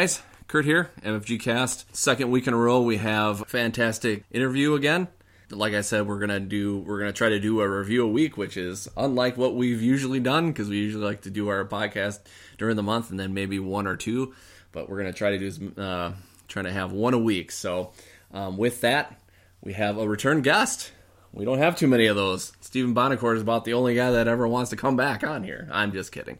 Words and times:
Guys, 0.00 0.22
Kurt 0.46 0.66
here, 0.66 0.90
MFG 1.02 1.40
Cast. 1.40 1.96
Second 1.96 2.30
week 2.30 2.46
in 2.46 2.52
a 2.52 2.56
row, 2.58 2.82
we 2.82 2.98
have 2.98 3.46
fantastic 3.48 4.24
interview 4.30 4.74
again. 4.74 5.08
Like 5.48 5.72
I 5.72 5.80
said, 5.80 6.06
we're 6.06 6.18
gonna 6.18 6.38
do 6.38 6.80
we're 6.80 6.98
gonna 6.98 7.14
try 7.14 7.30
to 7.30 7.40
do 7.40 7.62
a 7.62 7.66
review 7.78 8.04
a 8.04 8.06
week, 8.06 8.36
which 8.36 8.58
is 8.58 8.90
unlike 8.94 9.38
what 9.38 9.54
we've 9.54 9.80
usually 9.80 10.20
done 10.20 10.48
because 10.48 10.68
we 10.68 10.76
usually 10.76 11.02
like 11.02 11.22
to 11.22 11.30
do 11.30 11.48
our 11.48 11.64
podcast 11.64 12.18
during 12.58 12.76
the 12.76 12.82
month 12.82 13.08
and 13.08 13.18
then 13.18 13.32
maybe 13.32 13.58
one 13.58 13.86
or 13.86 13.96
two. 13.96 14.34
But 14.70 14.90
we're 14.90 14.98
gonna 14.98 15.14
try 15.14 15.34
to 15.34 15.38
do 15.38 15.80
uh, 15.80 16.12
trying 16.46 16.66
to 16.66 16.72
have 16.72 16.92
one 16.92 17.14
a 17.14 17.18
week. 17.18 17.50
So 17.50 17.92
um, 18.34 18.58
with 18.58 18.82
that, 18.82 19.18
we 19.62 19.72
have 19.72 19.96
a 19.96 20.06
return 20.06 20.42
guest. 20.42 20.92
We 21.32 21.46
don't 21.46 21.56
have 21.56 21.74
too 21.74 21.88
many 21.88 22.04
of 22.04 22.16
those. 22.16 22.52
Stephen 22.60 22.94
Bonacore 22.94 23.34
is 23.34 23.40
about 23.40 23.64
the 23.64 23.72
only 23.72 23.94
guy 23.94 24.10
that 24.10 24.28
ever 24.28 24.46
wants 24.46 24.68
to 24.70 24.76
come 24.76 24.96
back 24.96 25.24
on 25.24 25.42
here. 25.42 25.70
I'm 25.72 25.92
just 25.92 26.12
kidding. 26.12 26.38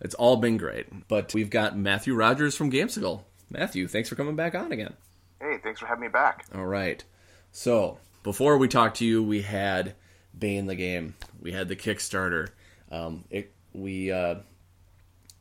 It's 0.00 0.14
all 0.14 0.36
been 0.36 0.56
great. 0.56 1.08
But 1.08 1.34
we've 1.34 1.50
got 1.50 1.76
Mathew 1.76 2.14
Rodgers 2.14 2.56
from 2.56 2.70
Gamesicle. 2.70 3.22
Matthew, 3.50 3.88
thanks 3.88 4.08
for 4.08 4.14
coming 4.14 4.36
back 4.36 4.54
on 4.54 4.72
again. 4.72 4.94
Hey, 5.40 5.58
thanks 5.62 5.80
for 5.80 5.86
having 5.86 6.02
me 6.02 6.08
back. 6.08 6.44
All 6.54 6.66
right. 6.66 7.02
So, 7.52 7.98
before 8.22 8.58
we 8.58 8.68
talked 8.68 8.98
to 8.98 9.04
you, 9.04 9.22
we 9.22 9.42
had 9.42 9.94
Bane 10.38 10.66
the 10.66 10.74
game. 10.74 11.14
We 11.40 11.52
had 11.52 11.68
the 11.68 11.76
Kickstarter. 11.76 12.48
Um, 12.90 13.24
it, 13.30 13.52
we 13.72 14.12
uh, 14.12 14.36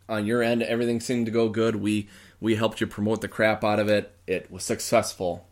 on 0.08 0.26
your 0.26 0.42
end, 0.42 0.64
everything 0.64 1.00
seemed 1.00 1.28
to 1.28 1.32
go 1.32 1.50
good. 1.50 1.76
We 1.76 2.10
we 2.42 2.56
helped 2.56 2.82
you 2.82 2.88
promote 2.88 3.22
the 3.22 3.28
crap 3.28 3.64
out 3.64 3.80
of 3.80 3.88
it. 3.88 4.12
It 4.26 4.52
was 4.52 4.64
successful. 4.64 5.48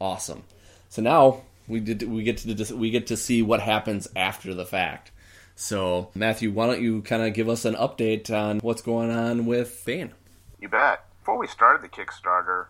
Awesome. 0.00 0.42
So 0.88 1.02
now 1.02 1.42
we 1.68 1.80
did 1.80 2.02
we 2.02 2.22
get 2.24 2.38
to 2.38 2.74
we 2.76 2.90
get 2.90 3.06
to 3.08 3.16
see 3.16 3.42
what 3.42 3.60
happens 3.60 4.08
after 4.16 4.54
the 4.54 4.66
fact. 4.66 5.11
So, 5.54 6.10
Mathew, 6.14 6.50
why 6.50 6.66
don't 6.66 6.82
you 6.82 7.02
kind 7.02 7.22
of 7.22 7.34
give 7.34 7.48
us 7.48 7.64
an 7.64 7.74
update 7.74 8.30
on 8.30 8.58
what's 8.60 8.82
going 8.82 9.10
on 9.10 9.46
with 9.46 9.82
Bane? 9.84 10.12
You 10.60 10.68
bet. 10.68 11.04
Before 11.20 11.38
we 11.38 11.46
started 11.46 11.82
the 11.82 11.88
Kickstarter, 11.88 12.66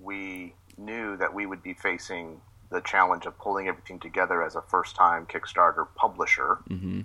we 0.00 0.54
knew 0.76 1.16
that 1.16 1.34
we 1.34 1.46
would 1.46 1.62
be 1.62 1.74
facing 1.74 2.40
the 2.70 2.80
challenge 2.80 3.26
of 3.26 3.38
pulling 3.38 3.68
everything 3.68 3.98
together 3.98 4.42
as 4.42 4.54
a 4.54 4.62
first 4.62 4.96
time 4.96 5.26
Kickstarter 5.26 5.86
publisher. 5.94 6.58
Mm-hmm. 6.68 7.02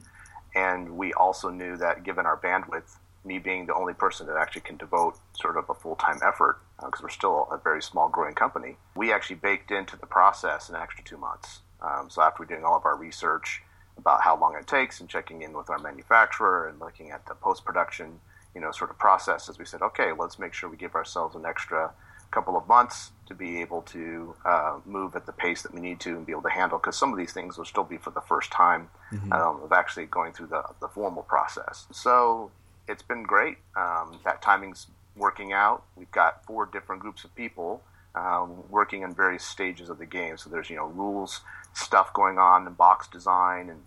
And 0.56 0.98
we 0.98 1.14
also 1.14 1.50
knew 1.50 1.78
that 1.78 2.04
given 2.04 2.26
our 2.26 2.38
bandwidth, 2.38 2.98
me 3.26 3.40
being 3.40 3.66
the 3.66 3.74
only 3.74 3.94
person 3.94 4.26
that 4.28 4.38
actually 4.38 4.62
can 4.62 4.78
devote 4.78 5.18
sort 5.34 5.58
of 5.58 5.70
a 5.70 5.74
full 5.74 5.96
time 5.96 6.20
effort, 6.26 6.60
because 6.78 7.02
uh, 7.02 7.04
we're 7.04 7.10
still 7.10 7.48
a 7.52 7.58
very 7.58 7.82
small 7.82 8.08
growing 8.10 8.34
company, 8.34 8.78
we 8.96 9.12
actually 9.12 9.36
baked 9.36 9.72
into 9.72 9.98
the 9.98 10.06
process 10.06 10.70
an 10.70 10.76
extra 10.76 11.04
two 11.04 11.18
months. 11.18 11.60
Um, 11.82 12.10
so 12.10 12.22
after 12.22 12.42
we're 12.42 12.48
doing 12.48 12.64
all 12.64 12.78
of 12.78 12.86
our 12.86 12.98
research 12.98 13.62
about 13.98 14.22
how 14.22 14.40
long 14.40 14.56
it 14.56 14.68
takes 14.68 15.00
and 15.00 15.10
checking 15.10 15.42
in 15.42 15.54
with 15.54 15.70
our 15.70 15.80
manufacturer 15.80 16.68
and 16.68 16.80
looking 16.80 17.12
at 17.12 17.26
the 17.26 17.36
post 17.36 17.66
production, 17.66 18.20
you 18.54 18.62
know, 18.62 18.72
sort 18.72 18.90
of 18.90 18.98
process 18.98 19.50
as 19.50 19.58
we 19.58 19.66
said, 19.66 19.82
okay, 19.82 20.12
let's 20.18 20.40
make 20.40 20.54
sure 20.54 20.70
we 20.70 20.78
give 20.78 20.96
ourselves 20.96 21.36
an 21.36 21.46
extra 21.46 21.92
couple 22.32 22.58
of 22.58 22.68
months 22.68 23.12
to 23.26 23.34
be 23.34 23.62
able 23.62 23.82
to 23.82 24.36
uh, 24.46 24.80
move 24.86 25.16
at 25.16 25.26
the 25.26 25.32
pace 25.32 25.62
that 25.62 25.74
we 25.74 25.80
need 25.80 26.00
to 26.00 26.18
and 26.18 26.26
be 26.26 26.34
able 26.34 26.42
to 26.42 26.50
handle 26.50 26.78
because 26.78 26.98
some 26.98 27.12
of 27.12 27.18
these 27.18 27.32
things 27.32 27.58
will 27.58 27.66
still 27.66 27.84
be 27.84 27.98
for 27.98 28.12
the 28.12 28.22
first 28.22 28.52
time 28.52 28.90
mm-hmm. 29.12 29.32
um, 29.32 29.62
of 29.64 29.72
actually 29.72 30.06
going 30.06 30.34
through 30.34 30.48
the, 30.48 30.62
the 30.82 30.88
formal 30.90 31.24
process. 31.24 31.88
So 31.92 32.52
it's 32.88 33.04
been 33.04 33.24
great. 33.24 33.58
Um, 33.76 34.20
that 34.26 34.42
timing's 34.42 34.88
working 35.16 35.54
out. 35.54 35.84
We've 35.96 36.12
got 36.12 36.46
four 36.46 36.66
different 36.66 37.02
groups 37.02 37.24
of 37.24 37.34
people 37.36 37.82
um, 38.16 38.64
working 38.70 39.04
in 39.04 39.14
various 39.14 39.44
stages 39.44 39.90
of 39.90 39.98
the 39.98 40.06
game. 40.06 40.38
So 40.38 40.50
there's 40.50 40.70
you 40.70 40.76
know 40.76 40.88
rules 40.88 41.42
stuff 41.78 42.14
going 42.14 42.38
on 42.38 42.66
in 42.68 42.74
box 42.74 43.08
design 43.08 43.70
and 43.70 43.82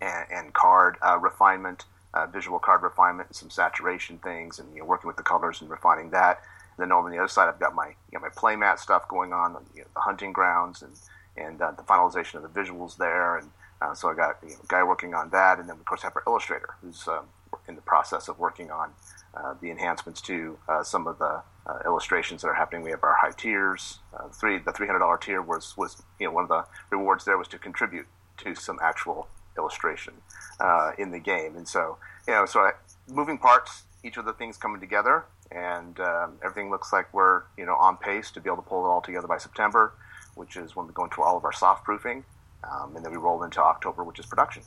and, 0.00 0.26
and 0.30 0.54
card 0.54 0.96
uh, 1.02 1.18
refinement, 1.18 1.84
uh, 2.14 2.26
visual 2.26 2.58
card 2.58 2.82
refinement, 2.82 3.28
and 3.28 3.36
some 3.36 3.50
saturation 3.50 4.18
things, 4.18 4.58
and 4.58 4.72
you 4.74 4.80
know 4.80 4.86
working 4.86 5.08
with 5.08 5.16
the 5.16 5.22
colors 5.22 5.60
and 5.60 5.70
refining 5.70 6.10
that. 6.10 6.40
And 6.76 6.84
then 6.84 6.92
over 6.92 7.06
on 7.06 7.12
the 7.12 7.18
other 7.18 7.28
side, 7.28 7.48
I've 7.48 7.60
got 7.60 7.74
my 7.74 7.88
you 8.12 8.18
know, 8.18 8.20
my 8.20 8.28
playmat 8.28 8.78
stuff 8.78 9.08
going 9.08 9.32
on, 9.32 9.56
you 9.74 9.82
know, 9.82 9.88
the 9.94 10.00
hunting 10.00 10.32
grounds 10.32 10.82
and 10.82 10.92
and 11.36 11.60
uh, 11.60 11.72
the 11.72 11.82
finalization 11.82 12.34
of 12.34 12.42
the 12.42 12.60
visuals 12.60 12.96
there, 12.96 13.38
and 13.38 13.50
uh, 13.80 13.94
so 13.94 14.08
I 14.08 14.14
got 14.14 14.38
you 14.42 14.50
know, 14.50 14.56
a 14.62 14.66
guy 14.66 14.82
working 14.82 15.14
on 15.14 15.30
that, 15.30 15.58
and 15.58 15.68
then 15.68 15.76
of 15.76 15.84
course 15.84 16.02
I 16.04 16.08
have 16.08 16.16
our 16.16 16.22
illustrator 16.26 16.74
who's 16.82 17.08
um, 17.08 17.26
in 17.68 17.74
the 17.74 17.82
process 17.82 18.28
of 18.28 18.38
working 18.38 18.70
on 18.70 18.90
uh, 19.34 19.54
the 19.60 19.70
enhancements 19.70 20.20
to 20.22 20.58
uh, 20.68 20.82
some 20.82 21.06
of 21.06 21.18
the 21.18 21.42
uh, 21.66 21.78
illustrations 21.84 22.42
that 22.42 22.48
are 22.48 22.54
happening. 22.54 22.82
We 22.82 22.90
have 22.90 23.02
our 23.02 23.16
high 23.20 23.32
tiers. 23.36 23.98
Uh, 24.14 24.28
three 24.28 24.58
the 24.58 24.72
three 24.72 24.86
hundred 24.86 25.00
dollar 25.00 25.18
tier 25.18 25.42
was 25.42 25.76
was 25.76 26.02
you 26.18 26.26
know 26.26 26.32
one 26.32 26.44
of 26.44 26.48
the 26.48 26.64
rewards 26.90 27.24
there 27.24 27.38
was 27.38 27.48
to 27.48 27.58
contribute 27.58 28.06
to 28.38 28.54
some 28.54 28.78
actual 28.82 29.28
illustration 29.58 30.14
uh, 30.58 30.92
in 30.98 31.10
the 31.10 31.18
game, 31.18 31.56
and 31.56 31.68
so 31.68 31.98
you 32.26 32.34
know 32.34 32.46
so 32.46 32.60
I, 32.60 32.72
moving 33.08 33.38
parts, 33.38 33.84
each 34.02 34.16
of 34.16 34.24
the 34.24 34.32
things 34.32 34.56
coming 34.56 34.80
together, 34.80 35.24
and 35.50 35.98
um, 36.00 36.38
everything 36.42 36.70
looks 36.70 36.92
like 36.92 37.12
we're 37.12 37.42
you 37.56 37.66
know 37.66 37.74
on 37.74 37.96
pace 37.96 38.30
to 38.32 38.40
be 38.40 38.48
able 38.48 38.62
to 38.62 38.68
pull 38.68 38.84
it 38.84 38.88
all 38.88 39.02
together 39.02 39.26
by 39.26 39.38
September, 39.38 39.92
which 40.34 40.56
is 40.56 40.74
when 40.74 40.86
we 40.86 40.92
go 40.92 41.04
into 41.04 41.22
all 41.22 41.36
of 41.36 41.44
our 41.44 41.52
soft 41.52 41.84
proofing, 41.84 42.24
um, 42.64 42.96
and 42.96 43.04
then 43.04 43.12
we 43.12 43.18
roll 43.18 43.42
into 43.42 43.60
October, 43.60 44.02
which 44.04 44.18
is 44.18 44.26
production. 44.26 44.62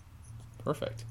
Perfect. 0.63 1.05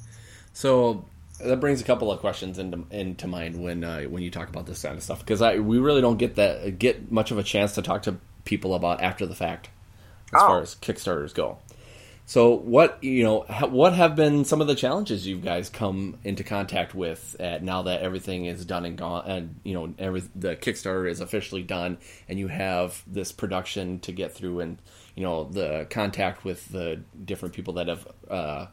So 0.53 1.05
that 1.45 1.61
brings 1.61 1.81
a 1.81 1.85
couple 1.85 2.11
of 2.11 2.21
questions 2.21 2.59
into 2.59 2.85
into 2.91 3.27
mind 3.27 3.63
when 3.63 3.85
uh, 3.85 4.03
when 4.03 4.23
you 4.23 4.31
talk 4.31 4.49
about 4.49 4.67
this 4.67 4.83
kind 4.83 4.97
of 4.97 5.03
stuff 5.03 5.21
because 5.21 5.43
I 5.43 5.59
we 5.59 5.79
really 5.79 6.01
don't 6.01 6.19
get 6.19 6.37
that 6.37 6.79
get 6.79 7.11
much 7.11 7.31
of 7.31 7.39
a 7.39 7.43
chance 7.43 7.75
to 7.75 7.83
talk 7.83 8.03
to 8.03 8.17
people 8.45 8.75
about 8.75 9.01
after 9.01 9.27
the 9.27 9.35
fact 9.35 9.69
as 10.35 10.43
oh. 10.43 10.47
far 10.47 10.61
as 10.61 10.75
Kickstarters 10.75 11.35
go. 11.35 11.59
So 12.25 12.55
what 12.55 13.03
you 13.03 13.25
know 13.25 13.41
what 13.69 13.95
have 13.95 14.15
been 14.15 14.45
some 14.45 14.61
of 14.61 14.67
the 14.67 14.75
challenges 14.75 15.27
you 15.27 15.39
guys 15.39 15.69
come 15.69 16.19
into 16.25 16.45
contact 16.45 16.95
with 16.95 17.37
at, 17.41 17.63
now 17.63 17.83
that 17.83 18.01
everything 18.01 18.47
is 18.47 18.65
done 18.65 18.85
and 18.85 18.97
gone 18.97 19.29
and 19.29 19.61
you 19.65 19.75
know 19.75 19.93
every 19.99 20.23
the 20.35 20.57
Kickstarter 20.57 21.11
is 21.11 21.21
officially 21.21 21.63
done 21.63 21.99
and 22.29 22.39
you 22.39 22.49
have 22.49 23.03
this 23.07 23.33
production 23.33 23.99
to 24.01 24.13
get 24.13 24.33
through 24.33 24.61
and 24.61 24.79
you 25.17 25.25
know 25.25 25.45
the 25.45 25.87
contact 25.91 26.45
with 26.45 26.69
the 26.69 27.03
different 27.25 27.55
people 27.55 27.75
that 27.75 27.89
have 27.89 28.09
uh, 28.31 28.67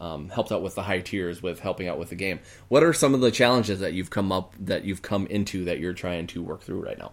um, 0.00 0.30
helped 0.30 0.50
out 0.50 0.62
with 0.62 0.74
the 0.74 0.82
high 0.82 1.00
tiers 1.00 1.42
with 1.42 1.60
helping 1.60 1.86
out 1.86 1.98
with 1.98 2.08
the 2.08 2.14
game. 2.14 2.40
What 2.68 2.82
are 2.82 2.92
some 2.92 3.14
of 3.14 3.20
the 3.20 3.30
challenges 3.30 3.80
that 3.80 3.92
you've 3.92 4.10
come 4.10 4.32
up 4.32 4.54
that 4.58 4.84
you've 4.84 5.02
come 5.02 5.26
into 5.26 5.64
that 5.66 5.78
you're 5.78 5.92
trying 5.92 6.26
to 6.28 6.42
work 6.42 6.62
through 6.62 6.82
right 6.82 6.98
now? 6.98 7.12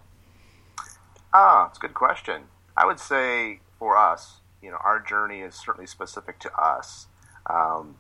Ah, 1.34 1.68
it's 1.68 1.78
a 1.78 1.82
good 1.82 1.94
question. 1.94 2.44
I 2.76 2.86
would 2.86 3.00
say 3.00 3.60
for 3.78 3.98
us, 3.98 4.38
you 4.62 4.72
know, 4.72 4.78
our 4.84 5.00
journey 5.00 5.42
is 5.42 5.56
certainly 5.56 5.88
specific 5.88 6.40
to 6.40 6.54
us. 6.56 7.08
Um, 7.50 7.96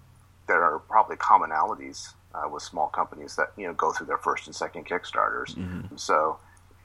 there 0.48 0.64
are 0.64 0.80
probably 0.80 1.18
commonalities 1.18 2.14
uh, 2.34 2.48
with 2.50 2.64
small 2.64 2.88
companies 2.88 3.36
that 3.36 3.52
you 3.58 3.68
know 3.68 3.74
go 3.74 3.92
through 3.92 4.08
their 4.08 4.18
first 4.18 4.48
and 4.48 4.56
second 4.56 4.86
Kickstarters. 4.86 5.56
Mm-hmm. 5.56 5.98
So 5.98 6.38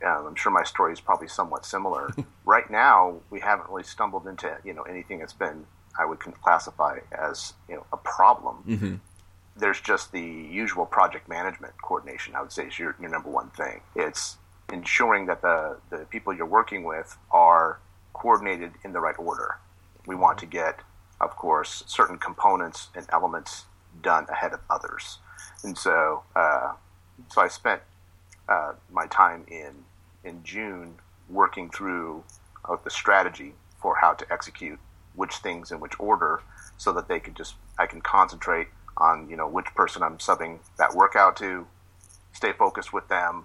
um, 0.05 0.27
I'm 0.27 0.35
sure 0.35 0.53
my 0.53 0.65
story 0.65 0.93
is 0.93 1.01
probably 1.01 1.29
somewhat 1.29 1.65
similar. 1.65 2.11
right 2.45 2.69
now, 2.71 3.21
we 3.31 3.41
haven't 3.41 3.69
really 3.69 3.85
stumbled 3.85 4.27
into 4.27 4.57
you 4.65 4.75
know 4.75 4.83
anything 4.83 5.21
that's 5.21 5.33
been 5.33 5.67
I 5.99 6.05
would 6.05 6.19
classify 6.19 6.99
as 7.13 7.55
you 7.69 7.77
know 7.77 7.87
a 7.93 7.97
problem. 7.97 8.65
Mm-hmm. 8.67 8.95
There's 9.57 9.81
just 9.81 10.13
the 10.13 10.21
usual 10.21 10.87
project 10.87 11.29
management 11.29 11.75
coordination. 11.83 12.35
I 12.35 12.41
would 12.41 12.53
say 12.53 12.67
is 12.67 12.79
your, 12.79 12.97
your 13.01 13.11
number 13.11 13.29
one 13.29 13.51
thing. 13.51 13.83
It's 13.95 14.39
ensuring 14.73 15.27
that 15.27 15.43
the 15.43 15.79
the 15.91 16.07
people 16.11 16.33
you're 16.33 16.47
working 16.47 16.85
with 16.85 17.17
are 17.31 17.79
coordinated 18.13 18.73
in 18.85 18.93
the 18.93 19.01
right 19.01 19.19
order. 19.19 19.59
We 20.07 20.15
want 20.15 20.39
to 20.39 20.47
get, 20.47 20.81
of 21.21 21.37
course, 21.37 21.85
certain 21.87 22.19
components 22.19 22.89
and 22.95 23.07
elements 23.13 23.67
done 24.01 24.27
ahead 24.31 24.53
of 24.53 24.61
others, 24.71 25.19
and 25.63 25.77
so 25.77 26.23
uh, 26.35 26.73
so 27.29 27.43
I 27.43 27.49
spent 27.49 27.83
uh, 28.49 28.73
my 28.91 29.07
time 29.07 29.45
in 29.49 29.85
in 30.25 30.43
June 30.43 30.95
working 31.29 31.71
through 31.71 32.25
uh, 32.65 32.77
the 32.83 32.91
strategy 32.91 33.55
for 33.81 33.97
how 33.97 34.13
to 34.15 34.27
execute 34.33 34.79
which 35.15 35.37
things 35.37 35.71
in 35.71 35.81
which 35.81 35.99
order 35.99 36.43
so 36.77 36.93
that 36.93 37.09
they 37.09 37.21
can 37.21 37.35
just 37.35 37.55
I 37.79 37.87
can 37.87 38.01
concentrate 38.01 38.69
on 38.97 39.29
you 39.29 39.37
know 39.37 39.49
which 39.49 39.67
person 39.75 40.03
I'm 40.03 40.19
subbing 40.19 40.59
that 40.79 40.95
workout 40.95 41.37
to, 41.39 41.67
stay 42.33 42.53
focused 42.53 42.93
with 42.93 43.09
them, 43.09 43.45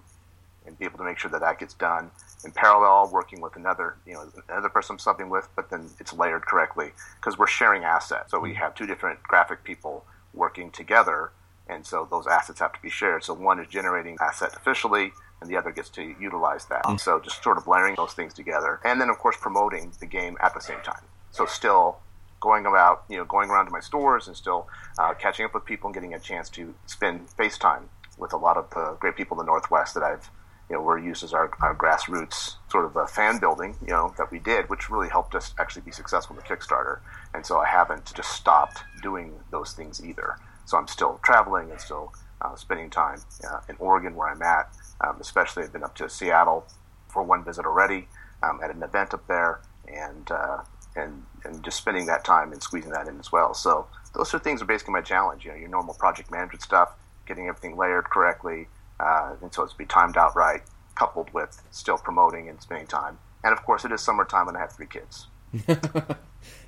and 0.68 0.78
be 0.78 0.84
able 0.84 0.98
to 0.98 1.04
make 1.04 1.18
sure 1.18 1.30
that 1.30 1.40
that 1.40 1.58
gets 1.58 1.74
done. 1.74 2.10
in 2.44 2.52
parallel 2.52 3.10
working 3.12 3.40
with 3.40 3.56
another, 3.56 3.96
you 4.06 4.12
know, 4.12 4.30
another 4.48 4.68
person 4.68 4.94
I'm 4.94 4.98
subbing 4.98 5.28
with, 5.28 5.48
but 5.56 5.70
then 5.70 5.90
it's 5.98 6.12
layered 6.12 6.42
correctly 6.42 6.92
because 7.16 7.36
we're 7.36 7.48
sharing 7.48 7.82
assets. 7.82 8.30
So 8.30 8.38
we 8.38 8.54
have 8.54 8.76
two 8.76 8.86
different 8.86 9.20
graphic 9.24 9.64
people 9.64 10.04
working 10.34 10.70
together, 10.70 11.32
and 11.68 11.84
so 11.84 12.06
those 12.08 12.28
assets 12.28 12.60
have 12.60 12.72
to 12.74 12.80
be 12.80 12.90
shared. 12.90 13.24
So 13.24 13.34
one 13.34 13.58
is 13.58 13.66
generating 13.66 14.16
asset 14.20 14.54
officially, 14.54 15.10
and 15.40 15.50
the 15.50 15.56
other 15.56 15.72
gets 15.72 15.88
to 15.90 16.14
utilize 16.20 16.66
that. 16.66 16.84
Mm. 16.84 17.00
So 17.00 17.18
just 17.18 17.42
sort 17.42 17.58
of 17.58 17.66
layering 17.66 17.96
those 17.96 18.12
things 18.12 18.34
together, 18.34 18.78
and 18.84 19.00
then 19.00 19.10
of 19.10 19.18
course 19.18 19.36
promoting 19.40 19.92
the 19.98 20.06
game 20.06 20.36
at 20.40 20.54
the 20.54 20.60
same 20.60 20.80
time. 20.82 21.02
So 21.30 21.46
still 21.46 21.98
going 22.40 22.66
about, 22.66 23.04
you 23.08 23.16
know, 23.16 23.24
going 23.24 23.50
around 23.50 23.66
to 23.66 23.72
my 23.72 23.80
stores 23.80 24.28
and 24.28 24.36
still 24.36 24.68
uh, 24.98 25.14
catching 25.14 25.44
up 25.44 25.54
with 25.54 25.64
people 25.64 25.88
and 25.88 25.94
getting 25.94 26.14
a 26.14 26.20
chance 26.20 26.48
to 26.50 26.74
spend 26.86 27.28
face 27.30 27.58
time 27.58 27.88
with 28.16 28.32
a 28.32 28.36
lot 28.36 28.56
of 28.56 28.70
the 28.70 28.96
great 29.00 29.16
people 29.16 29.38
in 29.40 29.46
the 29.46 29.50
Northwest 29.50 29.94
that 29.94 30.02
I've 30.02 30.30
you 30.68 30.76
know, 30.76 30.82
we're 30.82 30.98
used 30.98 31.24
as 31.24 31.32
our, 31.32 31.50
our 31.62 31.74
grassroots 31.74 32.56
sort 32.70 32.84
of 32.84 32.96
a 32.96 33.06
fan 33.06 33.38
building, 33.38 33.74
you 33.80 33.88
know, 33.88 34.14
that 34.18 34.30
we 34.30 34.38
did, 34.38 34.68
which 34.68 34.90
really 34.90 35.08
helped 35.08 35.34
us 35.34 35.54
actually 35.58 35.82
be 35.82 35.90
successful 35.90 36.36
the 36.36 36.42
Kickstarter. 36.42 36.98
And 37.32 37.44
so 37.44 37.58
I 37.58 37.66
haven't 37.66 38.12
just 38.14 38.32
stopped 38.32 38.82
doing 39.02 39.32
those 39.50 39.72
things 39.72 40.04
either. 40.04 40.36
So 40.66 40.76
I'm 40.76 40.86
still 40.86 41.20
traveling 41.22 41.70
and 41.70 41.80
still 41.80 42.12
uh, 42.42 42.54
spending 42.54 42.90
time 42.90 43.20
uh, 43.50 43.60
in 43.68 43.76
Oregon 43.78 44.14
where 44.14 44.28
I'm 44.28 44.42
at. 44.42 44.68
Um, 45.00 45.16
especially, 45.20 45.62
I've 45.62 45.72
been 45.72 45.84
up 45.84 45.94
to 45.96 46.08
Seattle 46.08 46.66
for 47.08 47.22
one 47.22 47.44
visit 47.44 47.64
already 47.64 48.08
um, 48.42 48.60
at 48.62 48.70
an 48.70 48.82
event 48.82 49.14
up 49.14 49.26
there, 49.26 49.60
and 49.86 50.30
uh, 50.30 50.58
and 50.98 51.24
and 51.44 51.62
just 51.64 51.76
spending 51.76 52.06
that 52.06 52.24
time 52.24 52.52
and 52.52 52.62
squeezing 52.62 52.90
that 52.90 53.08
in 53.08 53.18
as 53.18 53.30
well. 53.30 53.54
So 53.54 53.86
those 54.14 54.32
are 54.34 54.38
things 54.38 54.60
are 54.60 54.66
basically 54.66 54.92
my 54.92 55.00
challenge. 55.00 55.44
You 55.44 55.52
know, 55.52 55.56
your 55.56 55.68
normal 55.68 55.94
project 55.94 56.30
management 56.30 56.62
stuff, 56.62 56.90
getting 57.26 57.48
everything 57.48 57.76
layered 57.76 58.04
correctly, 58.04 58.68
uh, 59.00 59.34
and 59.40 59.52
so 59.52 59.62
it's 59.62 59.72
be 59.72 59.86
timed 59.86 60.16
out 60.16 60.34
right, 60.36 60.62
coupled 60.94 61.32
with 61.32 61.62
still 61.70 61.98
promoting 61.98 62.48
and 62.48 62.60
spending 62.60 62.86
time. 62.86 63.18
And 63.44 63.52
of 63.52 63.64
course, 63.64 63.84
it 63.84 63.92
is 63.92 64.00
summertime, 64.00 64.48
and 64.48 64.56
I 64.56 64.60
have 64.60 64.72
three 64.72 64.86
kids. 64.86 65.28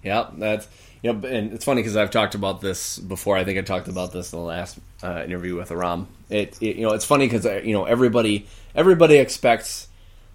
yeah, 0.02 0.30
that's 0.38 0.68
you 1.02 1.12
know, 1.12 1.28
and 1.28 1.52
it's 1.52 1.64
funny 1.64 1.82
because 1.82 1.96
I've 1.96 2.10
talked 2.10 2.34
about 2.34 2.60
this 2.60 2.98
before. 2.98 3.36
I 3.36 3.44
think 3.44 3.58
I 3.58 3.62
talked 3.62 3.88
about 3.88 4.12
this 4.12 4.32
in 4.32 4.38
the 4.38 4.44
last 4.44 4.78
uh, 5.02 5.22
interview 5.24 5.56
with 5.56 5.70
Aram. 5.70 6.08
It, 6.28 6.56
it, 6.60 6.76
you 6.76 6.86
know, 6.86 6.92
it's 6.92 7.04
funny 7.04 7.26
because 7.26 7.44
uh, 7.44 7.60
you 7.64 7.72
know 7.72 7.84
everybody 7.84 8.46
everybody 8.74 9.16
expects 9.16 9.88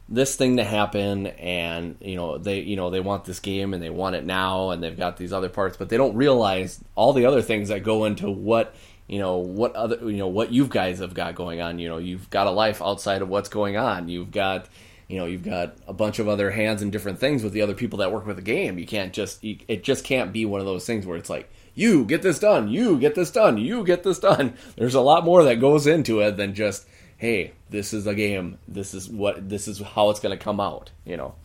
this 0.08 0.36
thing 0.36 0.58
to 0.58 0.64
happen, 0.64 1.28
and 1.28 1.98
you 2.00 2.16
know 2.16 2.38
they 2.38 2.60
you 2.60 2.76
know 2.76 2.90
they 2.90 3.00
want 3.00 3.26
this 3.26 3.40
game 3.40 3.74
and 3.74 3.82
they 3.82 3.90
want 3.90 4.16
it 4.16 4.26
now, 4.26 4.70
and 4.70 4.84
they've 4.84 4.98
got 4.98 5.18
these 5.18 5.34
other 5.34 5.50
parts, 5.50 5.78
but 5.78 5.90
they 5.90 5.98
don't 5.98 6.16
realize 6.16 6.84
all 6.96 7.14
the 7.14 7.26
other 7.26 7.42
things 7.42 7.70
that 7.70 7.84
go 7.84 8.06
into 8.06 8.30
what 8.30 8.76
you 9.08 9.20
know 9.20 9.38
what 9.38 9.76
other 9.76 9.98
you 10.10 10.18
know 10.18 10.28
what 10.28 10.52
you 10.52 10.68
guys 10.68 11.00
have 11.00 11.14
got 11.14 11.36
going 11.36 11.60
on. 11.62 11.80
You 11.80 11.90
know 11.90 11.98
you've 11.98 12.30
got 12.30 12.48
a 12.48 12.52
life 12.52 12.82
outside 12.82 13.22
of 13.22 13.30
what's 13.30 13.50
going 13.50 13.78
on. 13.78 14.08
You've 14.08 14.32
got 14.32 14.68
you 15.08 15.18
know 15.18 15.26
you've 15.26 15.44
got 15.44 15.76
a 15.88 15.94
bunch 15.94 16.20
of 16.20 16.28
other 16.28 16.52
hands 16.52 16.82
and 16.82 16.92
different 16.92 17.20
things 17.20 17.44
with 17.44 17.54
the 17.54 17.62
other 17.62 17.76
people 17.76 17.98
that 18.00 18.12
work 18.12 18.28
with 18.28 18.36
the 18.36 18.42
game. 18.44 18.78
You 18.78 18.86
can't 18.86 19.12
just 19.12 19.44
you, 19.44 19.58
it 19.68 19.84
just 19.84 20.04
can't 20.04 20.32
be 20.32 20.46
one 20.46 20.60
of 20.60 20.68
those 20.68 20.86
things 20.86 21.06
where 21.06 21.18
it's 21.18 21.30
like 21.30 21.52
you 21.74 22.06
get 22.06 22.22
this 22.22 22.40
done 22.40 22.70
you 22.70 22.98
get 23.00 23.16
this 23.16 23.32
done 23.32 23.58
you 23.58 23.84
get 23.84 24.04
this 24.04 24.20
done. 24.20 24.56
There's 24.76 24.96
a 24.96 25.02
lot 25.02 25.26
more 25.26 25.44
that 25.44 25.60
goes 25.60 25.88
into 25.88 26.20
it 26.22 26.38
than 26.38 26.54
just 26.54 26.88
hey 27.26 27.54
this 27.70 27.94
is 27.94 28.08
a 28.08 28.16
game 28.16 28.58
this 28.68 28.94
is 28.94 29.10
what 29.10 29.50
this 29.50 29.68
is 29.68 29.80
how 29.80 30.10
it's 30.10 30.20
going 30.20 30.38
to 30.38 30.44
come 30.44 30.60
out 30.60 30.92
you 31.06 31.18
know 31.18 31.36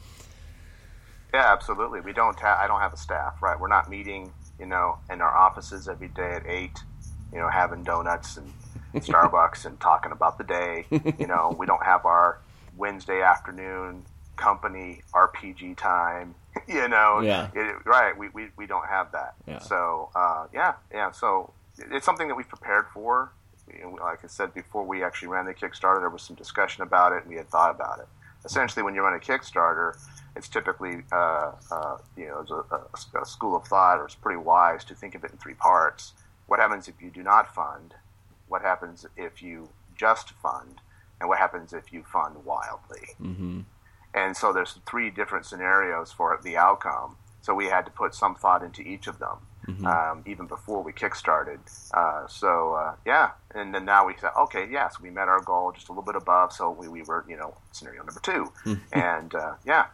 yeah 1.33 1.53
absolutely 1.53 2.01
we 2.01 2.13
don't 2.13 2.39
have 2.41 2.59
i 2.59 2.67
don't 2.67 2.81
have 2.81 2.93
a 2.93 2.99
staff 2.99 3.41
right 3.43 3.59
we're 3.59 3.69
not 3.69 3.89
meeting 3.89 4.33
you 4.59 4.67
know 4.67 4.99
in 5.11 5.21
our 5.21 5.37
offices 5.37 5.89
every 5.89 6.09
day 6.09 6.33
at 6.33 6.47
eight 6.47 6.79
you 7.33 7.39
know, 7.39 7.49
having 7.49 7.83
donuts 7.83 8.37
and 8.37 8.53
Starbucks 8.95 9.67
and 9.67 9.79
talking 9.81 10.13
about 10.13 10.39
the 10.39 10.45
day. 10.45 10.87
You 11.19 11.27
know, 11.27 11.55
we 11.57 11.67
don't 11.67 11.85
have 11.85 12.05
our 12.05 12.41
Wednesday 12.77 13.23
afternoon 13.23 14.05
company 14.37 15.03
RPG 15.15 15.77
time. 15.77 16.35
You 16.67 16.89
know, 16.89 17.21
yeah, 17.21 17.49
it, 17.55 17.77
right. 17.87 18.17
We, 18.19 18.29
we, 18.31 18.49
we 18.57 18.67
don't 18.67 18.87
have 18.87 19.13
that. 19.13 19.35
Yeah. 19.47 19.61
So 19.61 20.11
uh, 20.17 20.49
yeah, 20.53 20.75
yeah. 20.93 21.13
So 21.13 21.53
it's 21.79 22.05
something 22.05 22.27
that 22.27 22.35
we've 22.35 22.49
prepared 22.49 22.87
for. 22.93 23.33
Like 24.01 24.25
I 24.25 24.27
said 24.27 24.55
before, 24.55 24.85
we 24.85 25.05
actually 25.05 25.29
ran 25.29 25.47
the 25.47 25.55
Kickstarter. 25.55 26.01
There 26.01 26.11
was 26.11 26.23
some 26.23 26.37
discussion 26.37 26.83
about 26.83 27.13
it, 27.13 27.23
and 27.23 27.29
we 27.29 27.37
had 27.37 27.49
thought 27.49 27.75
about 27.75 28.01
it. 28.01 28.07
Essentially, 28.45 28.83
when 28.83 28.95
you 28.95 29.03
run 29.03 29.15
a 29.15 29.19
Kickstarter, 29.19 29.97
it's 30.37 30.49
typically 30.49 31.03
uh, 31.13 31.53
uh, 31.71 31.99
you 32.17 32.27
know 32.27 32.45
a, 32.71 32.75
a, 32.75 33.23
a, 33.23 33.27
school 33.27 33.57
of 33.57 33.67
thought, 33.67 33.99
or 33.99 34.07
it's 34.07 34.15
pretty 34.15 34.39
wise 34.39 34.85
to 34.85 34.95
think 34.95 35.15
of 35.15 35.25
it 35.25 35.33
in 35.33 35.39
three 35.39 35.55
parts. 35.55 36.13
What 36.47 36.59
happens 36.59 36.89
if 36.89 37.01
you 37.01 37.11
do 37.11 37.23
not 37.23 37.55
fund? 37.55 37.95
What 38.49 38.63
happens 38.63 39.07
if 39.17 39.43
you 39.43 39.69
just 39.97 40.31
fund? 40.31 40.81
And 41.21 41.29
what 41.29 41.39
happens 41.39 41.73
if 41.73 41.93
you 41.93 42.03
fund 42.03 42.45
wildly? 42.45 43.09
Mm-hmm. 43.21 43.61
And 44.15 44.37
so 44.37 44.53
there's 44.53 44.79
three 44.89 45.11
different 45.11 45.47
scenarios 45.47 46.11
for 46.11 46.39
the 46.43 46.57
outcome. 46.57 47.17
So 47.43 47.55
we 47.55 47.67
had 47.67 47.85
to 47.85 47.91
put 47.91 48.15
some 48.15 48.35
thought 48.35 48.63
into 48.63 48.83
each 48.83 49.07
of 49.07 49.19
them, 49.19 49.39
mm-hmm. 49.67 49.87
um, 49.87 50.23
even 50.27 50.47
before 50.47 50.83
we 50.83 50.93
kickstarted. 50.93 51.59
Uh, 51.93 52.27
so 52.27 52.75
uh, 52.75 52.95
yeah, 53.07 53.31
and 53.55 53.75
then 53.75 53.85
now 53.85 54.07
we 54.07 54.15
said, 54.21 54.31
okay, 54.39 54.69
yes, 54.71 55.01
we 55.01 55.11
met 55.11 55.29
our 55.29 55.41
goal 55.41 55.73
just 55.73 55.89
a 55.89 55.93
little 55.93 56.05
bit 56.05 56.17
above. 56.17 56.53
So 56.53 56.71
we, 56.71 56.89
we 56.89 57.03
were, 57.03 57.25
you 57.29 57.37
know, 57.37 57.55
scenario 57.73 58.03
number 58.03 58.21
2 58.21 58.33
mm-hmm. 58.33 58.75
and 58.93 59.35
uh, 59.35 59.55
yeah. 59.65 59.87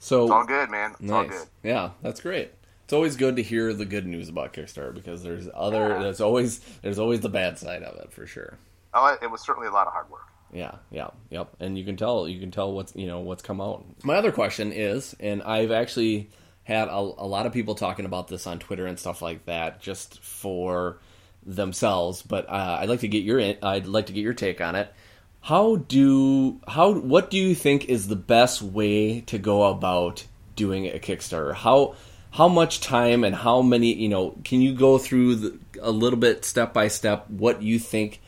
So 0.00 0.22
it's 0.22 0.32
all 0.32 0.44
good, 0.44 0.70
man. 0.70 0.92
It's 0.92 1.00
nice. 1.00 1.12
all 1.12 1.24
good. 1.24 1.48
Yeah, 1.62 1.90
that's 2.02 2.20
great 2.20 2.52
it's 2.88 2.94
always 2.94 3.16
good 3.16 3.36
to 3.36 3.42
hear 3.42 3.74
the 3.74 3.84
good 3.84 4.06
news 4.06 4.30
about 4.30 4.54
Kickstarter 4.54 4.94
because 4.94 5.22
there's 5.22 5.46
other 5.54 5.90
yeah. 5.90 5.98
there's 5.98 6.22
always 6.22 6.60
there's 6.80 6.98
always 6.98 7.20
the 7.20 7.28
bad 7.28 7.58
side 7.58 7.82
of 7.82 7.94
it 8.00 8.10
for 8.10 8.26
sure. 8.26 8.56
Oh, 8.94 9.14
it 9.20 9.30
was 9.30 9.42
certainly 9.42 9.68
a 9.68 9.70
lot 9.70 9.86
of 9.86 9.92
hard 9.92 10.08
work. 10.08 10.22
Yeah, 10.54 10.76
yeah, 10.90 11.08
yep. 11.28 11.54
And 11.60 11.76
you 11.76 11.84
can 11.84 11.98
tell 11.98 12.26
you 12.26 12.40
can 12.40 12.50
tell 12.50 12.72
what's 12.72 12.96
you 12.96 13.06
know 13.06 13.20
what's 13.20 13.42
come 13.42 13.60
out. 13.60 13.84
My 14.04 14.14
other 14.14 14.32
question 14.32 14.72
is, 14.72 15.14
and 15.20 15.42
I've 15.42 15.70
actually 15.70 16.30
had 16.68 16.88
a, 16.88 16.96
a 16.96 17.26
lot 17.26 17.46
of 17.46 17.52
people 17.52 17.74
talking 17.74 18.04
about 18.04 18.28
this 18.28 18.46
on 18.46 18.58
Twitter 18.58 18.86
and 18.86 18.98
stuff 18.98 19.22
like 19.22 19.46
that, 19.46 19.80
just 19.80 20.22
for 20.22 20.98
themselves. 21.44 22.22
But 22.22 22.48
uh, 22.48 22.78
I'd 22.80 22.88
like 22.88 23.00
to 23.00 23.08
get 23.08 23.24
your 23.24 23.40
I'd 23.40 23.86
like 23.86 24.06
to 24.06 24.12
get 24.12 24.20
your 24.20 24.34
take 24.34 24.60
on 24.60 24.76
it. 24.76 24.92
How 25.40 25.76
do 25.76 26.60
how 26.68 26.92
what 26.92 27.30
do 27.30 27.38
you 27.38 27.54
think 27.54 27.86
is 27.86 28.08
the 28.08 28.16
best 28.16 28.60
way 28.60 29.22
to 29.22 29.38
go 29.38 29.64
about 29.64 30.26
doing 30.56 30.86
a 30.86 30.98
Kickstarter? 30.98 31.54
How 31.54 31.94
how 32.32 32.48
much 32.48 32.80
time 32.80 33.24
and 33.24 33.34
how 33.34 33.62
many 33.62 33.94
you 33.94 34.08
know 34.08 34.36
can 34.44 34.60
you 34.60 34.74
go 34.74 34.98
through 34.98 35.34
the, 35.34 35.58
a 35.80 35.90
little 35.90 36.18
bit 36.18 36.44
step 36.44 36.74
by 36.74 36.88
step 36.88 37.28
what 37.30 37.62
you 37.62 37.78
think 37.78 38.20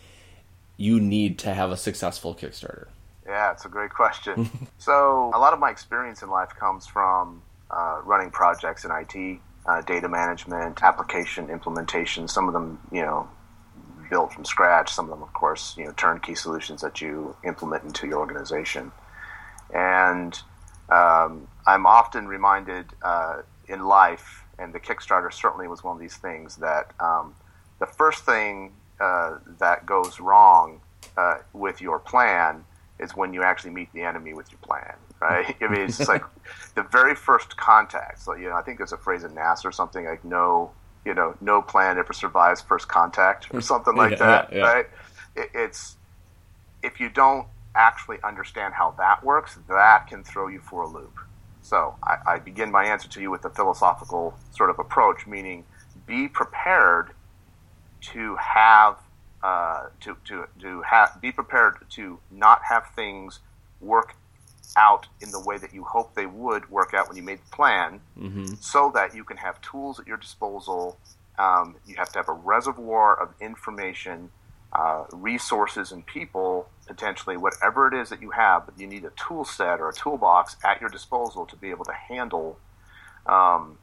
you 0.76 0.98
need 0.98 1.38
to 1.38 1.52
have 1.52 1.70
a 1.70 1.76
successful 1.76 2.34
kickstarter 2.34 2.86
yeah 3.26 3.52
it's 3.52 3.66
a 3.66 3.68
great 3.68 3.90
question 3.90 4.48
so 4.78 5.30
a 5.34 5.38
lot 5.38 5.52
of 5.52 5.58
my 5.58 5.70
experience 5.70 6.22
in 6.22 6.30
life 6.30 6.48
comes 6.58 6.86
from 6.86 7.42
uh, 7.70 8.00
running 8.04 8.30
projects 8.30 8.84
in 8.84 8.90
it 8.90 9.40
uh, 9.66 9.82
data 9.82 10.08
management 10.08 10.82
application 10.82 11.50
implementation 11.50 12.26
some 12.26 12.48
of 12.48 12.54
them 12.54 12.80
you 12.90 13.02
know 13.02 13.28
built 14.08 14.32
from 14.32 14.44
scratch 14.44 14.92
some 14.92 15.04
of 15.04 15.10
them 15.10 15.22
of 15.22 15.32
course 15.32 15.74
you 15.76 15.84
know 15.84 15.92
turnkey 15.92 16.34
solutions 16.34 16.80
that 16.80 17.00
you 17.00 17.36
implement 17.44 17.84
into 17.84 18.06
your 18.06 18.18
organization. 18.18 18.90
And 19.72 20.38
um, 20.88 21.46
i'm 21.66 21.86
often 21.86 22.26
reminded 22.26 22.86
uh, 23.02 23.42
in 23.68 23.84
life, 23.84 24.44
and 24.58 24.72
the 24.72 24.80
Kickstarter 24.80 25.32
certainly 25.32 25.68
was 25.68 25.84
one 25.84 25.94
of 25.94 26.00
these 26.00 26.16
things 26.16 26.56
that 26.56 26.92
um, 26.98 27.34
the 27.78 27.86
first 27.86 28.24
thing 28.24 28.72
uh, 29.00 29.38
that 29.58 29.86
goes 29.86 30.20
wrong 30.20 30.80
uh, 31.16 31.38
with 31.52 31.80
your 31.80 31.98
plan 31.98 32.64
is 33.00 33.16
when 33.16 33.32
you 33.32 33.42
actually 33.42 33.70
meet 33.70 33.92
the 33.92 34.02
enemy 34.02 34.34
with 34.34 34.50
your 34.50 34.58
plan, 34.58 34.94
right? 35.20 35.56
I 35.60 35.68
mean, 35.68 35.82
it's 35.82 36.08
like 36.08 36.22
the 36.74 36.82
very 36.84 37.14
first 37.14 37.56
contact. 37.56 38.20
So, 38.22 38.34
you 38.34 38.48
know, 38.48 38.56
I 38.56 38.62
think 38.62 38.78
there's 38.78 38.92
a 38.92 38.98
phrase 38.98 39.24
in 39.24 39.32
NASA 39.32 39.64
or 39.64 39.72
something 39.72 40.04
like 40.04 40.24
no, 40.24 40.70
you 41.04 41.14
know, 41.14 41.34
no 41.40 41.62
plan 41.62 41.98
ever 41.98 42.12
survives 42.12 42.60
first 42.60 42.88
contact 42.88 43.48
or 43.52 43.60
something 43.60 43.96
like 43.96 44.12
yeah, 44.12 44.16
that, 44.18 44.52
yeah, 44.52 44.58
yeah. 44.58 44.64
right? 44.64 44.86
It, 45.36 45.50
it's 45.54 45.96
if 46.82 47.00
you 47.00 47.08
don't 47.08 47.46
actually 47.74 48.18
understand 48.24 48.74
how 48.74 48.94
that 48.98 49.24
works, 49.24 49.58
that 49.68 50.06
can 50.06 50.24
throw 50.24 50.48
you 50.48 50.60
for 50.60 50.82
a 50.82 50.88
loop. 50.88 51.18
So 51.62 51.94
I, 52.02 52.16
I 52.26 52.38
begin 52.38 52.70
my 52.70 52.84
answer 52.84 53.08
to 53.08 53.20
you 53.20 53.30
with 53.30 53.44
a 53.44 53.50
philosophical 53.50 54.36
sort 54.50 54.70
of 54.70 54.78
approach, 54.78 55.26
meaning 55.26 55.64
be 56.06 56.26
prepared 56.26 57.10
to 58.12 58.36
have 58.36 58.96
uh, 59.42 59.86
to 60.00 60.16
to 60.26 60.46
to 60.60 60.82
have 60.82 61.20
be 61.20 61.32
prepared 61.32 61.76
to 61.90 62.18
not 62.30 62.62
have 62.68 62.84
things 62.94 63.40
work 63.80 64.14
out 64.76 65.06
in 65.20 65.30
the 65.30 65.40
way 65.40 65.58
that 65.58 65.74
you 65.74 65.82
hope 65.82 66.14
they 66.14 66.26
would 66.26 66.70
work 66.70 66.94
out 66.94 67.08
when 67.08 67.16
you 67.16 67.22
made 67.22 67.38
the 67.38 67.50
plan, 67.50 68.00
mm-hmm. 68.18 68.54
so 68.60 68.90
that 68.94 69.14
you 69.14 69.24
can 69.24 69.36
have 69.36 69.60
tools 69.60 69.98
at 69.98 70.06
your 70.06 70.16
disposal. 70.16 70.98
Um, 71.38 71.76
you 71.86 71.96
have 71.96 72.12
to 72.12 72.18
have 72.18 72.28
a 72.28 72.34
reservoir 72.34 73.18
of 73.18 73.32
information 73.40 74.30
uh, 74.72 75.04
resources 75.12 75.90
and 75.90 76.04
people, 76.06 76.68
potentially 76.86 77.36
whatever 77.36 77.88
it 77.88 77.94
is 77.94 78.08
that 78.10 78.22
you 78.22 78.30
have, 78.30 78.66
but 78.66 78.78
you 78.78 78.86
need 78.86 79.04
a 79.04 79.10
tool 79.10 79.44
set 79.44 79.80
or 79.80 79.88
a 79.88 79.92
toolbox 79.92 80.56
at 80.64 80.80
your 80.80 80.90
disposal 80.90 81.46
to 81.46 81.56
be 81.56 81.70
able 81.70 81.84
to 81.84 81.92
handle 81.92 82.58
um, 83.26 83.78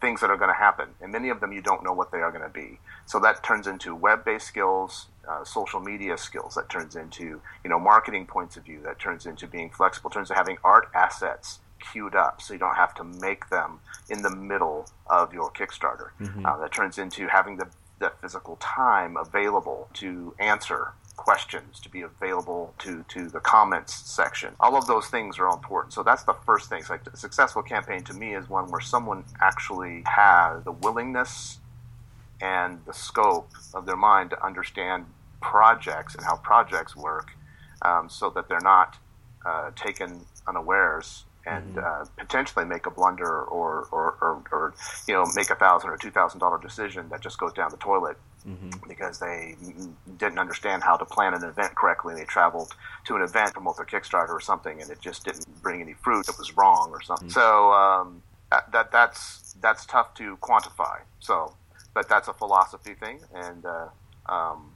things 0.00 0.20
that 0.20 0.30
are 0.30 0.36
going 0.36 0.50
to 0.50 0.54
happen, 0.54 0.88
and 1.00 1.12
many 1.12 1.28
of 1.30 1.40
them 1.40 1.52
you 1.52 1.60
don't 1.60 1.82
know 1.82 1.92
what 1.92 2.12
they 2.12 2.18
are 2.18 2.30
going 2.30 2.44
to 2.44 2.50
be. 2.50 2.78
So 3.06 3.18
that 3.20 3.42
turns 3.42 3.66
into 3.66 3.94
web-based 3.94 4.46
skills, 4.46 5.06
uh, 5.28 5.44
social 5.44 5.80
media 5.80 6.16
skills. 6.18 6.54
That 6.54 6.68
turns 6.68 6.96
into 6.96 7.40
you 7.64 7.70
know 7.70 7.78
marketing 7.78 8.26
points 8.26 8.56
of 8.56 8.64
view. 8.64 8.80
That 8.82 8.98
turns 8.98 9.26
into 9.26 9.46
being 9.46 9.70
flexible. 9.70 10.10
Turns 10.10 10.30
into 10.30 10.38
having 10.38 10.58
art 10.64 10.88
assets 10.94 11.60
queued 11.92 12.14
up, 12.14 12.42
so 12.42 12.52
you 12.52 12.58
don't 12.58 12.76
have 12.76 12.94
to 12.94 13.04
make 13.04 13.48
them 13.48 13.80
in 14.08 14.22
the 14.22 14.34
middle 14.34 14.86
of 15.06 15.32
your 15.32 15.50
Kickstarter. 15.50 16.10
Mm-hmm. 16.20 16.44
Uh, 16.44 16.58
that 16.58 16.72
turns 16.72 16.98
into 16.98 17.26
having 17.28 17.56
the 17.56 17.66
the 18.00 18.12
physical 18.20 18.56
time 18.56 19.16
available 19.16 19.88
to 19.92 20.34
answer 20.38 20.94
questions, 21.20 21.78
to 21.80 21.90
be 21.90 22.00
available 22.00 22.72
to, 22.78 23.04
to 23.08 23.28
the 23.28 23.40
comments 23.40 23.94
section. 24.10 24.54
All 24.58 24.74
of 24.74 24.86
those 24.86 25.06
things 25.08 25.38
are 25.38 25.48
important. 25.48 25.92
So 25.92 26.02
that's 26.02 26.22
the 26.22 26.32
first 26.46 26.70
thing. 26.70 26.82
So 26.82 26.94
like 26.94 27.06
a 27.12 27.16
successful 27.16 27.62
campaign 27.62 28.02
to 28.04 28.14
me 28.14 28.34
is 28.34 28.48
one 28.48 28.70
where 28.70 28.80
someone 28.80 29.24
actually 29.38 30.02
has 30.06 30.64
the 30.64 30.72
willingness 30.72 31.58
and 32.40 32.80
the 32.86 32.94
scope 32.94 33.50
of 33.74 33.84
their 33.84 33.96
mind 33.96 34.30
to 34.30 34.42
understand 34.42 35.04
projects 35.42 36.14
and 36.14 36.24
how 36.24 36.36
projects 36.36 36.96
work 36.96 37.32
um, 37.82 38.08
so 38.08 38.30
that 38.30 38.48
they're 38.48 38.60
not 38.60 38.96
uh, 39.44 39.70
taken 39.76 40.24
unawares 40.48 41.24
and 41.44 41.76
mm-hmm. 41.76 42.02
uh, 42.02 42.04
potentially 42.16 42.64
make 42.64 42.86
a 42.86 42.90
blunder 42.90 43.42
or, 43.42 43.88
or, 43.92 44.16
or, 44.22 44.42
or, 44.52 44.74
you 45.06 45.14
know 45.14 45.24
make 45.34 45.50
a 45.50 45.54
thousand 45.54 45.90
or 45.90 45.96
two 45.96 46.10
thousand 46.10 46.40
dollar 46.40 46.58
decision 46.58 47.08
that 47.10 47.20
just 47.20 47.38
goes 47.38 47.52
down 47.52 47.70
the 47.70 47.76
toilet 47.78 48.16
mm-hmm. 48.46 48.70
because 48.88 49.18
they 49.18 49.56
didn't 50.18 50.38
understand 50.38 50.82
how 50.82 50.96
to 50.96 51.04
plan 51.04 51.34
an 51.34 51.44
event 51.44 51.74
correctly. 51.74 52.14
They 52.14 52.24
traveled 52.24 52.74
to 53.06 53.16
an 53.16 53.22
event, 53.22 53.52
promote 53.52 53.76
their 53.76 53.86
Kickstarter 53.86 54.30
or 54.30 54.40
something, 54.40 54.80
and 54.80 54.90
it 54.90 55.00
just 55.00 55.24
didn't 55.24 55.62
bring 55.62 55.80
any 55.80 55.94
fruit. 55.94 56.28
It 56.28 56.38
was 56.38 56.56
wrong 56.56 56.90
or 56.90 57.02
something. 57.02 57.28
Mm-hmm. 57.28 57.40
So 57.40 57.72
um, 57.72 58.22
that, 58.50 58.70
that 58.72 58.92
that's 58.92 59.54
that's 59.60 59.86
tough 59.86 60.14
to 60.14 60.36
quantify. 60.38 61.00
So, 61.20 61.54
but 61.94 62.08
that's 62.08 62.28
a 62.28 62.32
philosophy 62.32 62.94
thing, 62.94 63.20
and 63.34 63.64
uh, 63.64 63.88
um, 64.26 64.72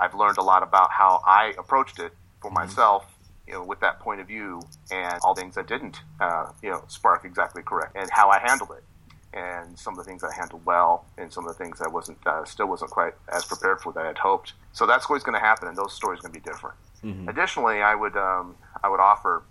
I've 0.00 0.14
learned 0.14 0.38
a 0.38 0.42
lot 0.42 0.62
about 0.62 0.90
how 0.90 1.20
I 1.26 1.54
approached 1.58 1.98
it 1.98 2.12
for 2.40 2.50
mm-hmm. 2.50 2.66
myself 2.66 3.14
you 3.46 3.54
know, 3.54 3.64
with 3.64 3.80
that 3.80 3.98
point 4.00 4.20
of 4.20 4.26
view 4.26 4.60
and 4.90 5.18
all 5.22 5.34
things 5.34 5.54
that 5.54 5.66
didn't, 5.66 5.96
uh, 6.20 6.50
you 6.62 6.68
know, 6.68 6.84
spark 6.88 7.24
exactly 7.24 7.62
correct 7.62 7.96
and 7.96 8.06
how 8.12 8.28
I 8.28 8.38
handled 8.40 8.72
it 8.76 8.84
and 9.32 9.78
some 9.78 9.92
of 9.94 9.98
the 9.98 10.04
things 10.04 10.24
I 10.24 10.34
handled 10.34 10.64
well, 10.64 11.06
and 11.18 11.32
some 11.32 11.46
of 11.46 11.56
the 11.56 11.62
things 11.62 11.80
I 11.80 11.88
wasn't 11.88 12.18
uh, 12.26 12.44
still 12.44 12.66
wasn't 12.66 12.90
quite 12.90 13.14
as 13.32 13.44
prepared 13.44 13.80
for 13.80 13.92
that 13.92 14.04
I 14.04 14.08
had 14.08 14.18
hoped. 14.18 14.54
So 14.72 14.86
that's 14.86 15.06
always 15.08 15.22
going 15.22 15.38
to 15.38 15.44
happen, 15.44 15.68
and 15.68 15.76
those 15.76 15.92
stories 15.92 16.20
are 16.20 16.22
going 16.28 16.34
to 16.34 16.40
be 16.40 16.50
different. 16.50 16.76
Mm-hmm. 17.04 17.28
Additionally, 17.28 17.82
I 17.82 17.94
would 17.94 18.16
um, 18.16 18.56
I 18.82 18.88
would 18.88 19.00
offer 19.00 19.42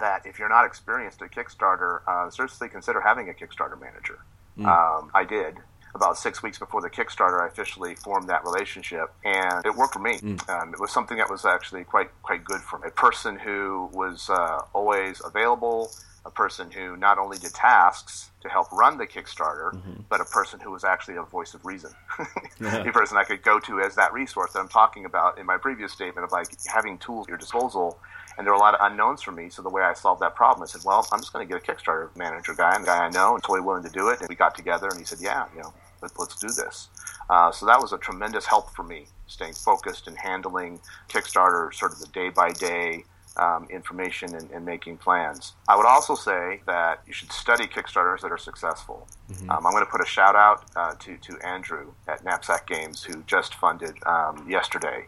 that 0.00 0.26
if 0.26 0.38
you're 0.38 0.48
not 0.48 0.64
experienced 0.66 1.22
at 1.22 1.30
Kickstarter, 1.30 2.00
uh, 2.06 2.28
seriously 2.30 2.68
consider 2.68 3.00
having 3.00 3.28
a 3.28 3.32
Kickstarter 3.32 3.80
manager. 3.80 4.18
Mm. 4.58 4.66
Um, 4.66 5.10
I 5.14 5.24
did 5.24 5.56
about 5.94 6.18
six 6.18 6.42
weeks 6.42 6.58
before 6.58 6.82
the 6.82 6.90
Kickstarter, 6.90 7.40
I 7.40 7.46
officially 7.46 7.94
formed 7.94 8.28
that 8.28 8.44
relationship, 8.44 9.12
and 9.24 9.64
it 9.64 9.74
worked 9.74 9.94
for 9.94 10.00
me. 10.00 10.18
Mm. 10.18 10.48
Um, 10.48 10.74
it 10.74 10.80
was 10.80 10.92
something 10.92 11.16
that 11.16 11.30
was 11.30 11.44
actually 11.44 11.84
quite 11.84 12.10
quite 12.22 12.44
good 12.44 12.60
for 12.60 12.78
me. 12.78 12.88
A 12.88 12.90
person 12.90 13.38
who 13.38 13.90
was 13.92 14.28
uh, 14.30 14.60
always 14.72 15.22
available, 15.24 15.90
a 16.26 16.30
person 16.30 16.70
who 16.70 16.96
not 16.96 17.18
only 17.18 17.38
did 17.38 17.54
tasks 17.54 18.30
to 18.42 18.48
help 18.48 18.70
run 18.72 18.98
the 18.98 19.06
Kickstarter, 19.06 19.72
mm-hmm. 19.72 20.02
but 20.08 20.20
a 20.20 20.24
person 20.24 20.58
who 20.58 20.72
was 20.72 20.82
actually 20.82 21.16
a 21.16 21.22
voice 21.22 21.54
of 21.54 21.64
reason. 21.64 21.92
yeah. 22.60 22.82
A 22.82 22.92
person 22.92 23.16
I 23.16 23.22
could 23.22 23.42
go 23.42 23.60
to 23.60 23.80
as 23.80 23.94
that 23.94 24.12
resource 24.12 24.52
that 24.52 24.58
I'm 24.58 24.68
talking 24.68 25.04
about 25.04 25.38
in 25.38 25.46
my 25.46 25.56
previous 25.56 25.92
statement 25.92 26.24
of 26.24 26.32
like 26.32 26.48
having 26.66 26.98
tools 26.98 27.26
at 27.26 27.28
your 27.28 27.38
disposal. 27.38 27.98
And 28.36 28.46
there 28.46 28.52
were 28.52 28.58
a 28.58 28.60
lot 28.60 28.74
of 28.74 28.80
unknowns 28.82 29.22
for 29.22 29.32
me. 29.32 29.48
So 29.48 29.62
the 29.62 29.70
way 29.70 29.82
I 29.82 29.94
solved 29.94 30.20
that 30.20 30.34
problem, 30.34 30.64
I 30.64 30.66
said, 30.66 30.82
well, 30.84 31.06
I'm 31.12 31.20
just 31.20 31.32
going 31.32 31.46
to 31.46 31.52
get 31.52 31.62
a 31.62 31.72
Kickstarter 31.72 32.14
manager 32.16 32.54
guy, 32.54 32.74
and 32.74 32.82
a 32.82 32.86
guy 32.86 33.06
I 33.06 33.10
know, 33.10 33.34
and 33.34 33.42
totally 33.42 33.60
willing 33.60 33.84
to 33.84 33.90
do 33.90 34.08
it. 34.08 34.20
And 34.20 34.28
we 34.28 34.34
got 34.34 34.54
together, 34.54 34.88
and 34.88 34.98
he 34.98 35.04
said, 35.04 35.20
yeah, 35.22 35.46
you 35.54 35.62
know, 35.62 35.72
let, 36.02 36.10
us 36.18 36.36
do 36.38 36.48
this. 36.48 36.88
Uh, 37.30 37.50
so 37.50 37.64
that 37.66 37.80
was 37.80 37.92
a 37.92 37.98
tremendous 37.98 38.44
help 38.44 38.74
for 38.74 38.82
me, 38.82 39.06
staying 39.26 39.54
focused 39.54 40.06
and 40.06 40.18
handling 40.18 40.80
Kickstarter 41.08 41.72
sort 41.72 41.92
of 41.92 42.00
the 42.00 42.08
day 42.08 42.28
by 42.28 42.50
day 42.50 43.04
um, 43.38 43.66
information 43.70 44.34
and, 44.34 44.50
and, 44.50 44.64
making 44.64 44.96
plans. 44.96 45.52
I 45.68 45.76
would 45.76 45.86
also 45.86 46.14
say 46.14 46.60
that 46.66 47.02
you 47.06 47.12
should 47.12 47.32
study 47.32 47.66
Kickstarters 47.66 48.20
that 48.22 48.32
are 48.32 48.38
successful. 48.38 49.06
Mm-hmm. 49.30 49.50
Um, 49.50 49.66
I'm 49.66 49.72
going 49.72 49.84
to 49.84 49.90
put 49.90 50.00
a 50.00 50.06
shout 50.06 50.34
out 50.34 50.64
uh, 50.74 50.94
to, 50.94 51.16
to 51.16 51.38
Andrew 51.46 51.92
at 52.08 52.24
Knapsack 52.24 52.66
Games, 52.66 53.02
who 53.02 53.22
just 53.24 53.54
funded 53.54 53.96
um, 54.06 54.46
yesterday. 54.48 55.06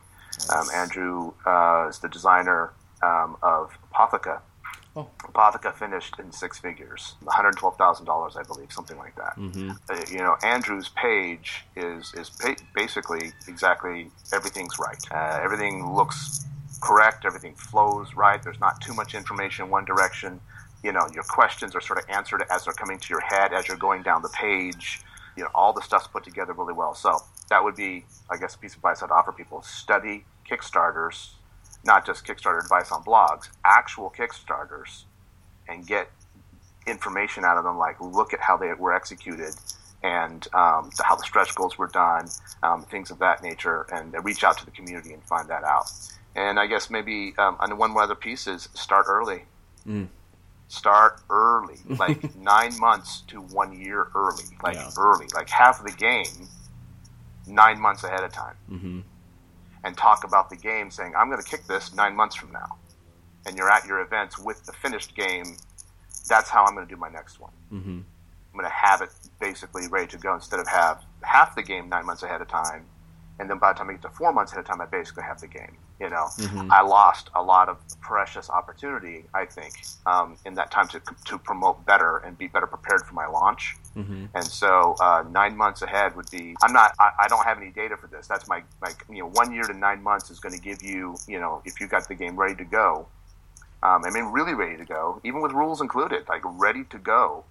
Um, 0.55 0.69
Andrew 0.75 1.33
uh, 1.47 1.87
is 1.89 1.99
the 1.99 2.09
designer 2.09 2.73
um, 3.03 3.37
of 3.43 3.73
Apotheca. 3.93 4.41
Oh. 4.97 5.09
Apotheca 5.25 5.75
finished 5.75 6.19
in 6.19 6.33
six 6.33 6.59
figures, 6.59 7.15
$112,000, 7.25 8.37
I 8.37 8.43
believe, 8.43 8.73
something 8.73 8.99
like 8.99 9.15
that. 9.17 9.37
Mm-hmm. 9.37 9.71
Uh, 9.89 10.05
you 10.11 10.19
know, 10.19 10.37
Andrew's 10.43 10.89
page 10.89 11.65
is 11.77 12.13
is 12.15 12.31
pa- 12.31 12.57
basically 12.75 13.33
exactly 13.47 14.11
everything's 14.33 14.79
right. 14.79 15.03
Uh, 15.11 15.41
everything 15.43 15.95
looks 15.95 16.47
correct. 16.81 17.25
Everything 17.25 17.55
flows 17.55 18.15
right. 18.15 18.43
There's 18.43 18.61
not 18.61 18.81
too 18.81 18.95
much 18.95 19.15
information 19.15 19.67
in 19.67 19.71
one 19.71 19.85
direction. 19.85 20.41
You 20.83 20.93
know, 20.93 21.09
your 21.13 21.25
questions 21.25 21.75
are 21.75 21.81
sort 21.81 21.99
of 21.99 22.05
answered 22.09 22.45
as 22.51 22.65
they're 22.65 22.75
coming 22.75 22.99
to 22.99 23.09
your 23.11 23.21
head 23.21 23.53
as 23.53 23.67
you're 23.69 23.77
going 23.77 24.03
down 24.03 24.23
the 24.23 24.29
page. 24.29 25.01
You 25.37 25.45
know, 25.45 25.51
all 25.55 25.73
the 25.73 25.83
stuff's 25.83 26.07
put 26.07 26.25
together 26.25 26.53
really 26.53 26.73
well. 26.75 26.95
So 26.95 27.19
that 27.51 27.63
would 27.63 27.77
be, 27.77 28.05
I 28.31 28.37
guess, 28.37 28.55
a 28.55 28.59
piece 28.59 28.73
of 28.73 28.79
advice 28.79 29.03
I'd 29.03 29.11
offer 29.11 29.33
people: 29.33 29.63
study 29.63 30.25
Kickstarters, 30.49 31.31
not 31.85 32.07
just 32.07 32.25
Kickstarter 32.25 32.63
advice 32.63 32.93
on 32.93 33.03
blogs, 33.03 33.49
actual 33.65 34.13
Kickstarters, 34.17 35.05
and 35.69 35.87
get 35.87 36.11
information 36.87 37.45
out 37.45 37.57
of 37.57 37.65
them. 37.65 37.79
Like, 37.79 38.01
look 38.01 38.33
at 38.33 38.41
how 38.41 38.57
they 38.57 38.73
were 38.75 38.95
executed 38.95 39.55
and 40.03 40.47
um, 40.55 40.91
how 41.05 41.17
the 41.17 41.25
stretch 41.25 41.55
goals 41.55 41.77
were 41.77 41.89
done, 41.89 42.29
um, 42.63 42.85
things 42.85 43.11
of 43.11 43.19
that 43.19 43.43
nature, 43.43 43.87
and 43.93 44.15
reach 44.25 44.45
out 44.45 44.57
to 44.59 44.65
the 44.65 44.71
community 44.71 45.13
and 45.13 45.23
find 45.25 45.49
that 45.49 45.65
out. 45.65 45.91
And 46.39 46.61
I 46.61 46.69
guess 46.69 46.89
maybe 46.89 47.35
um, 47.37 47.57
and 47.61 47.77
one 47.79 47.97
other 47.99 48.15
piece 48.15 48.47
is 48.47 48.69
start 48.73 49.07
early. 49.09 49.43
Mm. 49.85 50.07
Start 50.69 51.21
early, 51.29 51.79
like 51.89 52.37
nine 52.37 52.79
months 52.79 53.23
to 53.29 53.41
one 53.41 53.73
year 53.73 54.07
early, 54.15 54.45
like 54.63 54.77
yeah. 54.77 54.91
early, 54.97 55.27
like 55.35 55.49
half 55.49 55.83
the 55.83 55.91
game 55.91 56.49
nine 57.49 57.81
months 57.81 58.05
ahead 58.05 58.23
of 58.23 58.33
time, 58.33 58.55
mm-hmm. 58.71 59.01
and 59.83 59.97
talk 59.97 60.23
about 60.23 60.49
the 60.49 60.57
game, 60.57 60.93
saying 60.93 61.13
I'm 61.17 61.29
going 61.29 61.43
to 61.43 61.49
kick 61.49 61.67
this 61.67 61.93
nine 61.95 62.15
months 62.15 62.37
from 62.37 62.53
now, 62.53 62.77
and 63.45 63.57
you're 63.57 63.71
at 63.71 63.85
your 63.87 64.01
events 64.01 64.39
with 64.39 64.65
the 64.65 64.73
finished 64.73 65.17
game. 65.17 65.57
That's 66.29 66.51
how 66.51 66.65
I'm 66.67 66.75
going 66.75 66.87
to 66.87 66.95
do 66.95 67.01
my 67.01 67.09
next 67.09 67.41
one. 67.41 67.53
Mm-hmm. 67.73 67.99
I'm 67.99 68.53
going 68.53 68.65
to 68.65 68.71
have 68.71 69.01
it 69.01 69.09
basically 69.41 69.89
ready 69.89 70.07
to 70.09 70.19
go 70.19 70.35
instead 70.35 70.61
of 70.61 70.69
have 70.69 71.03
half 71.23 71.57
the 71.57 71.63
game 71.65 71.89
nine 71.89 72.07
months 72.07 72.23
ahead 72.23 72.43
of 72.43 72.49
time 72.49 72.85
and 73.39 73.49
then 73.49 73.59
by 73.59 73.73
the 73.73 73.79
time 73.79 73.89
I 73.89 73.93
get 73.93 74.03
to 74.03 74.11
four 74.11 74.33
months 74.33 74.53
ahead 74.53 74.65
of 74.65 74.67
time, 74.67 74.81
I 74.81 74.87
basically 74.87 75.23
have 75.23 75.41
the 75.41 75.47
game. 75.47 75.77
You 76.01 76.11
know, 76.11 76.27
mm-hmm. 76.39 76.73
I 76.73 76.83
lost 76.83 77.31
a 77.35 77.43
lot 77.43 77.69
of 77.69 77.79
precious 78.01 78.51
opportunity. 78.51 79.25
I 79.35 79.45
think 79.47 79.75
um, 80.07 80.37
in 80.45 80.55
that 80.55 80.71
time 80.71 80.89
to 80.89 81.01
to 81.27 81.39
promote 81.39 81.85
better 81.87 82.19
and 82.19 82.37
be 82.39 82.47
better 82.49 82.67
prepared 82.67 83.05
for 83.07 83.15
my 83.15 83.27
launch. 83.27 83.77
Mm-hmm. 83.97 84.27
And 84.35 84.45
so 84.45 84.95
uh, 85.01 85.25
nine 85.31 85.57
months 85.57 85.83
ahead 85.83 86.15
would 86.17 86.31
be. 86.31 86.57
I'm 86.63 86.73
not. 86.73 86.95
I, 87.01 87.11
I, 87.21 87.29
don't 87.29 87.45
have 87.45 87.59
any 87.59 87.71
data 87.71 87.97
for 87.97 88.07
this. 88.07 88.29
That's 88.29 88.49
my 88.49 88.63
my 88.81 88.93
you 89.11 89.21
know 89.21 89.29
one 89.31 89.53
year 89.53 89.65
to 89.65 89.77
nine 89.77 90.03
months 90.03 90.31
is 90.31 90.39
going 90.39 90.55
to 90.55 90.61
give 90.61 90.83
you 90.83 91.17
you 91.27 91.41
know 91.41 91.63
if 91.65 91.81
you 91.81 91.89
got 91.89 92.07
the 92.09 92.15
game 92.15 92.37
ready 92.37 92.55
to 92.57 92.65
go. 92.65 93.07
Um, 93.83 94.03
I 94.05 94.11
mean, 94.11 94.25
really 94.27 94.55
ready 94.55 94.77
to 94.77 94.85
go, 94.85 95.21
even 95.23 95.41
with 95.41 95.53
rules 95.53 95.81
included, 95.81 96.29
like 96.29 96.43
ready 96.45 96.83
to 96.91 96.99
go. 96.99 97.45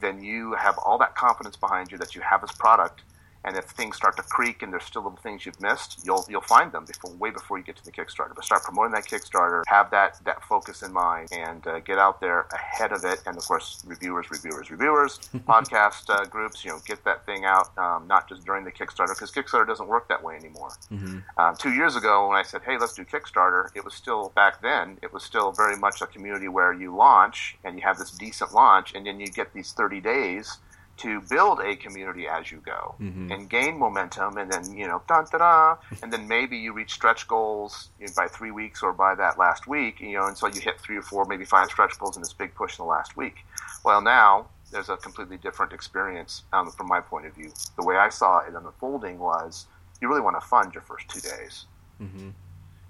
Then 0.00 0.22
you 0.22 0.54
have 0.54 0.78
all 0.78 0.96
that 0.98 1.16
confidence 1.16 1.56
behind 1.56 1.90
you 1.90 1.98
that 1.98 2.14
you 2.14 2.20
have 2.20 2.40
this 2.40 2.52
product 2.52 3.02
and 3.44 3.56
if 3.56 3.64
things 3.64 3.96
start 3.96 4.16
to 4.16 4.22
creak 4.22 4.62
and 4.62 4.72
there's 4.72 4.84
still 4.84 5.02
little 5.02 5.18
things 5.18 5.44
you've 5.44 5.60
missed, 5.60 6.00
you'll 6.04 6.24
you'll 6.28 6.40
find 6.40 6.70
them 6.72 6.84
before 6.84 7.12
way 7.12 7.30
before 7.30 7.58
you 7.58 7.64
get 7.64 7.76
to 7.76 7.84
the 7.84 7.90
Kickstarter. 7.90 8.34
But 8.34 8.44
start 8.44 8.62
promoting 8.62 8.92
that 8.92 9.04
Kickstarter, 9.04 9.62
have 9.66 9.90
that 9.90 10.20
that 10.24 10.44
focus 10.44 10.82
in 10.82 10.92
mind, 10.92 11.28
and 11.32 11.66
uh, 11.66 11.80
get 11.80 11.98
out 11.98 12.20
there 12.20 12.46
ahead 12.52 12.92
of 12.92 13.04
it. 13.04 13.20
And 13.26 13.36
of 13.36 13.44
course, 13.44 13.82
reviewers, 13.86 14.30
reviewers, 14.30 14.70
reviewers, 14.70 15.18
podcast 15.48 16.08
uh, 16.08 16.24
groups. 16.26 16.64
You 16.64 16.70
know, 16.70 16.78
get 16.86 17.04
that 17.04 17.26
thing 17.26 17.44
out, 17.44 17.76
um, 17.78 18.06
not 18.06 18.28
just 18.28 18.44
during 18.44 18.64
the 18.64 18.72
Kickstarter, 18.72 19.08
because 19.08 19.32
Kickstarter 19.32 19.66
doesn't 19.66 19.88
work 19.88 20.08
that 20.08 20.22
way 20.22 20.36
anymore. 20.36 20.70
Mm-hmm. 20.92 21.18
Um, 21.38 21.56
two 21.56 21.72
years 21.72 21.96
ago, 21.96 22.28
when 22.28 22.36
I 22.36 22.42
said, 22.42 22.62
"Hey, 22.64 22.78
let's 22.78 22.94
do 22.94 23.04
Kickstarter," 23.04 23.68
it 23.74 23.84
was 23.84 23.94
still 23.94 24.32
back 24.36 24.62
then. 24.62 24.98
It 25.02 25.12
was 25.12 25.24
still 25.24 25.52
very 25.52 25.76
much 25.76 26.00
a 26.00 26.06
community 26.06 26.48
where 26.48 26.72
you 26.72 26.94
launch 26.94 27.56
and 27.64 27.76
you 27.76 27.82
have 27.82 27.98
this 27.98 28.12
decent 28.12 28.54
launch, 28.54 28.94
and 28.94 29.06
then 29.06 29.18
you 29.18 29.26
get 29.26 29.52
these 29.52 29.72
30 29.72 30.00
days 30.00 30.58
to 30.98 31.20
build 31.22 31.60
a 31.60 31.74
community 31.76 32.26
as 32.28 32.50
you 32.50 32.62
go 32.64 32.94
mm-hmm. 33.00 33.32
and 33.32 33.48
gain 33.48 33.78
momentum 33.78 34.36
and 34.36 34.52
then 34.52 34.76
you 34.76 34.86
know 34.86 35.02
da 35.08 35.22
da 35.22 35.38
da 35.38 35.76
and 36.02 36.12
then 36.12 36.28
maybe 36.28 36.56
you 36.56 36.72
reach 36.72 36.92
stretch 36.92 37.26
goals 37.26 37.90
by 38.16 38.26
three 38.26 38.50
weeks 38.50 38.82
or 38.82 38.92
by 38.92 39.14
that 39.14 39.38
last 39.38 39.66
week 39.66 40.00
you 40.00 40.12
know 40.12 40.26
and 40.26 40.36
so 40.36 40.46
you 40.46 40.60
hit 40.60 40.78
three 40.80 40.96
or 40.96 41.02
four 41.02 41.24
maybe 41.24 41.44
five 41.44 41.68
stretch 41.68 41.98
goals 41.98 42.16
in 42.16 42.22
this 42.22 42.32
big 42.32 42.54
push 42.54 42.78
in 42.78 42.84
the 42.84 42.88
last 42.88 43.16
week 43.16 43.36
well 43.84 44.00
now 44.00 44.46
there's 44.70 44.88
a 44.88 44.96
completely 44.96 45.36
different 45.36 45.72
experience 45.72 46.44
um, 46.52 46.70
from 46.70 46.86
my 46.86 47.00
point 47.00 47.26
of 47.26 47.34
view 47.34 47.50
the 47.76 47.84
way 47.84 47.96
i 47.96 48.08
saw 48.08 48.38
it 48.40 48.54
unfolding 48.54 49.18
was 49.18 49.66
you 50.00 50.08
really 50.08 50.20
want 50.20 50.38
to 50.40 50.46
fund 50.46 50.74
your 50.74 50.82
first 50.82 51.08
two 51.08 51.20
days 51.20 51.66
mm-hmm. 52.00 52.30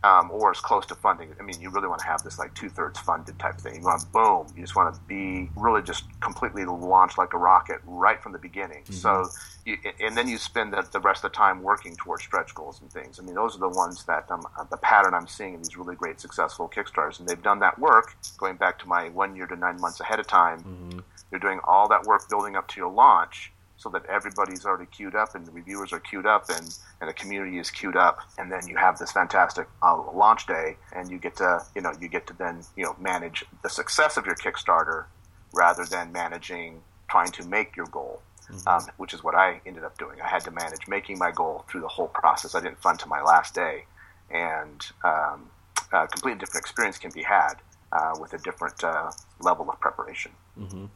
Um, 0.04 0.30
or 0.32 0.50
as 0.50 0.60
close 0.60 0.84
to 0.86 0.94
funding. 0.96 1.34
I 1.38 1.42
mean, 1.42 1.60
you 1.60 1.70
really 1.70 1.86
want 1.86 2.00
to 2.00 2.06
have 2.06 2.22
this 2.22 2.38
like 2.38 2.54
two 2.54 2.68
thirds 2.68 2.98
funded 2.98 3.38
type 3.38 3.58
thing. 3.60 3.76
You 3.76 3.82
want 3.82 4.10
boom. 4.12 4.46
You 4.56 4.62
just 4.62 4.74
want 4.74 4.92
to 4.94 5.00
be 5.02 5.48
really 5.56 5.82
just 5.82 6.04
completely 6.20 6.64
launched 6.64 7.18
like 7.18 7.34
a 7.34 7.38
rocket 7.38 7.78
right 7.84 8.20
from 8.20 8.32
the 8.32 8.38
beginning. 8.38 8.82
Mm-hmm. 8.82 8.94
So, 8.94 9.28
you, 9.64 9.76
and 10.00 10.16
then 10.16 10.28
you 10.28 10.38
spend 10.38 10.72
the, 10.72 10.86
the, 10.90 10.98
rest 10.98 11.24
of 11.24 11.30
the 11.30 11.36
time 11.36 11.62
working 11.62 11.94
towards 11.94 12.24
stretch 12.24 12.52
goals 12.54 12.80
and 12.80 12.90
things. 12.90 13.20
I 13.20 13.22
mean, 13.22 13.36
those 13.36 13.54
are 13.54 13.60
the 13.60 13.68
ones 13.68 14.04
that 14.04 14.28
um, 14.30 14.44
the 14.70 14.76
pattern 14.76 15.14
I'm 15.14 15.28
seeing 15.28 15.54
in 15.54 15.60
these 15.60 15.76
really 15.76 15.94
great 15.94 16.20
successful 16.20 16.68
Kickstarters, 16.68 17.20
and 17.20 17.28
they've 17.28 17.42
done 17.42 17.60
that 17.60 17.78
work 17.78 18.16
going 18.38 18.56
back 18.56 18.78
to 18.80 18.88
my 18.88 19.08
one 19.10 19.36
year 19.36 19.46
to 19.46 19.56
nine 19.56 19.80
months 19.80 20.00
ahead 20.00 20.18
of 20.18 20.26
time. 20.26 20.58
Mm-hmm. 20.60 20.98
They're 21.30 21.38
doing 21.38 21.60
all 21.64 21.88
that 21.88 22.02
work 22.04 22.28
building 22.28 22.56
up 22.56 22.66
to 22.68 22.80
your 22.80 22.90
launch 22.90 23.51
so 23.82 23.88
that 23.88 24.06
everybody's 24.06 24.64
already 24.64 24.86
queued 24.86 25.16
up 25.16 25.34
and 25.34 25.44
the 25.44 25.50
reviewers 25.50 25.92
are 25.92 25.98
queued 25.98 26.24
up 26.24 26.48
and, 26.50 26.78
and 27.00 27.10
the 27.10 27.12
community 27.12 27.58
is 27.58 27.68
queued 27.68 27.96
up. 27.96 28.20
And 28.38 28.50
then 28.50 28.68
you 28.68 28.76
have 28.76 28.96
this 28.96 29.10
fantastic 29.10 29.66
uh, 29.82 30.00
launch 30.14 30.46
day 30.46 30.76
and 30.92 31.10
you 31.10 31.18
get 31.18 31.34
to 31.36 31.64
you 31.74 31.82
know 31.82 31.92
you 32.00 32.08
get 32.08 32.26
to 32.28 32.34
then 32.34 32.62
you 32.76 32.84
know 32.84 32.94
manage 33.00 33.44
the 33.62 33.68
success 33.68 34.16
of 34.16 34.24
your 34.24 34.36
kickstarter 34.36 35.06
rather 35.52 35.84
than 35.84 36.12
managing 36.12 36.80
trying 37.10 37.32
to 37.32 37.44
make 37.44 37.76
your 37.76 37.86
goal 37.86 38.22
mm-hmm. 38.48 38.68
um, 38.68 38.86
which 38.96 39.12
is 39.12 39.22
what 39.24 39.34
i 39.34 39.60
ended 39.66 39.84
up 39.84 39.98
doing. 39.98 40.20
I 40.20 40.28
had 40.28 40.44
to 40.44 40.50
manage 40.50 40.86
making 40.86 41.18
my 41.18 41.32
goal 41.32 41.64
through 41.68 41.80
the 41.80 41.88
whole 41.88 42.08
process. 42.08 42.54
I 42.54 42.60
didn't 42.60 42.80
fund 42.80 43.00
to 43.00 43.08
my 43.08 43.20
last 43.22 43.54
day. 43.54 43.84
And 44.30 44.80
um, 45.04 45.50
a 45.92 46.06
completely 46.06 46.38
different 46.38 46.64
experience 46.64 46.98
can 46.98 47.10
be 47.10 47.22
had 47.22 47.54
uh, 47.92 48.14
with 48.18 48.32
a 48.32 48.38
different 48.38 48.82
uh, 48.82 49.10
level 49.40 49.68
of 49.68 49.78
preparation. 49.80 50.32
Mm-hmm. 50.58 50.86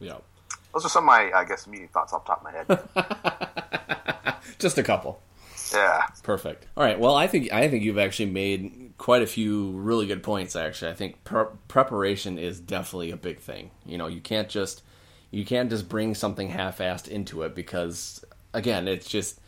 yeah 0.00 0.18
those 0.76 0.84
are 0.84 0.90
some 0.90 1.04
of 1.04 1.06
my, 1.06 1.32
I 1.34 1.44
guess, 1.44 1.66
immediate 1.66 1.90
thoughts 1.90 2.12
off 2.12 2.26
the 2.26 2.34
top 2.34 2.44
of 2.44 2.52
my 2.52 4.26
head. 4.26 4.36
Just 4.58 4.76
a 4.76 4.82
couple. 4.82 5.22
Yeah. 5.72 6.02
Perfect. 6.22 6.66
All 6.76 6.84
right. 6.84 7.00
Well, 7.00 7.14
I 7.14 7.26
think 7.28 7.50
I 7.50 7.66
think 7.68 7.82
you've 7.82 7.98
actually 7.98 8.30
made 8.30 8.92
quite 8.98 9.22
a 9.22 9.26
few 9.26 9.70
really 9.70 10.06
good 10.06 10.22
points. 10.22 10.54
Actually, 10.54 10.90
I 10.90 10.94
think 10.94 11.24
pre- 11.24 11.46
preparation 11.66 12.38
is 12.38 12.60
definitely 12.60 13.10
a 13.10 13.16
big 13.16 13.38
thing. 13.40 13.70
You 13.86 13.96
know, 13.96 14.06
you 14.06 14.20
can't 14.20 14.50
just 14.50 14.82
you 15.30 15.46
can't 15.46 15.70
just 15.70 15.88
bring 15.88 16.14
something 16.14 16.50
half-assed 16.50 17.08
into 17.08 17.42
it 17.42 17.54
because 17.54 18.22
again, 18.52 18.86
it's 18.86 19.08
just 19.08 19.40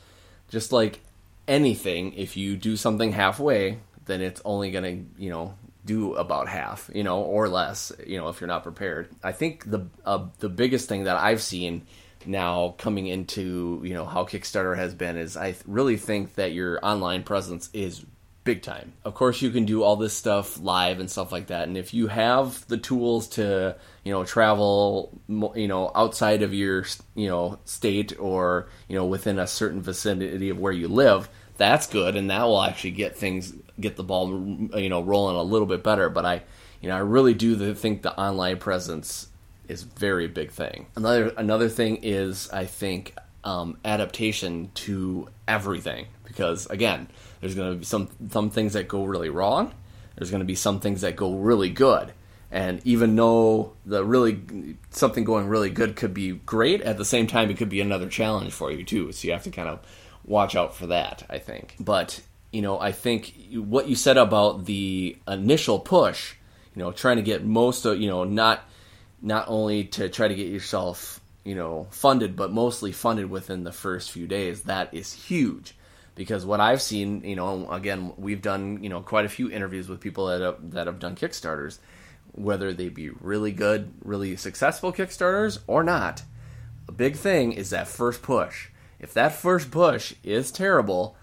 just 0.49 0.73
like 0.73 1.01
anything. 1.47 2.15
If 2.15 2.39
you 2.39 2.57
do 2.57 2.75
something 2.79 3.13
halfway, 3.13 3.81
then 4.07 4.23
it's 4.23 4.41
only 4.47 4.71
going 4.71 4.85
to 4.85 5.23
you 5.23 5.29
know 5.29 5.55
do 5.89 6.15
about 6.15 6.49
half, 6.49 6.91
you 6.95 7.03
know, 7.03 7.23
or 7.23 7.49
less, 7.49 7.91
you 8.07 8.19
know, 8.19 8.29
if 8.29 8.41
you're 8.41 8.47
not 8.47 8.63
prepared. 8.63 9.09
I 9.25 9.33
think 9.33 9.69
the 9.69 9.89
uh, 10.05 10.27
the 10.39 10.51
biggest 10.51 10.89
thing 10.89 11.05
that 11.05 11.17
I've 11.17 11.43
seen 11.43 11.87
now 12.27 12.75
coming 12.79 13.07
into 13.07 13.81
you 13.85 13.95
know 13.95 14.05
how 14.05 14.25
Kickstarter 14.25 14.77
has 14.77 14.95
been 14.95 15.17
is 15.17 15.37
I 15.37 15.57
really 15.67 15.97
think 15.97 16.35
that 16.35 16.53
your 16.53 16.79
online 16.85 17.23
presence 17.25 17.71
is 17.73 18.05
big 18.45 18.63
time. 18.63 18.93
Of 19.05 19.15
course, 19.15 19.41
you 19.41 19.51
can 19.51 19.65
do 19.65 19.83
all 19.83 19.97
this 19.97 20.15
stuff 20.15 20.61
live 20.61 21.01
and 21.01 21.11
stuff 21.11 21.33
like 21.33 21.47
that, 21.47 21.67
and 21.69 21.77
if 21.77 21.95
you 21.95 22.09
have 22.09 22.67
the 22.69 22.79
tools 22.79 23.29
to 23.31 23.77
you 24.05 24.13
know 24.13 24.25
travel 24.25 25.19
you 25.29 25.69
know 25.69 25.91
outside 25.95 26.43
of 26.43 26.53
your 26.53 26.85
you 27.15 27.29
know 27.29 27.59
state 27.65 28.13
or 28.21 28.69
you 28.89 28.97
know 28.97 29.07
within 29.07 29.39
a 29.39 29.47
certain 29.47 29.81
vicinity 29.81 30.51
of 30.51 30.59
where 30.59 30.73
you 30.73 30.89
live 30.89 31.31
that's 31.59 31.89
good, 31.89 32.17
and 32.17 32.31
that 32.31 32.45
will 32.45 32.63
actually 32.63 32.93
get 32.93 33.17
things 33.17 33.53
get 33.81 33.97
the 33.97 34.05
ball 34.05 34.29
you 34.77 34.89
know 34.89 35.03
rolling 35.03 35.37
a 35.37 35.43
little 35.43 35.67
bit 35.67 35.83
better. 35.83 36.09
But 36.09 36.25
I 36.25 36.43
you 36.81 36.89
know 36.89 36.97
I 36.97 37.01
really 37.01 37.35
do 37.35 37.75
think 37.75 38.03
the 38.03 38.19
online 38.19 38.59
presence 38.59 39.29
is 39.69 39.83
very 39.83 40.29
big 40.29 40.51
thing. 40.51 40.87
Another 40.97 41.33
another 41.37 41.69
thing 41.69 41.99
is 42.03 42.49
I 42.51 42.65
think 42.65 43.15
um, 43.45 43.79
adaptation 43.85 44.71
to 44.75 45.29
everything 45.47 46.07
because 46.25 46.67
again 46.67 47.09
there's 47.41 47.55
going 47.55 47.73
to 47.73 47.79
be 47.79 47.85
some 47.85 48.09
some 48.31 48.51
things 48.51 48.73
that 48.73 48.89
go 48.89 49.05
really 49.05 49.31
wrong. 49.31 49.73
There's 50.17 50.31
going 50.31 50.41
to 50.41 50.47
be 50.47 50.57
some 50.57 50.81
things 50.81 51.03
that 51.03 51.17
go 51.17 51.35
really 51.35 51.71
good. 51.71 52.13
And 52.51 52.81
even 52.85 53.15
though 53.15 53.75
the 53.85 54.05
really 54.05 54.77
something 54.91 55.25
going 55.25 55.49
really 55.49 55.71
good 55.71 55.97
could 55.97 56.15
be 56.15 56.33
great, 56.33 56.81
at 56.81 56.97
the 56.97 57.05
same 57.05 57.27
time 57.27 57.51
it 57.51 57.59
could 57.59 57.69
be 57.69 57.81
another 57.81 58.09
challenge 58.09 58.53
for 58.53 58.73
you 58.73 58.85
too. 58.85 59.13
So 59.13 59.27
you 59.27 59.33
have 59.33 59.45
to 59.45 59.51
kind 59.51 59.69
of 59.69 59.81
watch 60.25 60.57
out 60.57 60.75
for 60.75 60.87
that, 60.89 61.25
I 61.29 61.39
think. 61.39 61.75
But, 61.79 62.21
you 62.53 62.63
know, 62.63 62.79
I 62.79 62.93
think 62.93 63.35
what 63.53 63.89
you 63.89 63.97
said 63.97 64.17
about 64.17 64.65
the 64.65 65.17
initial 65.27 65.79
push, 65.79 66.35
you 66.75 66.83
know, 66.83 66.93
trying 66.93 67.17
to 67.17 67.23
get 67.23 67.45
most 67.45 67.85
of, 67.85 68.01
you 68.01 68.09
know, 68.09 68.25
not 68.25 68.63
not 69.21 69.47
only 69.49 69.85
to 69.85 70.09
try 70.09 70.29
to 70.29 70.35
get 70.35 70.47
yourself, 70.47 71.21
you 71.45 71.55
know, 71.55 71.89
funded, 71.91 72.37
but 72.37 72.53
mostly 72.53 72.93
funded 72.93 73.29
within 73.29 73.65
the 73.65 73.73
first 73.73 74.13
few 74.13 74.27
days, 74.27 74.63
that 74.63 74.95
is 74.95 75.13
huge. 75.13 75.75
Because 76.15 76.47
what 76.47 76.61
I've 76.61 76.83
seen, 76.83 77.23
you 77.25 77.37
know, 77.37 77.71
again, 77.71 78.13
we've 78.17 78.43
done, 78.43 78.83
you 78.83 78.89
know, 78.89 79.01
quite 79.01 79.25
a 79.25 79.29
few 79.29 79.51
interviews 79.51 79.89
with 79.89 80.01
people 80.01 80.27
that 80.27 80.41
have, 80.41 80.71
that 80.73 80.87
have 80.87 80.99
done 80.99 81.17
Kickstarters, 81.17 81.79
whether 82.33 82.73
they 82.73 82.89
be 82.89 83.11
really 83.11 83.53
good, 83.53 83.93
really 84.05 84.37
successful 84.37 84.93
Kickstarters 84.93 85.59
or 85.67 85.83
not. 85.83 86.23
A 86.89 86.93
big 86.93 87.17
thing 87.17 87.53
is 87.53 87.71
that 87.71 87.89
first 87.89 88.23
push 88.23 88.69
if 88.99 89.15
that 89.15 89.35
first 89.35 89.71
push 89.71 90.15
is 90.25 90.51
terrible, 90.51 91.17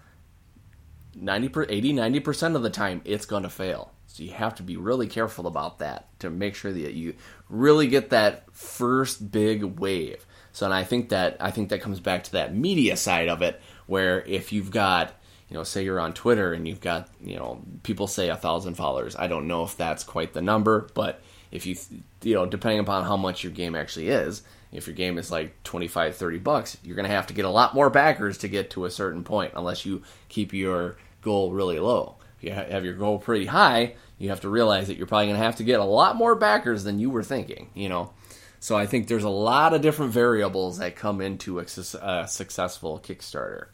90 1.16 1.66
80 1.68 1.92
90% 1.94 2.56
of 2.56 2.62
the 2.62 2.70
time 2.70 3.00
it's 3.04 3.26
going 3.26 3.42
to 3.42 3.50
fail. 3.50 3.92
So 4.06 4.22
you 4.22 4.32
have 4.32 4.54
to 4.56 4.62
be 4.62 4.76
really 4.76 5.08
careful 5.08 5.46
about 5.46 5.78
that 5.80 6.08
to 6.20 6.30
make 6.30 6.54
sure 6.54 6.72
that 6.72 6.94
you 6.94 7.14
really 7.48 7.86
get 7.86 8.10
that 8.10 8.44
first 8.52 9.30
big 9.30 9.62
wave. 9.62 10.24
So 10.52 10.64
and 10.64 10.74
I 10.74 10.84
think 10.84 11.10
that 11.10 11.36
I 11.40 11.50
think 11.50 11.68
that 11.68 11.82
comes 11.82 12.00
back 12.00 12.24
to 12.24 12.32
that 12.32 12.54
media 12.54 12.96
side 12.96 13.28
of 13.28 13.42
it 13.42 13.60
where 13.86 14.22
if 14.24 14.52
you've 14.52 14.70
got 14.70 15.14
you 15.48 15.54
know, 15.56 15.62
say 15.62 15.84
you're 15.84 16.00
on 16.00 16.12
Twitter 16.12 16.52
and 16.52 16.66
you've 16.66 16.80
got, 16.80 17.08
you 17.20 17.36
know, 17.36 17.62
people 17.84 18.08
say 18.08 18.30
a 18.30 18.36
thousand 18.36 18.74
followers. 18.74 19.14
I 19.14 19.28
don't 19.28 19.46
know 19.46 19.62
if 19.62 19.76
that's 19.76 20.02
quite 20.02 20.32
the 20.32 20.42
number, 20.42 20.88
but 20.92 21.20
if 21.52 21.66
you, 21.66 21.76
you 22.22 22.34
know, 22.34 22.46
depending 22.46 22.80
upon 22.80 23.04
how 23.04 23.16
much 23.16 23.44
your 23.44 23.52
game 23.52 23.76
actually 23.76 24.08
is, 24.08 24.42
if 24.72 24.86
your 24.86 24.96
game 24.96 25.18
is 25.18 25.30
like 25.30 25.62
25 25.64 26.16
30 26.16 26.38
bucks 26.38 26.76
you're 26.82 26.96
going 26.96 27.08
to 27.08 27.14
have 27.14 27.26
to 27.26 27.34
get 27.34 27.44
a 27.44 27.50
lot 27.50 27.74
more 27.74 27.90
backers 27.90 28.38
to 28.38 28.48
get 28.48 28.70
to 28.70 28.84
a 28.84 28.90
certain 28.90 29.24
point 29.24 29.52
unless 29.54 29.86
you 29.86 30.02
keep 30.28 30.52
your 30.52 30.96
goal 31.26 31.52
really 31.52 31.78
low 31.78 32.16
if 32.38 32.44
you 32.44 32.52
have 32.52 32.84
your 32.84 32.94
goal 32.94 33.18
pretty 33.18 33.46
high 33.46 33.94
you 34.18 34.30
have 34.30 34.40
to 34.40 34.48
realize 34.48 34.86
that 34.86 34.96
you're 34.96 35.08
probably 35.08 35.26
going 35.26 35.36
to 35.36 35.44
have 35.44 35.56
to 35.56 35.64
get 35.64 35.80
a 35.80 35.84
lot 35.84 36.14
more 36.14 36.36
backers 36.36 36.84
than 36.84 37.00
you 37.00 37.10
were 37.10 37.24
thinking 37.24 37.68
you 37.74 37.88
know 37.88 38.12
so 38.60 38.76
i 38.76 38.86
think 38.86 39.08
there's 39.08 39.24
a 39.24 39.28
lot 39.28 39.74
of 39.74 39.82
different 39.82 40.12
variables 40.12 40.78
that 40.78 40.94
come 40.94 41.20
into 41.20 41.58
a, 41.58 41.64
a 42.00 42.28
successful 42.28 43.00
kickstarter 43.00 43.66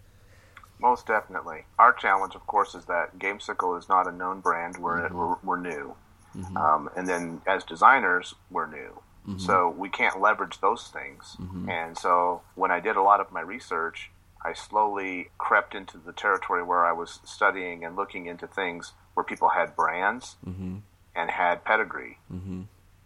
most 0.81 1.07
definitely 1.07 1.65
our 1.79 1.93
challenge 1.93 2.35
of 2.35 2.47
course 2.47 2.75
is 2.75 2.87
that 2.87 3.19
gamesicle 3.19 3.79
is 3.79 3.87
not 3.89 4.09
a 4.09 4.13
known 4.13 4.41
brand 4.41 4.77
we're, 4.79 5.03
mm-hmm. 5.03 5.17
we're, 5.17 5.37
we're, 5.45 5.61
new 5.61 5.95
mm-hmm. 6.35 6.57
um, 6.57 6.89
and 6.97 7.07
then 7.07 7.43
as 7.47 7.63
designers 7.65 8.35
we're 8.51 8.67
new 8.67 8.99
Mm-hmm. 9.27 9.39
So 9.39 9.75
we 9.79 9.89
can't 9.89 10.21
leverage 10.21 10.61
those 10.61 10.89
things. 10.89 11.37
Mm-hmm. 11.41 11.71
And 11.71 11.97
so 11.97 12.43
when 12.55 12.71
I 12.71 12.81
did 12.81 12.97
a 12.97 13.03
lot 13.03 13.21
of 13.21 13.31
my 13.31 13.41
research, 13.41 14.11
I 14.45 14.53
slowly 14.55 15.31
crept 15.39 15.75
into 15.75 15.99
the 15.99 16.13
territory 16.13 16.63
where 16.63 16.85
I 16.85 16.93
was 16.93 17.21
studying 17.25 17.85
and 17.85 17.97
looking 17.97 18.27
into 18.27 18.47
things 18.47 18.93
where 19.15 19.25
people 19.25 19.51
had 19.51 19.77
brands 19.77 20.37
mm-hmm. 20.47 20.79
and 21.15 21.31
had 21.31 21.65
pedigree. 21.65 22.19
Mm-hmm. 22.33 22.63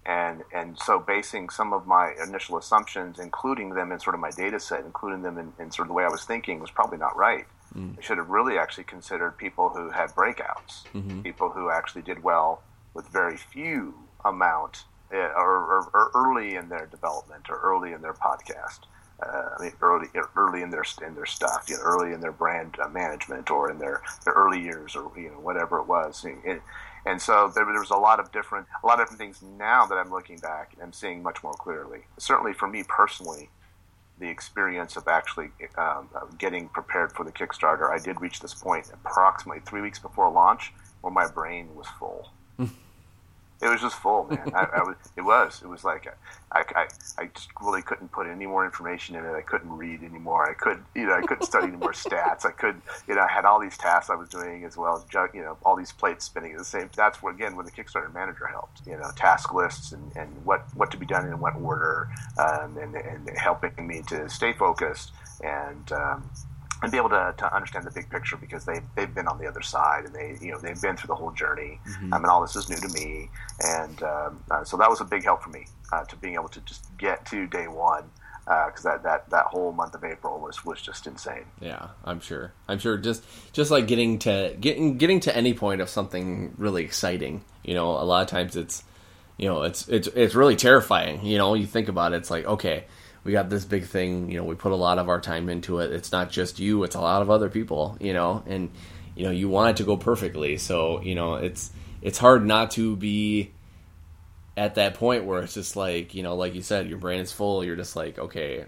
And, 0.06 0.44
and 0.54 0.78
so 0.78 1.00
basing 1.00 1.48
some 1.48 1.72
of 1.72 1.86
my 1.86 2.12
initial 2.24 2.56
assumptions, 2.56 3.18
including 3.18 3.70
them 3.70 3.90
in 3.90 3.98
sort 3.98 4.14
of 4.14 4.20
my 4.20 4.30
data 4.30 4.60
set, 4.60 4.84
including 4.84 5.22
them 5.22 5.36
in, 5.36 5.52
in 5.58 5.72
sort 5.72 5.86
of 5.86 5.88
the 5.88 5.94
way 5.94 6.04
I 6.04 6.08
was 6.08 6.24
thinking, 6.24 6.60
was 6.60 6.70
probably 6.70 6.98
not 6.98 7.16
right. 7.16 7.44
Mm. 7.74 7.98
I 7.98 8.00
should 8.00 8.18
have 8.18 8.28
really 8.28 8.56
actually 8.56 8.84
considered 8.84 9.36
people 9.36 9.70
who 9.70 9.90
had 9.90 10.10
breakouts, 10.10 10.84
mm-hmm. 10.94 11.22
people 11.22 11.50
who 11.50 11.70
actually 11.70 12.02
did 12.02 12.22
well 12.22 12.62
with 12.94 13.08
very 13.08 13.36
few 13.36 13.94
amount 14.24 14.84
or, 15.10 15.18
or, 15.18 15.90
or, 15.94 16.10
early 16.14 16.56
in 16.56 16.68
their 16.68 16.86
development 16.86 17.46
or 17.48 17.58
early 17.60 17.92
in 17.92 18.02
their 18.02 18.12
podcast. 18.12 18.80
Uh, 19.22 19.48
I 19.58 19.62
mean, 19.62 19.72
early 19.80 20.08
early 20.36 20.62
in 20.62 20.70
their 20.70 20.84
in 21.06 21.14
their 21.14 21.26
stuff, 21.26 21.66
you 21.68 21.76
know, 21.76 21.82
early 21.82 22.12
in 22.12 22.20
their 22.20 22.32
brand 22.32 22.76
uh, 22.82 22.88
management 22.88 23.50
or 23.50 23.70
in 23.70 23.78
their, 23.78 24.02
their 24.24 24.34
early 24.34 24.60
years 24.60 24.94
or 24.94 25.10
you 25.16 25.30
know 25.30 25.40
whatever 25.40 25.78
it 25.78 25.86
was. 25.86 26.24
And, 26.24 26.60
and 27.06 27.22
so 27.22 27.50
there, 27.54 27.64
there 27.64 27.80
was 27.80 27.90
a 27.90 27.96
lot 27.96 28.20
of 28.20 28.30
different 28.30 28.66
a 28.82 28.86
lot 28.86 29.00
of 29.00 29.06
different 29.06 29.20
things 29.20 29.42
now 29.56 29.86
that 29.86 29.96
I'm 29.96 30.10
looking 30.10 30.36
back 30.38 30.72
and 30.74 30.82
I'm 30.82 30.92
seeing 30.92 31.22
much 31.22 31.42
more 31.42 31.54
clearly. 31.54 32.00
Certainly 32.18 32.54
for 32.54 32.68
me 32.68 32.84
personally, 32.86 33.48
the 34.18 34.28
experience 34.28 34.96
of 34.96 35.08
actually 35.08 35.50
um, 35.76 36.08
getting 36.38 36.68
prepared 36.68 37.12
for 37.12 37.24
the 37.24 37.32
Kickstarter, 37.32 37.90
I 37.90 37.98
did 38.02 38.20
reach 38.20 38.40
this 38.40 38.54
point 38.54 38.90
approximately 38.92 39.62
three 39.64 39.82
weeks 39.82 39.98
before 39.98 40.30
launch 40.30 40.72
where 41.00 41.12
my 41.12 41.26
brain 41.26 41.74
was 41.74 41.86
full. 41.98 42.30
It 43.62 43.68
was 43.68 43.80
just 43.80 43.96
full, 43.96 44.24
man. 44.24 44.52
I, 44.54 44.66
I 44.76 44.82
was, 44.82 44.96
it 45.16 45.22
was. 45.22 45.62
It 45.62 45.68
was 45.68 45.82
like 45.82 46.06
I, 46.52 46.64
I, 46.74 46.86
I 47.18 47.26
just 47.34 47.48
really 47.62 47.80
couldn't 47.80 48.12
put 48.12 48.26
any 48.26 48.46
more 48.46 48.66
information 48.66 49.16
in 49.16 49.24
it. 49.24 49.32
I 49.32 49.40
couldn't 49.40 49.70
read 49.70 50.02
anymore. 50.02 50.48
I 50.48 50.52
could, 50.52 50.82
you 50.94 51.06
know, 51.06 51.14
I 51.14 51.22
couldn't 51.22 51.46
study 51.46 51.68
any 51.68 51.76
more 51.76 51.92
stats. 51.92 52.44
I 52.44 52.50
could, 52.50 52.80
you 53.08 53.14
know, 53.14 53.22
I 53.22 53.28
had 53.28 53.46
all 53.46 53.58
these 53.58 53.78
tasks 53.78 54.10
I 54.10 54.14
was 54.14 54.28
doing 54.28 54.64
as 54.64 54.76
well 54.76 54.96
as, 54.96 55.30
you 55.32 55.40
know, 55.40 55.56
all 55.64 55.74
these 55.74 55.92
plates 55.92 56.26
spinning 56.26 56.52
at 56.52 56.58
the 56.58 56.64
same. 56.64 56.90
That's 56.94 57.22
where 57.22 57.32
again, 57.32 57.56
when 57.56 57.64
the 57.64 57.72
Kickstarter 57.72 58.12
manager 58.12 58.46
helped. 58.46 58.82
You 58.86 58.98
know, 58.98 59.10
task 59.16 59.54
lists 59.54 59.92
and, 59.92 60.14
and 60.16 60.28
what 60.44 60.64
what 60.74 60.90
to 60.90 60.98
be 60.98 61.06
done 61.06 61.26
in 61.26 61.40
what 61.40 61.56
order, 61.56 62.08
um, 62.38 62.76
and 62.76 62.94
and 62.94 63.30
helping 63.38 63.86
me 63.86 64.02
to 64.08 64.28
stay 64.28 64.52
focused 64.52 65.12
and. 65.42 65.92
Um, 65.92 66.30
and 66.82 66.92
be 66.92 66.98
able 66.98 67.08
to, 67.08 67.34
to 67.38 67.54
understand 67.54 67.86
the 67.86 67.90
big 67.90 68.10
picture 68.10 68.36
because 68.36 68.64
they 68.64 68.80
they've 68.94 69.14
been 69.14 69.28
on 69.28 69.38
the 69.38 69.46
other 69.46 69.62
side 69.62 70.04
and 70.04 70.14
they 70.14 70.36
you 70.40 70.52
know 70.52 70.58
they've 70.58 70.80
been 70.80 70.96
through 70.96 71.08
the 71.08 71.14
whole 71.14 71.32
journey. 71.32 71.80
Mm-hmm. 71.88 72.14
I 72.14 72.18
mean, 72.18 72.26
all 72.26 72.42
this 72.42 72.56
is 72.56 72.68
new 72.68 72.76
to 72.76 72.88
me, 72.88 73.30
and 73.60 74.02
um, 74.02 74.44
uh, 74.50 74.64
so 74.64 74.76
that 74.76 74.88
was 74.88 75.00
a 75.00 75.04
big 75.04 75.24
help 75.24 75.42
for 75.42 75.50
me 75.50 75.66
uh, 75.92 76.04
to 76.04 76.16
being 76.16 76.34
able 76.34 76.48
to 76.48 76.60
just 76.60 76.84
get 76.98 77.24
to 77.26 77.46
day 77.46 77.66
one 77.66 78.04
because 78.44 78.86
uh, 78.86 78.92
that, 78.92 79.02
that 79.02 79.30
that 79.30 79.46
whole 79.46 79.72
month 79.72 79.94
of 79.94 80.04
April 80.04 80.38
was 80.38 80.64
was 80.64 80.80
just 80.80 81.06
insane. 81.06 81.44
Yeah, 81.60 81.88
I'm 82.04 82.20
sure. 82.20 82.52
I'm 82.68 82.78
sure. 82.78 82.96
Just 82.96 83.24
just 83.52 83.70
like 83.70 83.86
getting 83.86 84.18
to 84.20 84.56
getting 84.60 84.98
getting 84.98 85.20
to 85.20 85.36
any 85.36 85.54
point 85.54 85.80
of 85.80 85.88
something 85.88 86.54
really 86.58 86.84
exciting. 86.84 87.44
You 87.64 87.74
know, 87.74 87.90
a 87.90 88.04
lot 88.04 88.22
of 88.22 88.28
times 88.28 88.54
it's 88.54 88.84
you 89.36 89.48
know 89.48 89.62
it's 89.62 89.88
it's 89.88 90.08
it's 90.08 90.34
really 90.34 90.56
terrifying. 90.56 91.24
You 91.24 91.38
know, 91.38 91.54
you 91.54 91.66
think 91.66 91.88
about 91.88 92.12
it, 92.12 92.16
it's 92.16 92.30
like 92.30 92.44
okay 92.44 92.84
we 93.26 93.32
got 93.32 93.50
this 93.50 93.64
big 93.64 93.84
thing 93.84 94.30
you 94.30 94.38
know 94.38 94.44
we 94.44 94.54
put 94.54 94.72
a 94.72 94.76
lot 94.76 94.98
of 94.98 95.08
our 95.08 95.20
time 95.20 95.48
into 95.48 95.80
it. 95.80 95.92
It's 95.92 96.12
not 96.12 96.30
just 96.30 96.58
you 96.60 96.84
it's 96.84 96.94
a 96.94 97.00
lot 97.00 97.22
of 97.22 97.30
other 97.30 97.50
people 97.50 97.96
you 98.00 98.12
know 98.12 98.42
and 98.46 98.70
you 99.14 99.24
know 99.24 99.30
you 99.30 99.48
want 99.48 99.70
it 99.70 99.76
to 99.78 99.84
go 99.84 99.96
perfectly. 99.96 100.56
So 100.56 101.02
you 101.02 101.14
know 101.14 101.34
it's 101.34 101.72
it's 102.00 102.18
hard 102.18 102.46
not 102.46 102.70
to 102.72 102.96
be 102.96 103.52
at 104.56 104.76
that 104.76 104.94
point 104.94 105.24
where 105.24 105.42
it's 105.42 105.54
just 105.54 105.76
like 105.76 106.14
you 106.14 106.22
know 106.22 106.36
like 106.36 106.54
you 106.54 106.62
said 106.62 106.88
your 106.88 106.98
brain 106.98 107.20
is 107.20 107.32
full. 107.32 107.64
You're 107.64 107.76
just 107.76 107.96
like 107.96 108.18
okay 108.18 108.64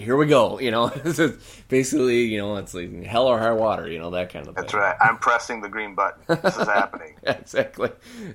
here 0.00 0.16
we 0.16 0.26
go. 0.26 0.58
You 0.58 0.70
know, 0.70 0.88
basically, 1.68 2.24
you 2.24 2.38
know, 2.38 2.56
it's 2.56 2.74
like 2.74 3.04
hell 3.04 3.26
or 3.26 3.38
high 3.38 3.52
water. 3.52 3.88
You 3.88 3.98
know, 3.98 4.10
that 4.10 4.32
kind 4.32 4.46
of 4.46 4.54
thing. 4.54 4.62
That's 4.62 4.74
right. 4.74 4.96
I'm 5.00 5.18
pressing 5.18 5.60
the 5.60 5.68
green 5.68 5.94
button. 5.94 6.22
This 6.42 6.56
is 6.56 6.66
happening. 6.66 7.16
exactly, 7.22 7.90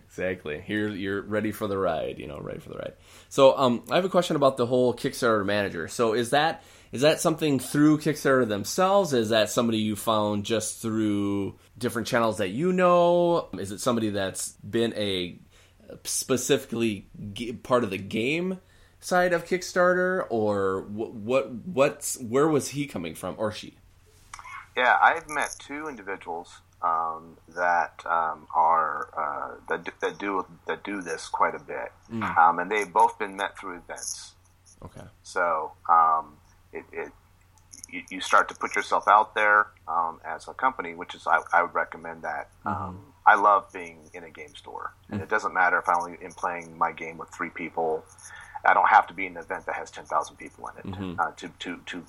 exactly. 0.08 0.62
Here, 0.62 0.90
you're 0.90 1.22
ready 1.22 1.52
for 1.52 1.68
the 1.68 1.78
ride. 1.78 2.20
You 2.20 2.28
know, 2.28 2.40
ready 2.40 2.60
for 2.60 2.70
the 2.70 2.78
ride. 2.78 2.94
So, 3.30 3.58
um, 3.58 3.84
I 3.92 3.96
have 3.96 4.06
a 4.06 4.10
question 4.10 4.36
about 4.36 4.58
the 4.58 4.66
whole 4.66 4.94
Kickstarter 4.94 5.46
manager. 5.46 5.88
So, 5.88 6.14
is 6.14 6.30
that 6.30 6.64
is 6.92 7.02
that 7.02 7.20
something 7.20 7.60
through 7.60 7.98
Kickstarter 7.98 8.48
themselves? 8.48 9.12
Is 9.12 9.30
that 9.30 9.50
somebody 9.50 9.80
you 9.80 9.98
found 9.98 10.46
just 10.46 10.82
through 10.82 11.56
different 11.78 12.08
channels 12.08 12.38
that 12.38 12.50
you 12.50 12.72
know? 12.72 13.50
Is 13.60 13.72
it 13.72 13.82
somebody 13.82 14.12
that's 14.12 14.54
been 14.54 14.94
a 14.96 15.38
specifically 16.04 17.10
part 17.64 17.84
of 17.84 17.90
the 17.90 17.98
game? 17.98 18.60
Side 19.06 19.34
of 19.34 19.46
Kickstarter, 19.46 20.26
or 20.30 20.82
what? 20.82 21.14
What? 21.14 21.52
What's 21.66 22.20
where 22.20 22.48
was 22.48 22.70
he 22.70 22.88
coming 22.88 23.16
from, 23.16 23.36
or 23.38 23.52
she? 23.52 23.76
Yeah, 24.76 24.98
I've 25.02 25.30
met 25.30 25.56
two 25.60 25.88
individuals 25.88 26.60
um, 26.82 27.38
that 27.56 28.02
um, 28.06 28.48
are 28.54 29.10
uh, 29.18 29.56
that, 29.70 29.88
that 30.02 30.18
do 30.18 30.46
that 30.68 30.84
do 30.84 31.02
this 31.02 31.28
quite 31.28 31.56
a 31.56 31.60
bit, 31.60 31.92
mm. 32.12 32.38
um, 32.38 32.60
and 32.60 32.70
they've 32.70 32.92
both 32.92 33.18
been 33.18 33.36
met 33.36 33.58
through 33.58 33.78
events. 33.78 34.34
Okay. 34.84 35.06
So 35.24 35.72
um, 35.90 36.38
it, 36.74 36.84
it 36.92 37.12
you, 37.90 38.04
you, 38.10 38.22
start 38.22 38.50
to 38.50 38.56
put 38.56 38.76
yourself 38.76 39.08
out 39.08 39.34
there 39.34 39.68
um, 39.88 40.20
as 40.26 40.48
a 40.48 40.54
company, 40.54 40.94
which 40.94 41.16
is 41.16 41.26
I, 41.26 41.40
I 41.54 41.64
would 41.64 41.74
recommend 41.74 42.24
that. 42.24 42.50
Mm-hmm. 42.66 42.84
Um, 42.84 43.00
I 43.26 43.36
love 43.36 43.72
being 43.74 43.98
in 44.14 44.24
a 44.24 44.30
game 44.30 44.54
store, 44.56 44.94
and 45.10 45.20
mm. 45.20 45.24
it 45.24 45.30
doesn't 45.30 45.54
matter 45.54 45.80
if 45.80 45.90
I 45.90 45.96
only 45.96 46.18
am 46.22 46.32
playing 46.32 46.78
my 46.78 46.92
game 46.92 47.18
with 47.18 47.30
three 47.30 47.50
people. 47.50 48.04
I 48.66 48.74
don't 48.74 48.90
have 48.90 49.08
to 49.08 49.14
be 49.14 49.26
in 49.26 49.38
an 49.38 49.44
event 49.44 49.66
that 49.66 49.76
has 49.76 49.92
10,000 49.92 50.36
people 50.38 50.70
in 50.70 50.78
it 50.78 50.96
mm-hmm. 50.96 51.20
uh, 51.20 51.32
to, 51.32 51.50
to, 51.60 51.80
to 51.86 52.04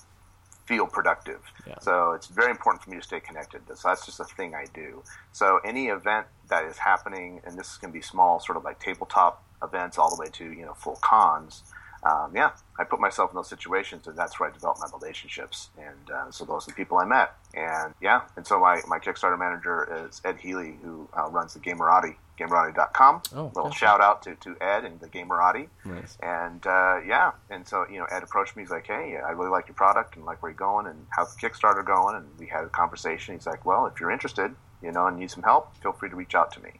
feel 0.67 0.87
productive. 0.87 1.41
Yeah. 1.67 1.75
So 1.81 2.13
it's 2.13 2.27
very 2.27 2.51
important 2.51 2.83
for 2.83 2.91
me 2.91 2.97
to 2.97 3.03
stay 3.03 3.21
connected. 3.21 3.63
So 3.75 3.89
that's 3.89 4.05
just 4.05 4.21
a 4.21 4.25
thing 4.25 4.55
I 4.55 4.67
do. 4.75 5.03
So 5.33 5.61
any 5.65 5.87
event 5.87 6.27
that 6.49 6.65
is 6.65 6.79
happening, 6.79 7.41
and 7.45 7.59
this 7.59 7.77
can 7.77 7.93
be 7.93 8.03
small, 8.03 8.41
sort 8.41 8.59
of 8.59 8.65
like 8.65 8.81
tabletop 8.81 9.43
events, 9.63 9.99
all 9.99 10.15
the 10.15 10.21
way 10.21 10.29
to 10.33 10.45
you 10.45 10.65
know 10.65 10.75
full 10.75 10.99
cons. 11.03 11.63
Um, 12.03 12.33
yeah, 12.37 12.51
I 12.79 12.85
put 12.85 13.01
myself 13.01 13.31
in 13.31 13.37
those 13.37 13.49
situations, 13.49 14.07
and 14.07 14.17
that's 14.17 14.39
where 14.39 14.49
I 14.49 14.53
develop 14.53 14.79
my 14.79 14.87
relationships. 14.93 15.71
And 15.79 16.11
uh, 16.11 16.31
so 16.31 16.45
those 16.45 16.69
are 16.69 16.71
the 16.71 16.77
people 16.77 16.99
I 16.99 17.05
met. 17.05 17.35
And 17.55 17.95
yeah, 18.01 18.23
and 18.37 18.47
so 18.47 18.61
my, 18.61 18.81
my 18.87 18.99
Kickstarter 18.99 19.39
manager 19.39 20.07
is 20.07 20.21
Ed 20.25 20.37
Healy, 20.39 20.77
who 20.83 21.09
uh, 21.17 21.29
runs 21.31 21.55
the 21.55 21.61
Gamerati 21.61 22.17
gamerati.com. 22.39 23.23
Oh, 23.35 23.53
little 23.55 23.71
shout 23.71 24.01
out 24.01 24.23
to, 24.23 24.35
to 24.37 24.57
Ed 24.61 24.85
and 24.85 25.01
the 25.01 25.09
Gamerati. 25.09 25.69
Nice. 25.85 26.17
And 26.21 26.67
uh, 26.67 27.01
yeah, 27.07 27.33
and 27.51 27.67
so 27.67 27.87
you 27.91 27.99
know, 27.99 28.07
Ed 28.11 28.23
approached 28.23 28.57
me. 28.57 28.63
He's 28.63 28.71
like, 28.71 28.87
"Hey, 28.87 29.19
I 29.25 29.31
really 29.31 29.51
like 29.51 29.69
your 29.69 29.75
product 29.75 30.17
and 30.17 30.25
like 30.25 30.43
where 30.43 30.51
you're 30.51 30.57
going 30.57 30.87
and 30.87 31.07
how's 31.11 31.35
the 31.35 31.41
Kickstarter 31.41 31.85
going." 31.85 32.17
And 32.17 32.27
we 32.39 32.47
had 32.47 32.65
a 32.65 32.69
conversation. 32.69 33.35
He's 33.35 33.47
like, 33.47 33.65
"Well, 33.65 33.87
if 33.87 34.01
you're 34.01 34.11
interested, 34.11 34.55
you 34.83 34.93
know, 34.93 35.07
and 35.07 35.19
need 35.19 35.31
some 35.31 35.43
help, 35.43 35.77
feel 35.83 35.93
free 35.93 36.11
to 36.11 36.17
reach 36.17 36.35
out 36.35 36.53
to 36.53 36.61
me." 36.61 36.71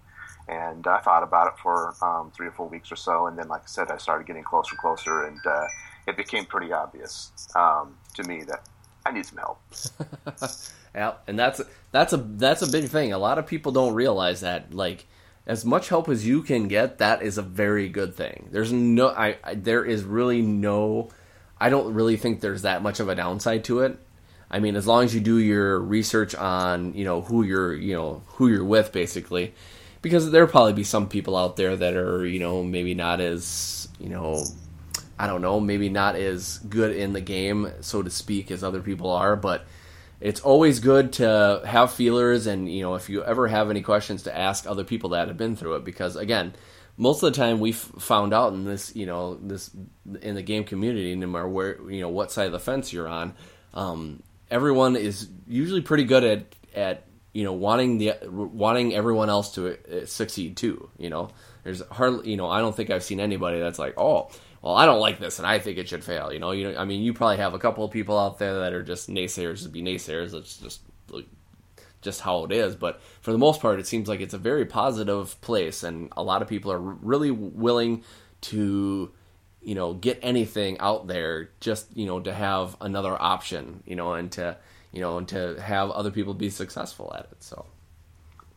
And 0.49 0.87
I 0.87 0.99
thought 1.01 1.25
about 1.25 1.49
it 1.49 1.55
for 1.61 1.95
um, 2.03 2.31
three 2.31 2.47
or 2.47 2.53
four 2.53 2.69
weeks 2.69 2.93
or 2.93 2.97
so, 2.97 3.27
and 3.27 3.37
then, 3.37 3.49
like 3.49 3.63
I 3.63 3.67
said, 3.67 3.91
I 3.91 3.97
started 3.97 4.27
getting 4.29 4.45
closer 4.45 4.73
and 4.73 4.79
closer, 4.79 5.25
and 5.25 5.41
uh, 5.45 5.67
it 6.07 6.17
became 6.17 6.45
pretty 6.47 6.73
obvious 6.73 7.33
um, 7.57 7.97
to 8.15 8.23
me 8.23 8.45
that 8.45 8.69
I 9.05 9.11
need 9.13 9.27
some 9.27 9.39
help. 9.39 9.61
yeah, 10.95 11.15
and 11.27 11.39
that's 11.39 11.61
that's 11.91 12.13
a 12.13 12.17
that's 12.17 12.63
a 12.63 12.71
big 12.71 12.89
thing. 12.89 13.13
A 13.13 13.19
lot 13.19 13.39
of 13.39 13.47
people 13.47 13.73
don't 13.73 13.95
realize 13.95 14.41
that, 14.43 14.73
like 14.73 15.07
as 15.47 15.65
much 15.65 15.89
help 15.89 16.09
as 16.09 16.27
you 16.27 16.43
can 16.43 16.69
get, 16.69 16.99
that 16.99 17.23
is 17.23 17.39
a 17.39 17.43
very 17.43 17.89
good 17.89 18.15
thing. 18.15 18.49
There's 18.51 18.73
no, 18.73 19.09
I, 19.09 19.39
I, 19.45 19.55
there 19.55 19.85
is 19.85 20.03
really 20.03 20.43
no, 20.43 21.11
I 21.61 21.71
don't 21.71 21.95
really 21.95 22.17
think 22.17 22.41
there's 22.41 22.63
that 22.63 22.83
much 22.83 22.99
of 22.99 23.09
a 23.09 23.15
downside 23.15 23.65
to 23.65 23.81
it. 23.81 23.99
I 24.51 24.59
mean, 24.61 24.77
as 24.77 24.87
long 24.87 25.05
as 25.05 25.15
you 25.15 25.21
do 25.21 25.39
your 25.39 25.79
research 25.79 26.35
on, 26.35 26.95
you 26.95 27.05
know, 27.05 27.21
who 27.21 27.43
you're, 27.43 27.75
you 27.75 27.95
know, 27.95 28.23
who 28.27 28.49
you're 28.49 28.65
with, 28.65 28.93
basically, 28.93 29.55
because 30.03 30.31
there'll 30.31 30.49
probably 30.49 30.73
be 30.73 30.85
some 30.85 31.09
people 31.09 31.37
out 31.37 31.57
there 31.57 31.77
that 31.77 31.97
are, 31.97 32.25
you 32.25 32.39
know, 32.39 32.63
maybe 32.63 32.95
not 32.95 33.21
as, 33.21 33.89
you 33.99 34.09
know, 34.09 34.45
I 35.19 35.27
don't 35.27 35.43
know, 35.43 35.59
maybe 35.61 35.89
not 35.89 36.17
as 36.17 36.59
good 36.59 36.95
in 36.95 37.13
the 37.13 37.21
game, 37.21 37.73
so 37.81 38.03
to 38.03 38.11
speak, 38.11 38.51
as 38.51 38.63
other 38.63 38.83
people 38.83 39.11
are, 39.11 39.35
but 39.35 39.65
it's 40.21 40.41
always 40.41 40.81
good 40.81 41.13
to 41.15 41.63
have 41.65 41.93
feelers 41.93 42.47
and 42.47 42.73
you 42.73 42.83
know 42.83 42.95
if 42.95 43.09
you 43.09 43.23
ever 43.25 43.49
have 43.49 43.71
any 43.71 43.83
questions 43.83 44.23
to 44.25 44.37
ask 44.37 44.67
other 44.67 44.85
people 44.85 45.11
that 45.11 45.29
have 45.29 45.37
been 45.37 45.57
through 45.57 45.77
it. 45.77 45.85
Because 45.85 46.17
again 46.17 46.55
most 46.97 47.23
of 47.23 47.33
the 47.33 47.37
time 47.37 47.61
we've 47.61 47.77
found 47.77 48.33
out 48.33 48.53
in 48.53 48.65
this 48.65 48.95
you 48.97 49.07
know 49.07 49.35
this 49.35 49.71
in 50.23 50.35
the 50.35 50.43
game 50.43 50.65
community 50.65 51.15
no 51.15 51.27
matter 51.27 51.49
where 51.49 51.79
you 51.91 52.01
know 52.01 52.09
what 52.09 52.33
side 52.33 52.47
of 52.47 52.53
the 52.53 52.59
fence 52.59 52.93
you're 52.93 53.09
on 53.09 53.35
um, 53.75 54.23
everyone 54.51 54.97
is 54.97 55.29
usually 55.47 55.83
pretty 55.83 56.05
good 56.05 56.25
at 56.25 56.55
at 56.75 57.05
you 57.33 57.45
know 57.45 57.53
wanting 57.53 57.99
the 57.99 58.15
wanting 58.31 58.95
everyone 58.95 59.29
else 59.29 59.55
to 59.55 59.73
uh, 59.73 60.07
succeed 60.07 60.57
too 60.57 60.91
you 60.99 61.11
know? 61.11 61.31
There's 61.65 61.83
hardly 61.91 62.31
you 62.31 62.37
know 62.37 62.49
i 62.49 62.61
don't 62.61 62.75
think 62.75 62.91
i've 62.91 63.03
seen 63.03 63.19
anybody 63.19 63.59
that's 63.59 63.79
like 63.79 63.95
oh 63.99 64.31
well, 64.63 64.75
I 64.75 64.87
don't 64.87 65.01
like 65.01 65.19
this 65.19 65.39
and 65.39 65.47
I 65.47 65.59
think 65.59 65.79
it 65.79 65.89
should 65.89 66.05
fail. 66.05 66.33
You 66.33 66.39
know, 66.39 66.51
you 66.53 66.73
know, 66.73 66.79
I 66.79 66.85
mean, 66.85 67.03
you 67.03 67.13
probably 67.13 67.39
have 67.39 67.55
a 67.55 67.59
couple 67.59 67.85
of 67.85 67.91
people 67.91 68.19
out 68.19 68.39
there 68.39 68.61
that 68.61 68.73
are 68.73 68.83
just 68.83 69.09
naysayers 69.09 69.63
to 69.63 69.69
be 69.69 69.83
naysayers. 69.83 70.35
It's 70.35 70.57
just 70.59 70.81
like, 71.11 71.27
just 72.07 72.21
how 72.21 72.45
it 72.45 72.53
is. 72.53 72.75
But 72.75 73.01
for 73.21 73.33
the 73.33 73.39
most 73.39 73.61
part, 73.61 73.79
it 73.79 73.87
seems 73.87 74.09
like 74.09 74.21
it's 74.21 74.33
a 74.33 74.39
very 74.39 74.65
positive 74.65 75.39
place, 75.43 75.83
and 75.83 76.11
a 76.17 76.23
lot 76.23 76.41
of 76.41 76.49
people 76.49 76.73
are 76.73 76.79
really 76.79 77.31
willing 77.31 78.05
to, 78.43 79.11
you 79.63 79.75
know, 79.75 79.93
get 79.93 80.19
anything 80.23 80.79
out 80.79 81.07
there 81.07 81.51
just 81.61 81.95
you 81.95 82.07
know 82.07 82.21
to 82.21 82.33
have 82.33 82.77
another 82.81 83.21
option, 83.21 83.83
you 83.87 83.97
know, 83.97 84.15
and 84.15 84.33
to 84.33 84.57
you 84.93 85.01
know 85.01 85.19
and 85.19 85.29
to 85.29 85.61
have 85.61 85.91
other 85.91 86.11
people 86.11 86.33
be 86.33 86.49
successful 86.49 87.13
at 87.15 87.27
it. 87.31 87.43
So. 87.43 87.67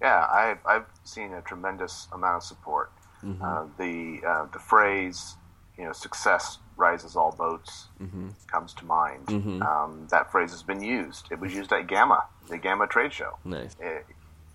Yeah, 0.01 0.25
I've, 0.31 0.59
I've 0.65 0.85
seen 1.03 1.33
a 1.33 1.41
tremendous 1.41 2.07
amount 2.13 2.37
of 2.37 2.43
support. 2.43 2.93
Mm-hmm. 3.21 3.43
Uh, 3.43 3.65
the 3.77 4.25
uh, 4.25 4.45
the 4.53 4.59
phrase 4.59 5.35
you 5.79 5.85
know, 5.85 5.93
success 5.93 6.59
rises 6.75 7.15
all 7.15 7.31
boats 7.31 7.87
mm-hmm. 8.01 8.29
comes 8.47 8.73
to 8.73 8.85
mind. 8.85 9.25
Mm-hmm. 9.27 9.61
Um, 9.63 10.07
that 10.11 10.31
phrase 10.31 10.51
has 10.51 10.61
been 10.61 10.83
used. 10.83 11.27
It 11.31 11.39
was 11.39 11.53
used 11.53 11.71
at 11.71 11.87
GAMA, 11.87 12.23
the 12.49 12.57
GAMA 12.57 12.87
trade 12.87 13.13
show. 13.13 13.37
Nice. 13.45 13.75
It, 13.79 14.05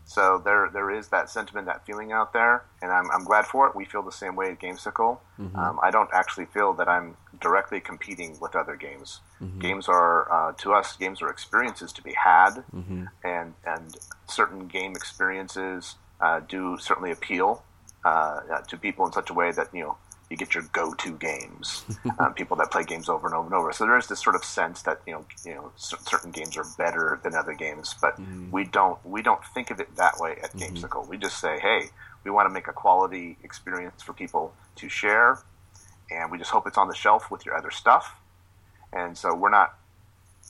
so 0.06 0.40
there, 0.44 0.68
there 0.70 0.90
is 0.90 1.08
that 1.08 1.30
sentiment, 1.30 1.66
that 1.66 1.87
feeling 1.87 2.12
out 2.12 2.34
there, 2.34 2.64
and 2.82 2.92
I'm, 2.92 3.10
I'm 3.10 3.24
glad 3.24 3.46
for 3.46 3.66
it. 3.66 3.74
We 3.74 3.87
feel 3.87 4.02
the 4.02 4.12
same 4.12 4.37
way 4.37 4.50
at 4.50 4.60
Gamesicle. 4.60 5.18
Mm-hmm. 5.40 5.58
Um, 5.58 5.80
I 5.82 5.90
don't 5.90 6.10
actually 6.12 6.44
feel 6.44 6.74
that 6.74 6.88
I'm 6.88 7.16
directly 7.40 7.80
competing 7.80 8.38
with 8.38 8.54
other 8.54 8.76
games. 8.76 9.20
Mm-hmm. 9.42 9.60
Games 9.60 9.88
are, 9.88 10.30
uh, 10.30 10.52
to 10.58 10.74
us, 10.74 10.94
games 10.96 11.22
are 11.22 11.30
experiences 11.30 11.90
to 11.94 12.02
be 12.02 12.12
had, 12.12 12.64
mm-hmm. 12.74 13.04
and 13.24 13.54
and 13.64 13.96
certain 14.28 14.68
game 14.68 14.92
experiences 14.92 15.94
uh, 16.20 16.40
do 16.40 16.76
certainly 16.78 17.10
appeal 17.10 17.62
uh, 18.04 18.40
to 18.68 18.76
people 18.76 19.06
in 19.06 19.12
such 19.12 19.30
a 19.30 19.34
way 19.34 19.52
that 19.52 19.68
you 19.72 19.82
know 19.82 19.96
you 20.30 20.37
get 20.37 20.54
your 20.54 20.64
go-to 20.72 21.12
games, 21.12 21.84
um, 22.18 22.34
people 22.34 22.56
that 22.56 22.70
play 22.70 22.84
games 22.84 23.08
over 23.08 23.26
and 23.26 23.37
over 23.37 23.46
and 23.46 23.54
over. 23.54 23.72
So 23.72 23.84
there 23.84 23.98
is 23.98 24.06
this 24.06 24.22
sort 24.22 24.37
of 24.37 24.44
sense 24.44 24.82
that 24.82 25.00
you 25.06 25.12
know, 25.12 25.24
you 25.44 25.54
know, 25.54 25.72
c- 25.76 25.96
certain 26.04 26.30
games 26.30 26.56
are 26.56 26.64
better 26.78 27.20
than 27.22 27.34
other 27.34 27.54
games, 27.54 27.94
but 28.00 28.20
mm-hmm. 28.20 28.50
we 28.50 28.64
don't 28.64 29.04
we 29.04 29.22
don't 29.22 29.44
think 29.54 29.70
of 29.70 29.80
it 29.80 29.94
that 29.96 30.18
way 30.18 30.37
at 30.42 30.52
mm-hmm. 30.52 30.76
Gamesicle. 30.76 31.08
We 31.08 31.18
just 31.18 31.40
say, 31.40 31.58
hey, 31.60 31.90
we 32.24 32.30
want 32.30 32.48
to 32.48 32.52
make 32.52 32.68
a 32.68 32.72
quality 32.72 33.37
experience 33.42 34.02
for 34.02 34.12
people 34.12 34.54
to 34.76 34.88
share, 34.88 35.38
and 36.10 36.30
we 36.30 36.38
just 36.38 36.50
hope 36.50 36.66
it's 36.66 36.78
on 36.78 36.88
the 36.88 36.94
shelf 36.94 37.30
with 37.30 37.44
your 37.44 37.56
other 37.56 37.70
stuff. 37.70 38.14
And 38.92 39.18
so 39.18 39.34
we're 39.34 39.50
not 39.50 39.76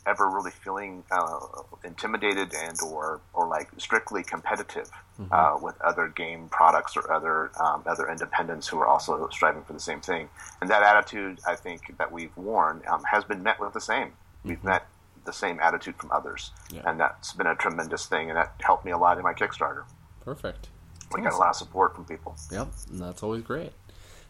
ever 0.06 0.28
really 0.28 0.50
feeling 0.50 1.02
uh, 1.10 1.38
intimidated 1.84 2.52
and 2.54 2.76
or 2.82 3.20
or 3.32 3.48
like 3.48 3.68
strictly 3.78 4.22
competitive 4.22 4.90
mm-hmm. 5.20 5.32
uh, 5.32 5.58
with 5.58 5.80
other 5.80 6.08
game 6.08 6.48
products 6.50 6.96
or 6.96 7.10
other 7.12 7.50
um, 7.60 7.82
other 7.86 8.08
independents 8.08 8.68
who 8.68 8.78
are 8.78 8.86
also 8.86 9.28
striving 9.30 9.62
for 9.64 9.72
the 9.72 9.80
same 9.80 10.00
thing. 10.00 10.28
And 10.60 10.70
that 10.70 10.82
attitude, 10.82 11.40
I 11.46 11.56
think, 11.56 11.96
that 11.98 12.12
we've 12.12 12.36
worn 12.36 12.82
um, 12.88 13.02
has 13.04 13.24
been 13.24 13.42
met 13.42 13.60
with 13.60 13.72
the 13.72 13.80
same. 13.80 14.08
Mm-hmm. 14.08 14.48
We've 14.48 14.64
met 14.64 14.86
the 15.24 15.32
same 15.32 15.58
attitude 15.60 15.96
from 15.96 16.12
others, 16.12 16.50
Yeah. 16.70 16.82
and 16.84 17.00
that's 17.00 17.32
been 17.32 17.46
a 17.46 17.54
tremendous 17.54 18.06
thing, 18.06 18.28
and 18.28 18.36
that 18.36 18.52
helped 18.60 18.84
me 18.84 18.90
a 18.90 18.98
lot 18.98 19.16
in 19.16 19.22
my 19.22 19.32
Kickstarter. 19.32 19.84
Perfect. 20.22 20.68
We 21.14 21.22
got 21.22 21.32
a 21.32 21.36
lot 21.36 21.50
of 21.50 21.56
support 21.56 21.94
from 21.94 22.04
people. 22.04 22.36
Yep, 22.50 22.68
and 22.90 23.00
that's 23.00 23.22
always 23.22 23.42
great. 23.42 23.72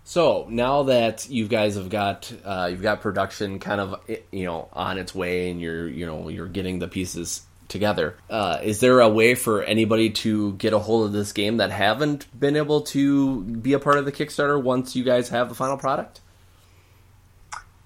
So 0.04 0.46
now 0.50 0.84
that 0.84 1.28
you 1.30 1.48
guys 1.48 1.76
have 1.76 1.88
got 1.88 2.30
uh, 2.44 2.68
you've 2.70 2.82
got 2.82 3.00
production 3.00 3.58
kind 3.58 3.80
of 3.80 4.00
you 4.30 4.44
know 4.44 4.68
on 4.72 4.98
its 4.98 5.14
way, 5.14 5.50
and 5.50 5.60
you're 5.60 5.88
you 5.88 6.06
know 6.06 6.28
you're 6.28 6.46
getting 6.46 6.78
the 6.78 6.88
pieces 6.88 7.42
together. 7.68 8.16
Uh, 8.28 8.58
is 8.62 8.80
there 8.80 9.00
a 9.00 9.08
way 9.08 9.34
for 9.34 9.62
anybody 9.62 10.10
to 10.10 10.52
get 10.54 10.74
a 10.74 10.78
hold 10.78 11.06
of 11.06 11.12
this 11.12 11.32
game 11.32 11.56
that 11.56 11.70
haven't 11.70 12.26
been 12.38 12.56
able 12.56 12.82
to 12.82 13.42
be 13.42 13.72
a 13.72 13.78
part 13.78 13.96
of 13.96 14.04
the 14.04 14.12
Kickstarter 14.12 14.62
once 14.62 14.94
you 14.94 15.04
guys 15.04 15.30
have 15.30 15.48
the 15.48 15.54
final 15.54 15.78
product? 15.78 16.20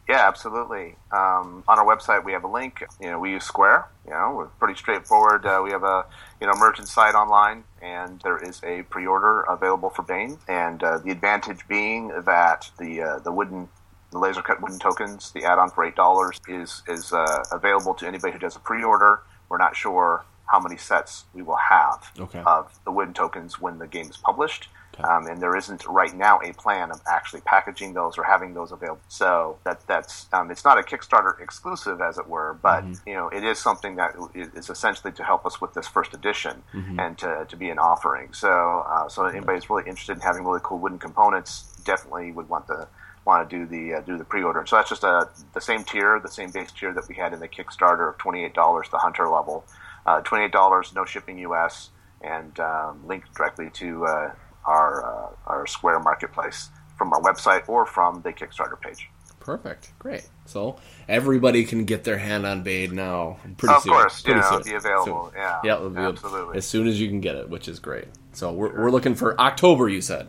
Yeah, 0.09 0.27
absolutely. 0.27 0.97
Um, 1.13 1.65
on 1.69 1.79
our 1.79 1.85
website, 1.85 2.25
we 2.25 2.33
have 2.33 2.43
a 2.43 2.49
link. 2.49 2.83
You 2.99 3.11
know, 3.11 3.19
we 3.19 3.33
use 3.33 3.45
Square. 3.45 3.89
You 4.07 4.13
know, 4.13 4.33
we're 4.35 4.47
pretty 4.47 4.75
straightforward. 4.79 5.45
Uh, 5.45 5.61
we 5.63 5.71
have 5.71 5.85
a 5.85 6.07
you 6.41 6.47
know 6.47 6.55
merchant 6.59 6.89
site 6.89 7.15
online, 7.15 7.65
and 7.83 8.19
there 8.23 8.39
is 8.39 8.63
a 8.65 8.85
pre-order 8.85 9.43
available 9.43 9.91
for 9.91 10.03
Bane. 10.03 10.39
And 10.49 10.83
uh, 10.83 10.99
the 10.99 11.11
advantage 11.11 11.69
being 11.69 12.09
that 12.25 12.71
the 12.79 13.03
uh, 13.03 13.19
the 13.19 13.31
wooden 13.31 13.69
the 14.11 14.19
laser 14.19 14.41
cut 14.41 14.63
wooden 14.63 14.79
tokens, 14.79 15.31
the 15.33 15.45
add-on 15.45 15.69
for 15.69 15.85
eight 15.85 15.95
dollars, 15.95 16.41
is 16.49 16.83
is 16.89 17.13
uh, 17.13 17.45
available 17.53 17.93
to 17.95 18.07
anybody 18.07 18.33
who 18.33 18.39
does 18.39 18.57
a 18.57 18.61
pre-order. 18.61 19.21
We're 19.51 19.59
not 19.59 19.77
sure 19.77 20.25
how 20.51 20.59
many 20.61 20.77
sets 20.77 21.25
we 21.35 21.43
will 21.43 21.57
have 21.57 22.11
Okay. 22.19 22.43
of 22.47 22.79
the 22.85 22.91
wooden 22.93 23.15
tokens 23.15 23.61
when 23.61 23.79
the 23.79 23.87
game 23.87 24.07
is 24.09 24.17
published. 24.17 24.69
Okay. 24.95 25.03
Um, 25.05 25.27
and 25.27 25.41
there 25.41 25.55
isn't 25.55 25.87
right 25.87 26.13
now 26.17 26.41
a 26.41 26.53
plan 26.55 26.91
of 26.91 27.01
actually 27.07 27.43
packaging 27.43 27.93
those 27.93 28.19
or 28.19 28.25
having 28.25 28.55
those 28.55 28.73
available. 28.73 29.01
So 29.09 29.59
that 29.65 29.87
that's 29.87 30.27
um, 30.33 30.51
it's 30.51 30.65
not 30.65 30.77
a 30.79 30.83
Kickstarter 30.83 31.39
exclusive, 31.41 32.01
as 32.01 32.19
it 32.19 32.27
were, 32.27 32.59
but 32.63 32.83
you 33.07 33.15
know 33.15 33.29
it 33.29 33.45
is 33.45 33.59
something 33.59 33.97
that 33.97 34.15
is 34.35 34.71
essentially 34.71 35.13
to 35.13 35.23
help 35.23 35.47
us 35.47 35.61
with 35.61 35.75
this 35.75 35.87
first 35.87 36.15
edition 36.15 36.63
and 36.99 37.17
to, 37.19 37.47
to 37.49 37.57
be 37.57 37.69
an 37.71 37.79
offering. 37.79 38.33
So 38.33 38.85
uh, 38.89 39.09
so 39.09 39.27
anybody 39.27 39.59
who's 39.59 39.71
really 39.71 39.85
interested 39.87 40.15
in 40.17 40.21
having 40.21 40.45
really 40.45 40.61
cool 40.65 40.79
wooden 40.79 40.99
components 40.99 41.65
definitely 41.85 42.33
would 42.33 42.49
want 42.49 42.67
to 42.69 42.89
want 43.25 43.49
to 43.49 43.57
do 43.57 43.67
the 43.67 43.99
uh, 43.99 44.01
do 44.01 44.17
the 44.19 44.25
pre-order. 44.25 44.65
So 44.67 44.77
that's 44.77 44.89
just 44.89 45.05
a 45.05 45.29
the 45.53 45.61
same 45.61 45.85
tier, 45.85 46.19
the 46.19 46.31
same 46.31 46.51
base 46.51 46.73
tier 46.73 46.93
that 46.95 47.07
we 47.09 47.15
had 47.15 47.33
in 47.35 47.39
the 47.41 47.49
Kickstarter 47.49 48.09
of 48.09 48.19
twenty 48.19 48.43
eight 48.45 48.55
dollars, 48.55 48.89
the 48.91 48.99
Hunter 48.99 49.29
level, 49.29 49.65
uh, 50.07 50.21
twenty 50.23 50.45
eight 50.45 50.53
dollars, 50.53 50.93
no 50.95 51.05
shipping 51.05 51.39
U.S. 51.39 51.91
and 52.23 52.59
um, 52.61 53.07
linked 53.07 53.35
directly 53.35 53.71
to 53.75 54.05
uh, 54.07 54.33
our 54.65 55.05
uh, 55.05 55.31
our 55.47 55.67
Square 55.67 56.01
Marketplace 56.01 56.71
from 56.97 57.13
our 57.13 57.21
website 57.21 57.69
or 57.69 57.87
from 57.87 58.23
the 58.23 58.33
Kickstarter 58.33 58.81
page. 58.81 59.09
Perfect, 59.41 59.93
great. 59.99 60.29
So 60.45 60.77
everybody 61.09 61.65
can 61.65 61.85
get 61.87 62.05
their 62.05 62.19
hand 62.19 62.45
on 62.45 62.63
Bane 62.63 62.95
now. 62.95 63.39
Pretty 63.57 63.75
Of 63.75 63.83
soon. 63.83 63.93
course, 63.93 64.19
you 64.27 64.33
pretty 64.35 64.41
know, 64.41 64.47
soon. 64.51 64.61
it'll 64.61 64.71
be 64.71 64.77
available. 64.77 65.25
Soon. 65.33 65.41
Yeah, 65.41 65.61
Yeah, 65.65 65.75
it'll 65.77 65.91
be 65.91 66.01
absolutely. 66.01 66.59
as 66.59 66.67
soon 66.67 66.87
as 66.87 67.01
you 67.01 67.09
can 67.09 67.21
get 67.21 67.37
it, 67.37 67.49
which 67.49 67.67
is 67.67 67.79
great. 67.79 68.09
So 68.33 68.53
we're, 68.53 68.77
we're 68.79 68.91
looking 68.91 69.15
for 69.15 69.41
October. 69.41 69.89
You 69.89 70.03
said. 70.03 70.29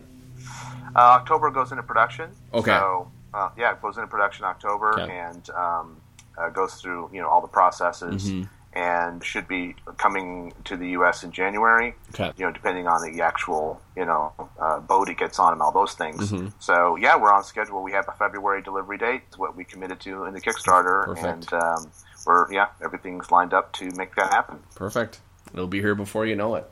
Uh, 0.95 0.99
October 1.19 1.51
goes 1.51 1.71
into 1.71 1.83
production. 1.83 2.31
Okay. 2.53 2.71
So 2.71 3.11
uh, 3.33 3.49
yeah, 3.57 3.73
it 3.73 3.81
goes 3.81 3.97
into 3.97 4.07
production 4.07 4.45
October 4.45 4.99
Okay. 5.01 5.11
and 5.17 5.49
um, 5.51 5.97
uh, 6.37 6.49
goes 6.49 6.75
through 6.75 7.09
you 7.11 7.19
know 7.21 7.27
all 7.27 7.41
the 7.41 7.47
processes 7.47 8.29
Mm-hmm. 8.31 8.43
And 8.71 9.23
should 9.23 9.47
be 9.47 9.75
coming 9.97 10.53
to 10.65 10.77
the 10.77 10.89
U.S. 10.89 11.23
in 11.23 11.31
January. 11.31 11.95
Okay. 12.13 12.31
You 12.37 12.45
know, 12.45 12.51
depending 12.51 12.87
on 12.87 13.01
the 13.01 13.21
actual 13.21 13.81
you 13.97 14.05
know 14.05 14.31
uh, 14.59 14.79
boat 14.79 15.09
it 15.09 15.17
gets 15.17 15.39
on 15.39 15.53
and 15.53 15.61
all 15.61 15.71
those 15.71 15.93
things. 15.93 16.31
Mm-hmm. 16.31 16.49
So 16.59 16.95
yeah, 16.95 17.17
we're 17.17 17.33
on 17.33 17.43
schedule. 17.43 17.81
We 17.81 17.93
have 17.93 18.07
a 18.07 18.11
February 18.13 18.61
delivery 18.61 18.99
date. 18.99 19.23
It's 19.27 19.37
what 19.39 19.55
we 19.57 19.63
committed 19.63 19.99
to 20.01 20.25
in 20.25 20.33
the 20.35 20.41
Kickstarter, 20.41 21.05
Perfect. 21.05 21.51
and 21.51 21.53
um, 21.53 21.91
we're 22.27 22.51
yeah 22.53 22.67
everything's 22.83 23.31
lined 23.31 23.53
up 23.55 23.73
to 23.73 23.89
make 23.95 24.13
that 24.15 24.31
happen. 24.31 24.59
Perfect. 24.75 25.19
It'll 25.51 25.67
be 25.67 25.81
here 25.81 25.95
before 25.95 26.27
you 26.27 26.35
know 26.35 26.53
it, 26.55 26.69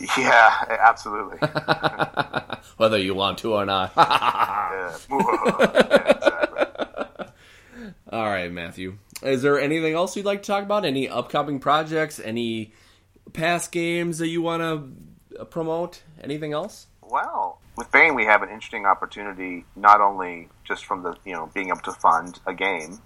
Yeah, 0.16 0.64
absolutely. 0.68 1.38
whether 2.76 2.98
you 2.98 3.14
want 3.14 3.38
to 3.38 3.54
or 3.54 3.64
not. 3.66 3.92
Yeah. 3.96 4.96
Yeah, 5.10 6.10
exactly. 6.10 7.26
All 8.12 8.24
right, 8.24 8.50
Mathew. 8.52 8.98
Is 9.22 9.42
there 9.42 9.60
anything 9.60 9.94
else 9.94 10.16
you'd 10.16 10.26
like 10.26 10.42
to 10.42 10.46
talk 10.46 10.62
about? 10.62 10.84
Any 10.84 11.08
upcoming 11.08 11.60
projects? 11.60 12.20
Any 12.20 12.72
past 13.32 13.72
games 13.72 14.18
that 14.18 14.28
you 14.28 14.42
want 14.42 14.62
to 14.62 15.44
promote? 15.46 16.02
Anything 16.22 16.52
else? 16.52 16.86
Well, 17.02 17.60
with 17.76 17.90
Bane, 17.90 18.14
we 18.14 18.24
have 18.24 18.42
an 18.42 18.48
interesting 18.48 18.86
opportunity, 18.86 19.64
not 19.76 20.00
only 20.00 20.48
just 20.64 20.84
from 20.84 21.02
the 21.02 21.16
you 21.24 21.32
know 21.32 21.50
being 21.54 21.68
able 21.68 21.80
to 21.80 21.92
fund 21.92 22.38
a 22.46 22.54
game 22.54 23.00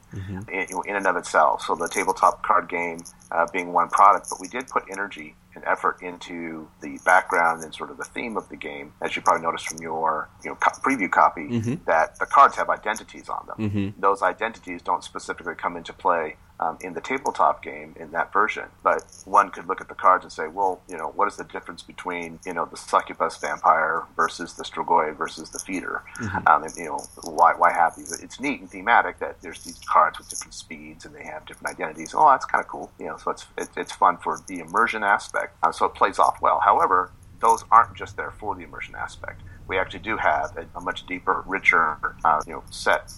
in, 0.53 0.68
in 0.87 0.97
and 0.97 1.07
of 1.07 1.16
itself, 1.16 1.62
so 1.62 1.75
the 1.75 1.88
tabletop 1.88 2.42
card 2.42 2.68
game 2.68 3.01
uh, 3.31 3.47
being 3.53 3.73
one 3.73 3.88
product, 3.88 4.29
but 4.31 4.40
we 4.40 4.49
did 4.49 4.68
put 4.68 4.85
energy 4.90 5.35
and 5.59 5.66
effort 5.75 5.97
into 6.03 6.68
the 6.81 6.99
background 7.05 7.62
and 7.64 7.75
sort 7.75 7.90
of 7.90 7.97
the 7.97 8.05
theme 8.05 8.37
of 8.37 8.49
the 8.49 8.57
game, 8.57 8.92
as 9.03 9.14
you 9.16 9.23
probably 9.23 9.42
noticed 9.42 9.66
from 9.68 9.79
your 9.79 10.29
you 10.44 10.51
know 10.51 10.57
co- 10.57 10.81
preview 10.81 11.11
copy, 11.11 11.47
that 11.87 12.18
the 12.18 12.27
cards 12.27 12.55
have 12.57 12.68
identities 12.71 13.29
on 13.29 13.42
them. 13.49 13.57
Those 13.99 14.23
identities 14.23 14.81
don't 14.83 15.03
specifically 15.03 15.55
come 15.55 15.77
into 15.77 15.92
play 15.92 16.37
um, 16.61 16.77
in 16.81 16.92
the 16.94 17.01
tabletop 17.01 17.62
game 17.62 17.94
in 18.01 18.11
that 18.11 18.33
version. 18.33 18.64
But 18.83 19.03
one 19.27 19.51
could 19.51 19.66
look 19.68 19.81
at 19.81 19.88
the 19.88 19.94
cards 19.94 20.25
and 20.25 20.33
say, 20.33 20.49
well, 20.49 20.81
you 20.88 20.97
know, 20.97 21.09
what 21.18 21.29
is 21.29 21.37
the 21.37 21.44
difference 21.44 21.83
between 21.83 22.40
you 22.47 22.53
know 22.53 22.66
the 22.66 22.77
succubus 22.77 23.37
vampire 23.37 24.03
versus 24.16 24.55
the 24.55 24.64
strigoi 24.64 25.16
versus 25.16 25.51
the 25.51 25.59
feeder? 25.61 26.03
Um, 26.47 26.64
and 26.64 26.73
you 26.77 26.87
know, 26.87 26.99
why 27.38 27.53
why 27.55 27.73
have 27.73 27.97
these? 27.97 28.12
It's 28.25 28.40
neat 28.40 28.61
and 28.61 28.71
thematic 28.71 29.18
that 29.21 29.40
there's 29.42 29.62
these 29.62 29.79
cards 29.87 30.18
with 30.18 30.29
different 30.29 30.55
speeds 30.55 31.05
and 31.05 31.14
they 31.14 31.25
have 31.25 31.47
different 31.47 31.71
identities. 31.75 32.12
Oh, 32.14 32.29
that's 32.31 32.44
kind 32.44 32.62
of 32.64 32.68
cool. 32.68 32.90
You 32.99 33.07
know, 33.07 33.16
so 33.18 33.31
it's 33.31 33.47
it, 33.57 33.68
it's 33.77 33.92
fun 33.92 34.16
for 34.18 34.40
the 34.49 34.59
immersion 34.59 35.03
aspect. 35.05 35.48
Uh, 35.63 35.73
so 35.73 35.87
it 35.87 35.95
plays 35.95 36.19
off 36.19 36.41
well. 36.41 36.61
However, 36.61 37.11
those 37.41 37.65
aren't 37.71 37.95
just 37.95 38.17
there 38.17 38.33
for 38.33 38.55
the 38.55 38.63
immersion 38.63 38.95
aspect. 38.95 39.43
We 39.67 39.79
actually 39.79 40.01
do 40.01 40.17
have 40.17 40.57
a, 40.57 40.67
a 40.77 40.81
much 40.81 41.07
deeper, 41.07 41.45
richer, 41.47 41.99
uh, 42.25 42.43
you 42.47 42.55
know, 42.55 42.65
set 42.71 43.13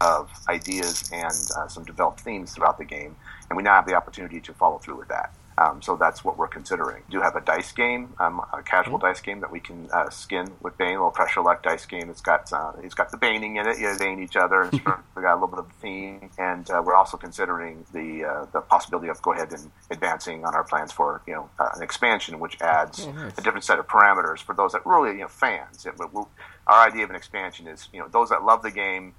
of 0.00 0.30
ideas 0.48 1.10
and 1.12 1.34
uh, 1.56 1.68
some 1.68 1.84
developed 1.84 2.20
themes 2.20 2.54
throughout 2.54 2.78
the 2.78 2.84
game, 2.84 3.16
and 3.48 3.56
we 3.56 3.62
now 3.62 3.74
have 3.74 3.86
the 3.86 3.94
opportunity 3.94 4.40
to 4.40 4.52
follow 4.54 4.78
through 4.78 4.96
with 4.96 5.08
that. 5.08 5.32
Um, 5.60 5.82
so 5.82 5.96
that's 5.96 6.22
what 6.24 6.38
we're 6.38 6.46
considering. 6.46 7.02
We 7.08 7.16
do 7.16 7.20
have 7.20 7.34
a 7.34 7.40
dice 7.40 7.72
game, 7.72 8.14
um, 8.20 8.40
a 8.52 8.62
casual 8.62 8.98
dice 8.98 9.20
game 9.20 9.40
that 9.40 9.50
we 9.50 9.58
can 9.58 9.88
uh, 9.92 10.08
skin 10.08 10.52
with 10.60 10.78
Bane, 10.78 10.90
a 10.90 10.92
little 10.92 11.10
pressure 11.10 11.40
luck 11.42 11.64
dice 11.64 11.84
game. 11.84 12.08
It's 12.10 12.20
got 12.20 12.52
uh, 12.52 12.72
it's 12.82 12.94
got 12.94 13.10
the 13.10 13.16
Baning 13.16 13.56
in 13.56 13.66
it. 13.66 13.78
You 13.80 13.92
bane 13.98 14.22
each 14.22 14.36
other. 14.36 14.62
And 14.62 14.72
we 14.72 14.78
got 15.22 15.32
a 15.32 15.34
little 15.34 15.48
bit 15.48 15.58
of 15.58 15.66
a 15.66 15.72
theme, 15.80 16.30
and 16.38 16.70
uh, 16.70 16.80
we're 16.84 16.94
also 16.94 17.16
considering 17.16 17.84
the 17.92 18.24
uh, 18.24 18.46
the 18.52 18.60
possibility 18.60 19.08
of 19.08 19.20
go 19.22 19.32
ahead 19.32 19.50
and 19.52 19.70
advancing 19.90 20.44
on 20.44 20.54
our 20.54 20.62
plans 20.64 20.92
for 20.92 21.22
you 21.26 21.34
know 21.34 21.50
uh, 21.58 21.70
an 21.74 21.82
expansion, 21.82 22.38
which 22.38 22.56
adds 22.60 23.06
Oh, 23.08 23.12
nice. 23.12 23.36
a 23.38 23.42
different 23.42 23.64
set 23.64 23.78
of 23.80 23.88
parameters 23.88 24.38
for 24.40 24.54
those 24.54 24.72
that 24.72 24.86
really 24.86 25.12
you 25.16 25.22
know 25.22 25.28
fans. 25.28 25.84
It, 25.86 25.94
we- 26.12 26.22
our 26.68 26.86
idea 26.86 27.02
of 27.04 27.10
an 27.10 27.16
expansion 27.16 27.66
is 27.66 27.88
you 27.92 27.98
know 27.98 28.06
those 28.08 28.28
that 28.28 28.44
love 28.44 28.62
the 28.62 28.70
game 28.70 29.14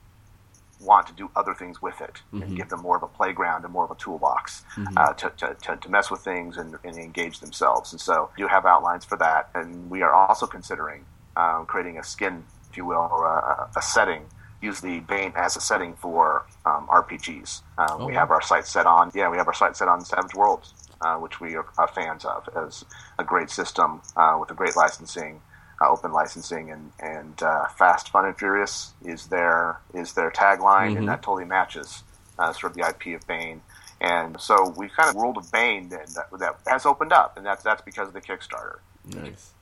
want 0.79 1.07
to 1.07 1.13
do 1.13 1.29
other 1.35 1.53
things 1.53 1.81
with 1.81 1.99
it 2.01 2.21
and 2.31 2.55
give 2.55 2.69
them 2.69 2.81
more 2.81 2.95
of 2.95 3.03
a 3.03 3.07
playground 3.07 3.63
and 3.65 3.73
more 3.73 3.83
of 3.85 3.91
a 3.91 3.95
toolbox 3.95 4.63
uh, 4.97 5.13
to, 5.13 5.29
to, 5.37 5.55
to, 5.61 5.75
to 5.75 5.89
mess 5.89 6.09
with 6.09 6.21
things 6.21 6.57
and, 6.57 6.75
and 6.83 6.97
engage 6.97 7.39
themselves. 7.41 7.91
And 7.91 7.99
so 7.99 8.29
you 8.37 8.47
have 8.47 8.65
outlines 8.65 9.03
for 9.05 9.17
that. 9.17 9.49
And 9.53 9.89
we 9.89 10.01
are 10.01 10.13
also 10.13 10.45
considering 10.47 11.05
um, 11.35 11.65
creating 11.65 11.97
a 11.97 12.03
skin, 12.03 12.45
if 12.69 12.77
you 12.77 12.85
will, 12.85 13.09
or 13.11 13.25
a, 13.25 13.69
a 13.77 13.81
setting. 13.81 14.23
Use 14.61 14.81
the 14.81 14.99
Bane 15.01 15.31
as 15.35 15.55
a 15.55 15.61
setting 15.61 15.93
for 15.95 16.45
um, 16.65 16.87
RPGs. 16.89 17.61
Um, 17.77 18.05
We 18.05 18.13
have 18.15 18.29
our 18.31 18.41
site 18.41 18.65
set 18.67 18.85
on, 18.85 19.11
yeah, 19.15 19.29
we 19.29 19.37
have 19.37 19.47
our 19.47 19.53
site 19.53 19.77
set 19.77 19.87
on 19.87 20.03
Savage 20.03 20.35
Worlds, 20.35 20.73
uh, 21.01 21.15
which 21.15 21.39
we 21.39 21.55
are, 21.55 21.65
are 21.77 21.87
fans 21.87 22.25
of 22.25 22.47
as 22.55 22.83
a 23.17 23.23
great 23.23 23.49
system 23.49 24.01
uh, 24.17 24.35
with 24.39 24.51
a 24.51 24.53
great 24.53 24.75
licensing 24.75 25.41
uh, 25.81 25.89
open 25.89 26.11
licensing 26.11 26.71
and 26.71 26.91
and 26.99 27.41
uh, 27.41 27.67
fast, 27.67 28.09
fun, 28.09 28.25
and 28.25 28.37
furious 28.37 28.93
is 29.03 29.27
their 29.27 29.79
is 29.93 30.13
their 30.13 30.31
tagline, 30.31 30.97
and 30.97 31.07
that 31.07 31.21
totally 31.21 31.45
matches 31.45 32.03
uh, 32.37 32.51
sort 32.53 32.71
of 32.71 32.77
the 32.77 32.87
IP 32.87 33.19
of 33.19 33.27
Bane. 33.27 33.61
And 34.01 34.39
so 34.39 34.73
we've 34.77 34.91
kind 34.93 35.09
of 35.09 35.15
world 35.15 35.37
of 35.37 35.51
Bane 35.51 35.89
that, 35.89 36.07
that, 36.13 36.39
that 36.39 36.55
has 36.67 36.85
opened 36.85 37.11
up, 37.11 37.37
and 37.37 37.45
that's 37.45 37.63
that's 37.63 37.81
because 37.81 38.07
of 38.07 38.13
the 38.13 38.21
Kickstarter. 38.21 38.79
Nice. 39.05 39.53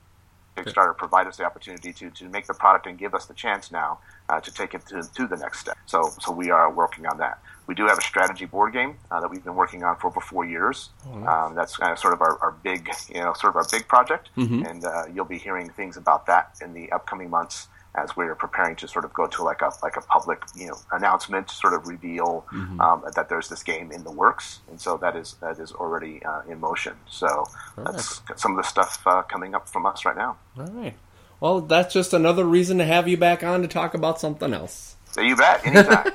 Kickstarter 0.65 0.95
provided 0.97 1.29
us 1.29 1.37
the 1.37 1.45
opportunity 1.45 1.93
to, 1.93 2.09
to 2.09 2.29
make 2.29 2.47
the 2.47 2.53
product 2.53 2.87
and 2.87 2.97
give 2.97 3.13
us 3.13 3.25
the 3.25 3.33
chance 3.33 3.71
now 3.71 3.99
uh, 4.29 4.39
to 4.41 4.51
take 4.51 4.73
it 4.73 4.85
to, 4.87 5.01
to 5.15 5.27
the 5.27 5.37
next 5.37 5.59
step. 5.59 5.77
So 5.85 6.09
so 6.19 6.31
we 6.31 6.49
are 6.51 6.71
working 6.71 7.05
on 7.05 7.17
that. 7.19 7.39
We 7.67 7.75
do 7.75 7.85
have 7.87 7.97
a 7.97 8.01
strategy 8.01 8.45
board 8.45 8.71
game 8.73 8.95
uh, 9.11 9.19
that 9.21 9.29
we've 9.29 9.43
been 9.43 9.55
working 9.55 9.83
on 9.83 9.97
for 9.97 10.07
over 10.07 10.21
four 10.21 10.45
years. 10.45 10.89
um, 11.27 11.55
that's 11.55 11.75
kind 11.77 11.91
of 11.91 11.99
sort 11.99 12.13
of 12.13 12.21
our, 12.21 12.37
our 12.39 12.51
big, 12.63 12.89
you 13.13 13.21
know, 13.21 13.33
sort 13.33 13.51
of 13.51 13.57
our 13.57 13.65
big 13.71 13.87
project, 13.87 14.29
and 14.65 14.85
uh, 14.85 15.03
you'll 15.13 15.25
be 15.25 15.37
hearing 15.37 15.69
things 15.69 15.97
about 15.97 16.25
that 16.27 16.55
in 16.61 16.73
the 16.73 16.89
upcoming 16.91 17.29
months 17.29 17.67
as 17.97 18.15
we're 18.15 18.35
preparing 18.35 18.75
to 18.77 18.87
sort 18.87 19.05
of 19.05 19.13
go 19.13 19.27
to 19.27 19.43
like 19.43 19.61
a 19.61 19.71
like 19.83 19.97
a 19.97 20.01
public, 20.01 20.41
you 20.55 20.67
know, 20.67 20.77
announcement, 20.91 21.47
to 21.47 21.55
sort 21.55 21.73
of 21.73 21.87
reveal 21.87 22.45
um, 22.79 23.03
that 23.15 23.27
there's 23.29 23.49
this 23.49 23.63
game 23.63 23.91
in 23.91 24.03
the 24.03 24.11
works, 24.11 24.59
and 24.69 24.79
so 24.79 24.97
that 24.97 25.15
is 25.15 25.35
that 25.41 25.59
is 25.59 25.71
already 25.71 26.23
uh, 26.23 26.41
in 26.47 26.59
motion. 26.59 26.93
So 27.09 27.45
that's 27.77 28.21
some 28.35 28.51
of 28.51 28.57
the 28.57 28.69
stuff 28.69 29.01
uh, 29.05 29.23
coming 29.23 29.55
up 29.55 29.67
from 29.67 29.85
us 29.85 30.05
right 30.05 30.15
now. 30.15 30.37
All 30.57 30.67
right. 30.67 30.95
Well, 31.39 31.61
that's 31.61 31.93
just 31.93 32.13
another 32.13 32.45
reason 32.45 32.79
to 32.79 32.85
have 32.85 33.07
you 33.07 33.17
back 33.17 33.43
on 33.43 33.61
to 33.61 33.67
talk 33.67 33.93
about 33.93 34.19
something 34.19 34.53
else. 34.53 34.95
So 35.11 35.21
you 35.21 35.35
bet, 35.35 35.65
anytime. 35.65 36.11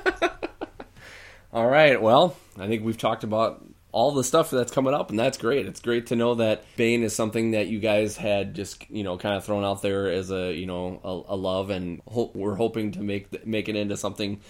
All 1.53 1.67
right. 1.67 2.01
Well, 2.01 2.35
I 2.57 2.67
think 2.67 2.83
we've 2.83 2.97
talked 2.97 3.23
about 3.23 3.63
all 3.93 4.11
the 4.11 4.23
stuff 4.23 4.49
that's 4.49 4.71
coming 4.71 4.93
up, 4.93 5.11
and 5.11 5.19
that's 5.19 5.37
great. 5.37 5.67
It's 5.67 5.79
great 5.79 6.07
to 6.07 6.15
know 6.15 6.33
that 6.35 6.65
Bane 6.75 7.03
is 7.03 7.15
something 7.15 7.51
that 7.51 7.67
you 7.67 7.79
guys 7.79 8.17
had 8.17 8.55
just 8.55 8.89
you 8.89 9.03
know 9.03 9.17
kind 9.17 9.37
of 9.37 9.45
thrown 9.45 9.63
out 9.63 9.81
there 9.81 10.09
as 10.09 10.31
a 10.31 10.51
you 10.51 10.65
know 10.65 10.99
a, 11.03 11.33
a 11.33 11.37
love, 11.37 11.69
and 11.69 12.01
hope, 12.07 12.35
we're 12.35 12.55
hoping 12.55 12.91
to 12.93 13.01
make 13.01 13.45
make 13.45 13.69
it 13.69 13.75
into 13.75 13.95
something 13.95 14.41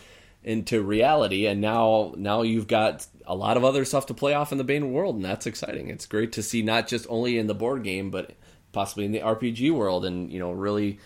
into 0.46 0.82
reality. 0.82 1.46
And 1.46 1.60
now 1.60 2.14
now 2.18 2.42
you've 2.42 2.68
got 2.68 3.06
a 3.28 3.36
lot 3.36 3.58
of 3.58 3.66
other 3.66 3.84
stuff 3.84 4.06
to 4.08 4.14
play 4.14 4.34
off 4.34 4.54
in 4.54 4.58
the 4.58 4.64
Bane 4.64 4.94
world, 4.94 5.18
and 5.18 5.26
that's 5.26 5.46
exciting. 5.46 5.90
It's 5.90 6.06
great 6.06 6.32
to 6.34 6.42
see 6.42 6.62
not 6.62 6.88
just 6.88 7.06
only 7.10 7.38
in 7.38 7.48
the 7.48 7.54
board 7.54 7.84
game, 7.84 8.10
but 8.10 8.32
possibly 8.72 9.04
in 9.06 9.12
the 9.12 9.20
RPG 9.20 9.72
world, 9.72 10.06
and 10.06 10.32
you 10.32 10.40
know 10.40 10.52
really 10.52 11.00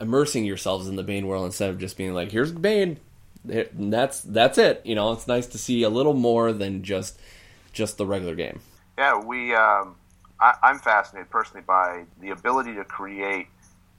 immersing 0.00 0.44
yourselves 0.44 0.88
in 0.88 0.96
the 0.96 1.04
Bane 1.04 1.28
world 1.28 1.46
instead 1.46 1.70
of 1.70 1.78
just 1.78 1.96
being 1.96 2.12
like, 2.12 2.32
"Here's 2.32 2.50
Bane." 2.50 2.98
That's 3.44 4.20
that's 4.22 4.58
it. 4.58 4.80
You 4.84 4.96
know, 4.96 5.12
it's 5.12 5.28
nice 5.28 5.46
to 5.48 5.58
see 5.58 5.84
a 5.84 5.90
little 5.90 6.14
more 6.14 6.52
than 6.52 6.82
just 6.82 7.20
just 7.74 7.98
the 7.98 8.06
regular 8.06 8.34
game. 8.34 8.60
Yeah, 8.96 9.18
we. 9.18 9.54
Um, 9.54 9.96
I, 10.40 10.54
am 10.62 10.78
fascinated 10.78 11.30
personally 11.30 11.64
by 11.66 12.04
the 12.20 12.30
ability 12.30 12.74
to 12.74 12.84
create 12.84 13.46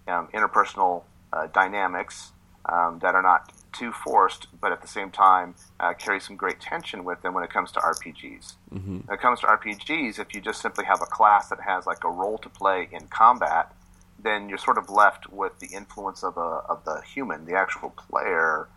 um, 0.08 0.28
interpersonal 0.34 1.04
uh, 1.32 1.48
dynamics 1.48 2.32
um, 2.66 3.00
that 3.02 3.16
are 3.16 3.22
not 3.22 3.52
too 3.74 3.92
forced, 3.92 4.48
but 4.62 4.72
at 4.72 4.82
the 4.82 4.88
same 4.88 5.12
time 5.12 5.56
uh, 5.80 5.94
carry 5.94 6.20
some 6.20 6.36
great 6.36 6.60
tension 6.60 7.04
with 7.04 7.22
them 7.22 7.34
when 7.34 7.44
it 7.44 7.50
comes 7.50 7.72
to 7.74 7.80
RPGs. 7.80 8.56
Mm-hmm. 8.74 9.00
When 9.06 9.18
it 9.18 9.22
comes 9.22 9.42
to 9.42 9.48
RPGs, 9.48 10.20
if 10.20 10.34
you 10.34 10.42
just 10.42 10.62
simply 10.62 10.86
have 10.86 11.02
a 11.02 11.06
class 11.06 11.50
that 11.50 11.60
has 11.62 11.86
like 11.86 12.04
a 12.04 12.10
role 12.10 12.38
to 12.40 12.50
play 12.50 12.88
in 12.92 13.08
combat, 13.08 13.74
then 14.22 14.50
you're 14.50 14.58
sort 14.58 14.78
of 14.78 14.90
left 14.90 15.32
with 15.32 15.60
the 15.60 15.68
influence 15.68 16.24
of 16.24 16.38
a 16.38 16.64
of 16.70 16.84
the 16.86 17.02
human, 17.02 17.46
the 17.46 17.56
actual 17.56 17.90
player, 17.92 18.68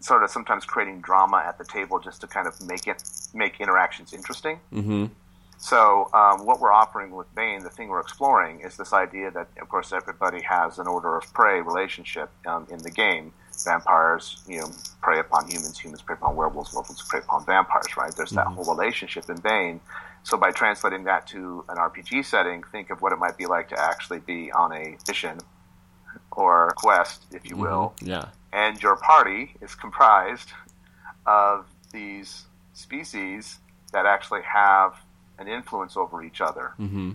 sort 0.00 0.24
of 0.24 0.30
sometimes 0.30 0.64
creating 0.64 1.00
drama 1.00 1.42
at 1.46 1.58
the 1.58 1.64
table 1.64 1.98
just 2.00 2.22
to 2.22 2.26
kind 2.26 2.46
of 2.46 2.60
make 2.66 2.86
it 2.86 3.02
make 3.34 3.60
interactions 3.60 4.12
interesting. 4.12 4.58
Mm-hmm. 4.72 5.06
So 5.58 6.08
um, 6.14 6.46
what 6.46 6.58
we're 6.58 6.72
offering 6.72 7.10
with 7.10 7.32
Bane, 7.34 7.62
the 7.62 7.68
thing 7.68 7.88
we're 7.88 8.00
exploring, 8.00 8.60
is 8.60 8.78
this 8.78 8.94
idea 8.94 9.30
that, 9.30 9.48
of 9.60 9.68
course, 9.68 9.92
everybody 9.92 10.40
has 10.40 10.78
an 10.78 10.86
order 10.86 11.18
of 11.18 11.30
prey 11.34 11.60
relationship 11.60 12.30
um, 12.46 12.66
in 12.70 12.78
the 12.78 12.90
game. 12.90 13.34
Vampires, 13.62 14.42
you 14.48 14.60
know, 14.60 14.70
prey 15.02 15.18
upon 15.18 15.46
humans. 15.46 15.78
Humans 15.78 16.00
prey 16.00 16.14
upon 16.14 16.34
werewolves. 16.34 16.72
Werewolves 16.72 17.02
prey 17.06 17.20
upon 17.20 17.44
vampires. 17.44 17.94
Right? 17.94 18.10
There's 18.16 18.30
that 18.30 18.46
mm-hmm. 18.46 18.54
whole 18.54 18.74
relationship 18.74 19.28
in 19.28 19.36
Bane. 19.36 19.80
So 20.22 20.38
by 20.38 20.50
translating 20.50 21.04
that 21.04 21.26
to 21.28 21.62
an 21.68 21.76
RPG 21.76 22.24
setting, 22.24 22.62
think 22.72 22.88
of 22.88 23.02
what 23.02 23.12
it 23.12 23.18
might 23.18 23.36
be 23.36 23.44
like 23.44 23.68
to 23.68 23.78
actually 23.78 24.20
be 24.20 24.50
on 24.50 24.72
a 24.72 24.96
mission 25.06 25.40
or 26.32 26.72
quest, 26.76 27.26
if 27.32 27.46
you 27.48 27.56
will. 27.56 27.92
Mm-hmm. 27.98 28.08
Yeah 28.08 28.28
and 28.52 28.82
your 28.82 28.96
party 28.96 29.54
is 29.60 29.74
comprised 29.74 30.50
of 31.26 31.66
these 31.92 32.46
species 32.72 33.58
that 33.92 34.06
actually 34.06 34.42
have 34.42 34.94
an 35.38 35.48
influence 35.48 35.96
over 35.96 36.22
each 36.22 36.40
other. 36.40 36.72
Mm-hmm. 36.78 37.12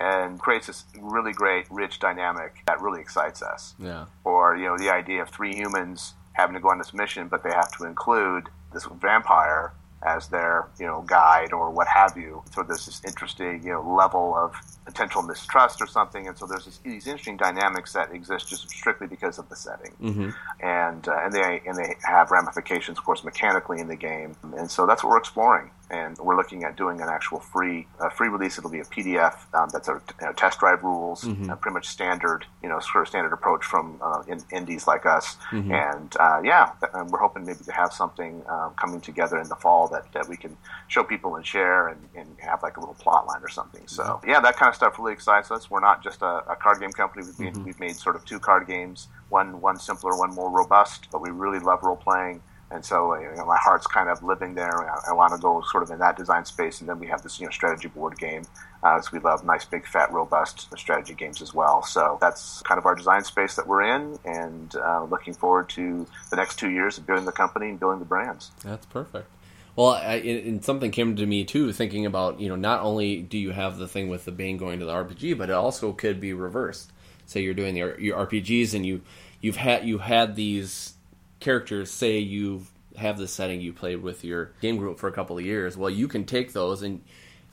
And 0.00 0.38
creates 0.38 0.68
this 0.68 0.84
really 1.00 1.32
great, 1.32 1.66
rich 1.72 1.98
dynamic 1.98 2.58
that 2.68 2.80
really 2.80 3.00
excites 3.00 3.42
us. 3.42 3.74
Yeah. 3.80 4.06
Or, 4.22 4.56
you 4.56 4.66
know, 4.66 4.78
the 4.78 4.90
idea 4.90 5.22
of 5.22 5.28
three 5.28 5.56
humans 5.56 6.14
having 6.34 6.54
to 6.54 6.60
go 6.60 6.68
on 6.68 6.78
this 6.78 6.94
mission, 6.94 7.26
but 7.26 7.42
they 7.42 7.50
have 7.50 7.76
to 7.78 7.84
include 7.84 8.44
this 8.72 8.84
vampire 8.84 9.72
as 10.02 10.28
their 10.28 10.68
you 10.78 10.86
know 10.86 11.02
guide 11.06 11.52
or 11.52 11.70
what 11.70 11.88
have 11.88 12.16
you. 12.16 12.42
So 12.54 12.62
there's 12.62 12.86
this 12.86 13.02
interesting 13.06 13.62
you 13.62 13.72
know 13.72 13.82
level 13.82 14.34
of 14.36 14.54
potential 14.84 15.22
mistrust 15.22 15.80
or 15.82 15.86
something, 15.86 16.26
and 16.26 16.36
so 16.36 16.46
there's 16.46 16.64
this, 16.64 16.78
these 16.78 17.06
interesting 17.06 17.36
dynamics 17.36 17.92
that 17.92 18.12
exist 18.12 18.48
just 18.48 18.70
strictly 18.70 19.06
because 19.06 19.38
of 19.38 19.48
the 19.48 19.56
setting, 19.56 19.92
mm-hmm. 20.00 20.30
and 20.66 21.08
uh, 21.08 21.20
and 21.22 21.32
they 21.32 21.62
and 21.66 21.76
they 21.76 21.94
have 22.04 22.30
ramifications, 22.30 22.98
of 22.98 23.04
course, 23.04 23.24
mechanically 23.24 23.80
in 23.80 23.88
the 23.88 23.96
game, 23.96 24.34
and 24.56 24.70
so 24.70 24.86
that's 24.86 25.02
what 25.02 25.10
we're 25.10 25.18
exploring 25.18 25.70
and 25.90 26.16
we're 26.18 26.36
looking 26.36 26.64
at 26.64 26.76
doing 26.76 27.00
an 27.00 27.08
actual 27.08 27.40
free 27.40 27.86
uh, 28.00 28.10
free 28.10 28.28
release. 28.28 28.58
It'll 28.58 28.70
be 28.70 28.80
a 28.80 28.84
PDF 28.84 29.36
um, 29.54 29.68
that's 29.72 29.88
a 29.88 30.00
you 30.20 30.26
know, 30.26 30.32
test 30.32 30.60
drive 30.60 30.82
rules, 30.82 31.24
mm-hmm. 31.24 31.50
uh, 31.50 31.56
pretty 31.56 31.74
much 31.74 31.88
standard, 31.88 32.44
you 32.62 32.68
know, 32.68 32.78
sort 32.80 33.02
of 33.02 33.08
standard 33.08 33.32
approach 33.32 33.64
from 33.64 33.98
uh, 34.02 34.22
in, 34.26 34.40
indies 34.52 34.86
like 34.86 35.06
us. 35.06 35.36
Mm-hmm. 35.50 35.72
And 35.72 36.16
uh, 36.20 36.40
yeah, 36.44 36.72
and 36.94 37.10
we're 37.10 37.20
hoping 37.20 37.46
maybe 37.46 37.64
to 37.64 37.72
have 37.72 37.92
something 37.92 38.42
um, 38.48 38.74
coming 38.74 39.00
together 39.00 39.40
in 39.40 39.48
the 39.48 39.56
fall 39.56 39.88
that, 39.88 40.12
that 40.12 40.28
we 40.28 40.36
can 40.36 40.56
show 40.88 41.02
people 41.02 41.36
and 41.36 41.46
share 41.46 41.88
and, 41.88 42.08
and 42.14 42.28
have 42.38 42.62
like 42.62 42.76
a 42.76 42.80
little 42.80 42.94
plot 42.94 43.26
line 43.26 43.42
or 43.42 43.48
something. 43.48 43.86
So 43.86 44.20
yeah, 44.26 44.40
that 44.40 44.56
kind 44.56 44.68
of 44.68 44.74
stuff 44.74 44.98
really 44.98 45.12
excites 45.12 45.50
us. 45.50 45.70
We're 45.70 45.80
not 45.80 46.02
just 46.02 46.22
a, 46.22 46.44
a 46.50 46.56
card 46.56 46.80
game 46.80 46.92
company. 46.92 47.24
We've 47.24 47.38
made, 47.38 47.54
mm-hmm. 47.54 47.64
we've 47.64 47.80
made 47.80 47.96
sort 47.96 48.16
of 48.16 48.24
two 48.24 48.38
card 48.38 48.66
games, 48.66 49.08
one 49.30 49.60
one 49.60 49.78
simpler, 49.78 50.16
one 50.16 50.34
more 50.34 50.50
robust. 50.50 51.08
But 51.10 51.22
we 51.22 51.30
really 51.30 51.60
love 51.60 51.82
role 51.82 51.96
playing 51.96 52.42
and 52.70 52.84
so 52.84 53.14
uh, 53.14 53.18
you 53.18 53.36
know, 53.36 53.46
my 53.46 53.56
heart's 53.58 53.86
kind 53.86 54.08
of 54.08 54.22
living 54.22 54.54
there. 54.54 54.90
I, 54.90 55.10
I 55.10 55.12
want 55.12 55.32
to 55.32 55.38
go 55.38 55.62
sort 55.70 55.82
of 55.82 55.90
in 55.90 55.98
that 55.98 56.16
design 56.16 56.44
space, 56.44 56.80
and 56.80 56.88
then 56.88 56.98
we 56.98 57.06
have 57.06 57.22
this 57.22 57.40
you 57.40 57.46
know 57.46 57.50
strategy 57.50 57.88
board 57.88 58.18
game. 58.18 58.44
Uh, 58.82 59.00
so 59.00 59.10
we 59.12 59.18
love 59.18 59.44
nice, 59.44 59.64
big, 59.64 59.86
fat, 59.86 60.12
robust 60.12 60.68
strategy 60.78 61.14
games 61.14 61.42
as 61.42 61.52
well. 61.52 61.82
So 61.82 62.18
that's 62.20 62.62
kind 62.62 62.78
of 62.78 62.86
our 62.86 62.94
design 62.94 63.24
space 63.24 63.56
that 63.56 63.66
we're 63.66 63.82
in, 63.82 64.18
and 64.24 64.74
uh, 64.76 65.04
looking 65.04 65.34
forward 65.34 65.68
to 65.70 66.06
the 66.30 66.36
next 66.36 66.58
two 66.58 66.70
years 66.70 66.98
of 66.98 67.06
building 67.06 67.24
the 67.24 67.32
company 67.32 67.70
and 67.70 67.80
building 67.80 67.98
the 67.98 68.04
brands. 68.04 68.50
That's 68.64 68.86
perfect. 68.86 69.28
Well, 69.74 69.90
I, 69.90 70.14
and 70.16 70.64
something 70.64 70.90
came 70.90 71.14
to 71.16 71.24
me 71.24 71.44
too, 71.44 71.72
thinking 71.72 72.04
about 72.04 72.40
you 72.40 72.48
know 72.48 72.56
not 72.56 72.80
only 72.80 73.22
do 73.22 73.38
you 73.38 73.52
have 73.52 73.78
the 73.78 73.88
thing 73.88 74.08
with 74.08 74.24
the 74.24 74.32
Bane 74.32 74.56
going 74.56 74.80
to 74.80 74.84
the 74.84 74.92
RPG, 74.92 75.38
but 75.38 75.50
it 75.50 75.54
also 75.54 75.92
could 75.92 76.20
be 76.20 76.32
reversed. 76.32 76.92
Say 77.26 77.42
you're 77.42 77.54
doing 77.54 77.76
your, 77.76 77.98
your 78.00 78.26
RPGs 78.26 78.74
and 78.74 78.84
you 78.84 79.02
you've 79.40 79.56
had 79.56 79.86
you 79.86 79.98
had 79.98 80.34
these 80.34 80.94
characters 81.40 81.90
say 81.90 82.18
you 82.18 82.62
have 82.96 83.18
this 83.18 83.32
setting 83.32 83.60
you 83.60 83.72
played 83.72 84.02
with 84.02 84.24
your 84.24 84.52
game 84.60 84.76
group 84.76 84.98
for 84.98 85.08
a 85.08 85.12
couple 85.12 85.38
of 85.38 85.44
years 85.44 85.76
well 85.76 85.90
you 85.90 86.08
can 86.08 86.24
take 86.24 86.52
those 86.52 86.82
and 86.82 87.00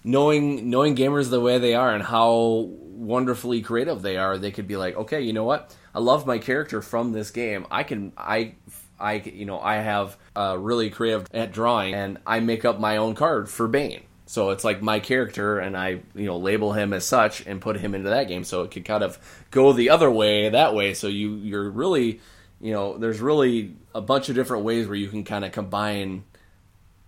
knowing 0.05 0.69
knowing 0.69 0.95
gamers 0.95 1.29
the 1.29 1.41
way 1.41 1.57
they 1.57 1.73
are 1.73 1.91
and 1.91 2.03
how 2.03 2.69
wonderfully 2.95 3.61
creative 3.61 4.01
they 4.01 4.17
are 4.17 4.37
they 4.37 4.51
could 4.51 4.67
be 4.67 4.77
like 4.77 4.95
okay 4.95 5.21
you 5.21 5.33
know 5.33 5.43
what? 5.43 5.75
I 5.93 5.99
love 5.99 6.27
my 6.27 6.37
character 6.37 6.81
from 6.81 7.11
this 7.11 7.31
game. 7.31 7.65
I 7.71 7.83
can 7.83 8.13
i 8.17 8.53
i 8.99 9.15
you 9.15 9.45
know 9.45 9.59
i 9.59 9.75
have 9.75 10.17
uh, 10.35 10.55
really 10.57 10.89
creative 10.89 11.25
at 11.33 11.51
drawing 11.51 11.93
and 11.93 12.17
i 12.25 12.39
make 12.39 12.63
up 12.63 12.79
my 12.79 12.97
own 12.97 13.15
card 13.15 13.49
for 13.49 13.67
bane. 13.67 14.03
So 14.27 14.51
it's 14.51 14.63
like 14.63 14.81
my 14.81 14.99
character 14.99 15.59
and 15.59 15.75
i 15.75 16.01
you 16.13 16.25
know 16.25 16.37
label 16.37 16.73
him 16.73 16.93
as 16.93 17.05
such 17.05 17.45
and 17.47 17.59
put 17.59 17.77
him 17.77 17.95
into 17.95 18.09
that 18.09 18.27
game. 18.27 18.43
So 18.43 18.61
it 18.61 18.71
could 18.71 18.85
kind 18.85 19.03
of 19.03 19.17
go 19.49 19.73
the 19.73 19.89
other 19.89 20.11
way 20.11 20.49
that 20.49 20.75
way. 20.75 20.93
So 20.93 21.07
you 21.07 21.35
you're 21.35 21.69
really 21.69 22.21
you 22.59 22.71
know, 22.71 22.97
there's 22.97 23.19
really 23.19 23.75
a 23.93 24.01
bunch 24.01 24.29
of 24.29 24.35
different 24.35 24.63
ways 24.63 24.87
where 24.87 24.95
you 24.95 25.07
can 25.07 25.23
kind 25.23 25.45
of 25.45 25.51
combine 25.51 26.23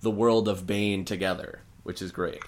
the 0.02 0.12
world 0.12 0.48
of 0.48 0.68
Bane 0.68 1.06
together, 1.06 1.62
which 1.84 2.02
is 2.02 2.12
great. 2.12 2.42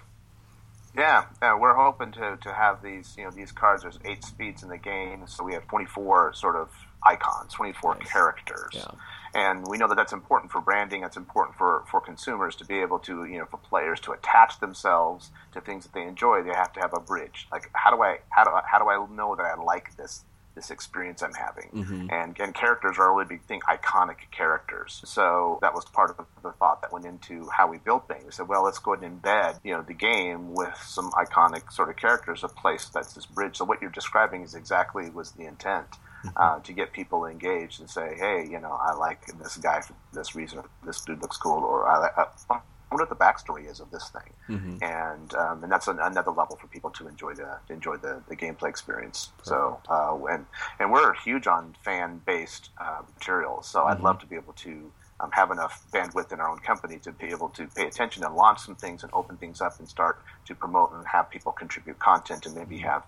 Yeah, 0.98 1.26
yeah, 1.42 1.58
we're 1.58 1.76
hoping 1.76 2.12
to, 2.14 2.38
to 2.42 2.54
have 2.54 2.82
these, 2.82 3.16
you 3.18 3.24
know, 3.24 3.32
these 3.32 3.52
cards. 3.52 3.84
There's 3.84 4.00
eight 4.06 4.24
speeds 4.24 4.64
in 4.64 4.70
the 4.70 4.78
game, 4.78 5.28
so 5.28 5.44
we 5.44 5.54
have 5.54 5.68
24 5.68 6.34
sort 6.34 6.56
of 6.56 6.70
icons, 7.06 7.54
24 7.54 7.96
nice. 7.96 8.12
characters. 8.12 8.72
Yeah. 8.74 8.92
And 9.34 9.66
we 9.68 9.78
know 9.78 9.88
that 9.88 9.96
that's 9.96 10.14
important 10.14 10.52
for 10.52 10.60
branding. 10.60 11.02
That's 11.02 11.16
important 11.16 11.58
for, 11.58 11.84
for 11.90 12.02
consumers 12.02 12.56
to 12.58 12.66
be 12.66 12.80
able 12.80 12.98
to, 13.00 13.26
you 13.26 13.38
know, 13.38 13.46
for 13.46 13.58
players 13.58 14.00
to 14.02 14.12
attach 14.12 14.60
themselves 14.60 15.30
to 15.54 15.62
things 15.62 15.84
that 15.84 15.94
they 15.94 16.02
enjoy. 16.02 16.42
They 16.42 16.50
have 16.50 16.74
to 16.74 16.80
have 16.80 16.94
a 16.94 17.00
bridge. 17.00 17.48
Like, 17.52 17.70
how 17.74 17.96
do 17.96 18.02
I, 18.02 18.20
how 18.30 18.44
do 18.44 18.50
I, 18.50 18.64
how 18.70 18.80
do 18.80 18.90
I 18.90 19.06
know 19.16 19.36
that 19.36 19.46
I 19.46 19.62
like 19.62 19.96
this 19.96 20.26
this 20.60 20.72
experience 20.72 21.24
I'm 21.24 21.34
having. 21.34 21.70
Mm-hmm. 21.74 22.08
And 22.12 22.36
and 22.40 22.54
characters 22.54 22.98
are 23.00 23.10
a 23.10 23.14
really 23.14 23.26
big 23.26 23.44
thing, 23.44 23.62
iconic 23.62 24.18
characters. 24.32 25.02
So 25.06 25.58
that 25.62 25.74
was 25.74 25.86
part 25.86 26.10
of 26.12 26.26
the 26.44 26.52
thought 26.52 26.82
that 26.82 26.92
went 26.92 27.06
into 27.06 27.48
how 27.50 27.70
we 27.70 27.78
built 27.78 28.08
things. 28.08 28.26
We 28.26 28.32
said, 28.32 28.48
well, 28.50 28.64
let's 28.64 28.80
go 28.80 28.94
ahead 28.94 29.06
and 29.06 29.22
embed, 29.22 29.60
you 29.64 29.74
know, 29.74 29.82
the 29.82 29.94
game 29.94 30.54
with 30.54 30.76
some 30.86 31.12
iconic 31.12 31.72
sort 31.72 31.90
of 31.90 31.96
characters, 31.96 32.44
a 32.44 32.50
place 32.50 32.90
that's 32.94 33.14
this 33.14 33.26
bridge. 33.26 33.56
So 33.56 33.64
what 33.66 33.82
you're 33.82 33.92
describing 33.92 34.42
is 34.44 34.54
exactly 34.54 35.10
was 35.10 35.32
the 35.32 35.46
intent. 35.46 35.88
Mm-hmm. 36.20 36.36
Uh, 36.36 36.60
to 36.60 36.74
get 36.74 36.92
people 36.92 37.26
engaged 37.26 37.80
and 37.80 37.90
say, 37.90 38.14
hey, 38.20 38.46
you 38.52 38.60
know, 38.60 38.78
I 38.88 38.92
like 38.92 39.26
this 39.42 39.56
guy 39.56 39.80
for 39.80 39.94
this 40.12 40.36
reason. 40.36 40.60
This 40.86 41.00
dude 41.00 41.22
looks 41.22 41.38
cool, 41.38 41.64
or 41.64 41.88
I, 41.88 42.10
uh, 42.18 42.60
wonder 42.92 43.06
what 43.06 43.10
the 43.10 43.24
backstory 43.24 43.70
is 43.70 43.80
of 43.80 43.92
this 43.92 44.10
thing, 44.10 44.58
mm-hmm. 44.58 44.84
and 44.84 45.34
um, 45.36 45.64
and 45.64 45.72
that's 45.72 45.88
an, 45.88 46.00
another 46.00 46.32
level 46.32 46.56
for 46.56 46.68
people 46.68 46.90
to 46.92 47.08
enjoy 47.08 47.34
the 47.34 47.58
to 47.68 47.74
enjoy 47.74 47.98
the, 47.98 48.22
the 48.28 48.36
gameplay 48.36 48.70
experience. 48.70 49.30
So 49.44 49.80
uh, 49.90 50.18
and 50.30 50.46
and 50.80 50.92
we're 50.92 51.14
huge 51.14 51.48
on 51.48 51.76
fan 51.84 52.22
based 52.26 52.70
uh, 52.80 53.02
materials, 53.14 53.68
so 53.68 53.80
mm-hmm. 53.80 53.92
I'd 53.92 54.00
love 54.02 54.20
to 54.20 54.26
be 54.26 54.36
able 54.36 54.54
to. 54.54 54.92
Um, 55.22 55.32
have 55.34 55.52
enough 55.52 55.86
bandwidth 55.92 56.32
in 56.32 56.40
our 56.40 56.50
own 56.50 56.60
company 56.60 56.98
to 57.00 57.12
be 57.12 57.26
able 57.26 57.50
to 57.50 57.68
pay 57.76 57.88
attention 57.88 58.24
and 58.24 58.34
launch 58.36 58.60
some 58.60 58.76
things 58.76 59.04
and 59.04 59.12
open 59.12 59.36
things 59.36 59.60
up 59.60 59.78
and 59.78 59.86
start 59.86 60.22
to 60.46 60.56
promote 60.56 60.94
and 60.94 61.06
have 61.06 61.30
people 61.30 61.52
contribute 61.52 62.00
content 62.00 62.46
and 62.46 62.56
maybe 62.56 62.78
mm-hmm. 62.78 62.88
have, 62.88 63.04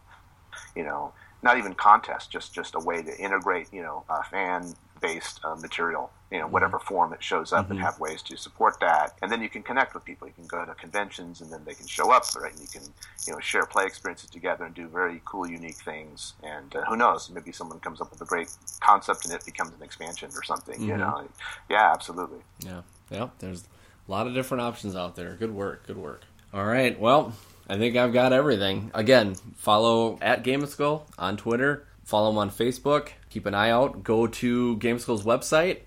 you 0.76 0.84
know, 0.84 1.14
not 1.42 1.58
even 1.58 1.74
contests, 1.74 2.28
just 2.28 2.54
just 2.54 2.76
a 2.76 2.80
way 2.80 3.02
to 3.02 3.18
integrate, 3.18 3.72
you 3.72 3.82
know, 3.82 4.04
uh, 4.10 4.22
fan 4.24 4.74
based 5.02 5.40
uh, 5.44 5.56
material 5.56 6.12
you 6.32 6.40
know, 6.40 6.48
whatever 6.48 6.78
mm-hmm. 6.78 6.88
form 6.88 7.14
it 7.14 7.22
shows 7.22 7.52
up 7.52 7.66
mm-hmm. 7.66 7.74
and 7.74 7.82
have 7.82 8.00
ways 8.00 8.22
to 8.24 8.38
support 8.38 8.80
that. 8.80 9.14
And 9.22 9.32
then 9.32 9.42
you 9.42 9.50
can 9.50 9.62
connect 9.62 9.94
with 9.94 10.06
people. 10.06 10.28
You 10.28 10.34
can 10.34 10.48
go 10.48 10.66
to 10.66 10.74
conventions 10.76 11.42
and 11.42 11.52
then 11.52 11.64
they 11.66 11.74
can 11.74 11.88
show 11.88 12.12
up, 12.12 12.24
right? 12.36 12.52
And 12.52 12.62
you 12.62 12.68
can, 12.68 12.84
you 13.28 13.34
know, 13.34 13.40
share 13.40 13.66
play 13.66 13.86
experiences 13.86 14.30
together 14.30 14.64
and 14.64 14.74
do 14.74 14.88
very 14.88 15.22
cool, 15.26 15.48
unique 15.48 15.76
things. 15.76 16.34
And 16.42 16.74
uh, 16.76 16.86
who 16.86 16.96
knows, 16.96 17.30
maybe 17.30 17.52
someone 17.52 17.80
comes 17.80 18.00
up 18.00 18.12
with 18.12 18.22
a 18.22 18.26
great 18.26 18.50
concept 18.80 19.26
and 19.26 19.34
it 19.34 19.46
becomes 19.46 19.74
an 19.74 19.84
expansion 19.84 20.30
or 20.34 20.44
something, 20.44 20.76
mm-hmm. 20.76 20.90
you 20.90 20.98
know? 20.98 21.28
Yeah, 21.70 21.92
absolutely. 21.92 22.40
Yeah. 22.66 22.82
Yep, 23.10 23.32
there's 23.40 23.64
a 24.08 24.12
lot 24.12 24.26
of 24.26 24.34
different 24.34 24.62
options 24.62 24.96
out 24.96 25.18
there. 25.18 25.36
Good 25.36 25.54
work, 25.54 25.86
good 25.86 25.98
work. 25.98 26.24
All 26.54 26.64
right, 26.64 26.98
well, 26.98 27.34
I 27.70 27.78
think 27.78 27.98
I've 27.98 28.14
got 28.14 28.32
everything. 28.32 28.90
Again, 28.94 29.36
follow 29.58 30.18
at 30.22 30.46
Gamesicle 30.46 31.04
on 31.18 31.36
Twitter. 31.36 31.86
Follow 32.06 32.30
them 32.30 32.38
on 32.38 32.50
Facebook. 32.50 33.10
Keep 33.32 33.48
an 33.48 33.56
eye 33.56 33.72
out. 33.72 34.04
Go 34.04 34.28
to 34.28 34.78
Gamesicle's 34.78 35.24
website. 35.24 35.80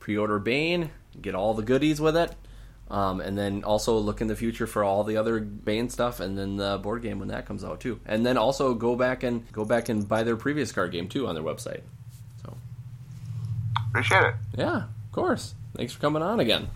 Pre-order 0.00 0.38
Bane. 0.38 0.90
Get 1.20 1.34
all 1.34 1.52
the 1.52 1.62
goodies 1.62 2.00
with 2.00 2.16
it. 2.16 2.34
Um, 2.90 3.20
and 3.20 3.36
then 3.36 3.64
also 3.64 3.96
look 3.98 4.20
in 4.20 4.26
the 4.28 4.36
future 4.36 4.66
for 4.66 4.84
all 4.84 5.02
the 5.02 5.16
other 5.16 5.40
Bane 5.40 5.88
stuff, 5.88 6.20
and 6.20 6.36
then 6.36 6.56
the 6.56 6.78
board 6.78 7.02
game 7.02 7.18
when 7.18 7.28
that 7.28 7.46
comes 7.46 7.64
out 7.64 7.80
too. 7.80 8.00
And 8.04 8.24
then 8.24 8.36
also 8.36 8.74
go 8.74 8.96
back 8.96 9.22
and 9.22 9.50
go 9.52 9.64
back 9.64 9.88
and 9.88 10.06
buy 10.06 10.22
their 10.24 10.36
previous 10.36 10.72
card 10.72 10.92
game 10.92 11.08
too 11.08 11.26
on 11.26 11.34
their 11.34 11.44
website. 11.44 11.80
So 12.42 12.54
Appreciate 13.88 14.24
it. 14.24 14.34
yeah, 14.58 14.76
of 14.84 15.12
course. 15.12 15.54
Thanks 15.74 15.94
for 15.94 16.00
coming 16.00 16.22
on 16.22 16.38
again. 16.40 16.68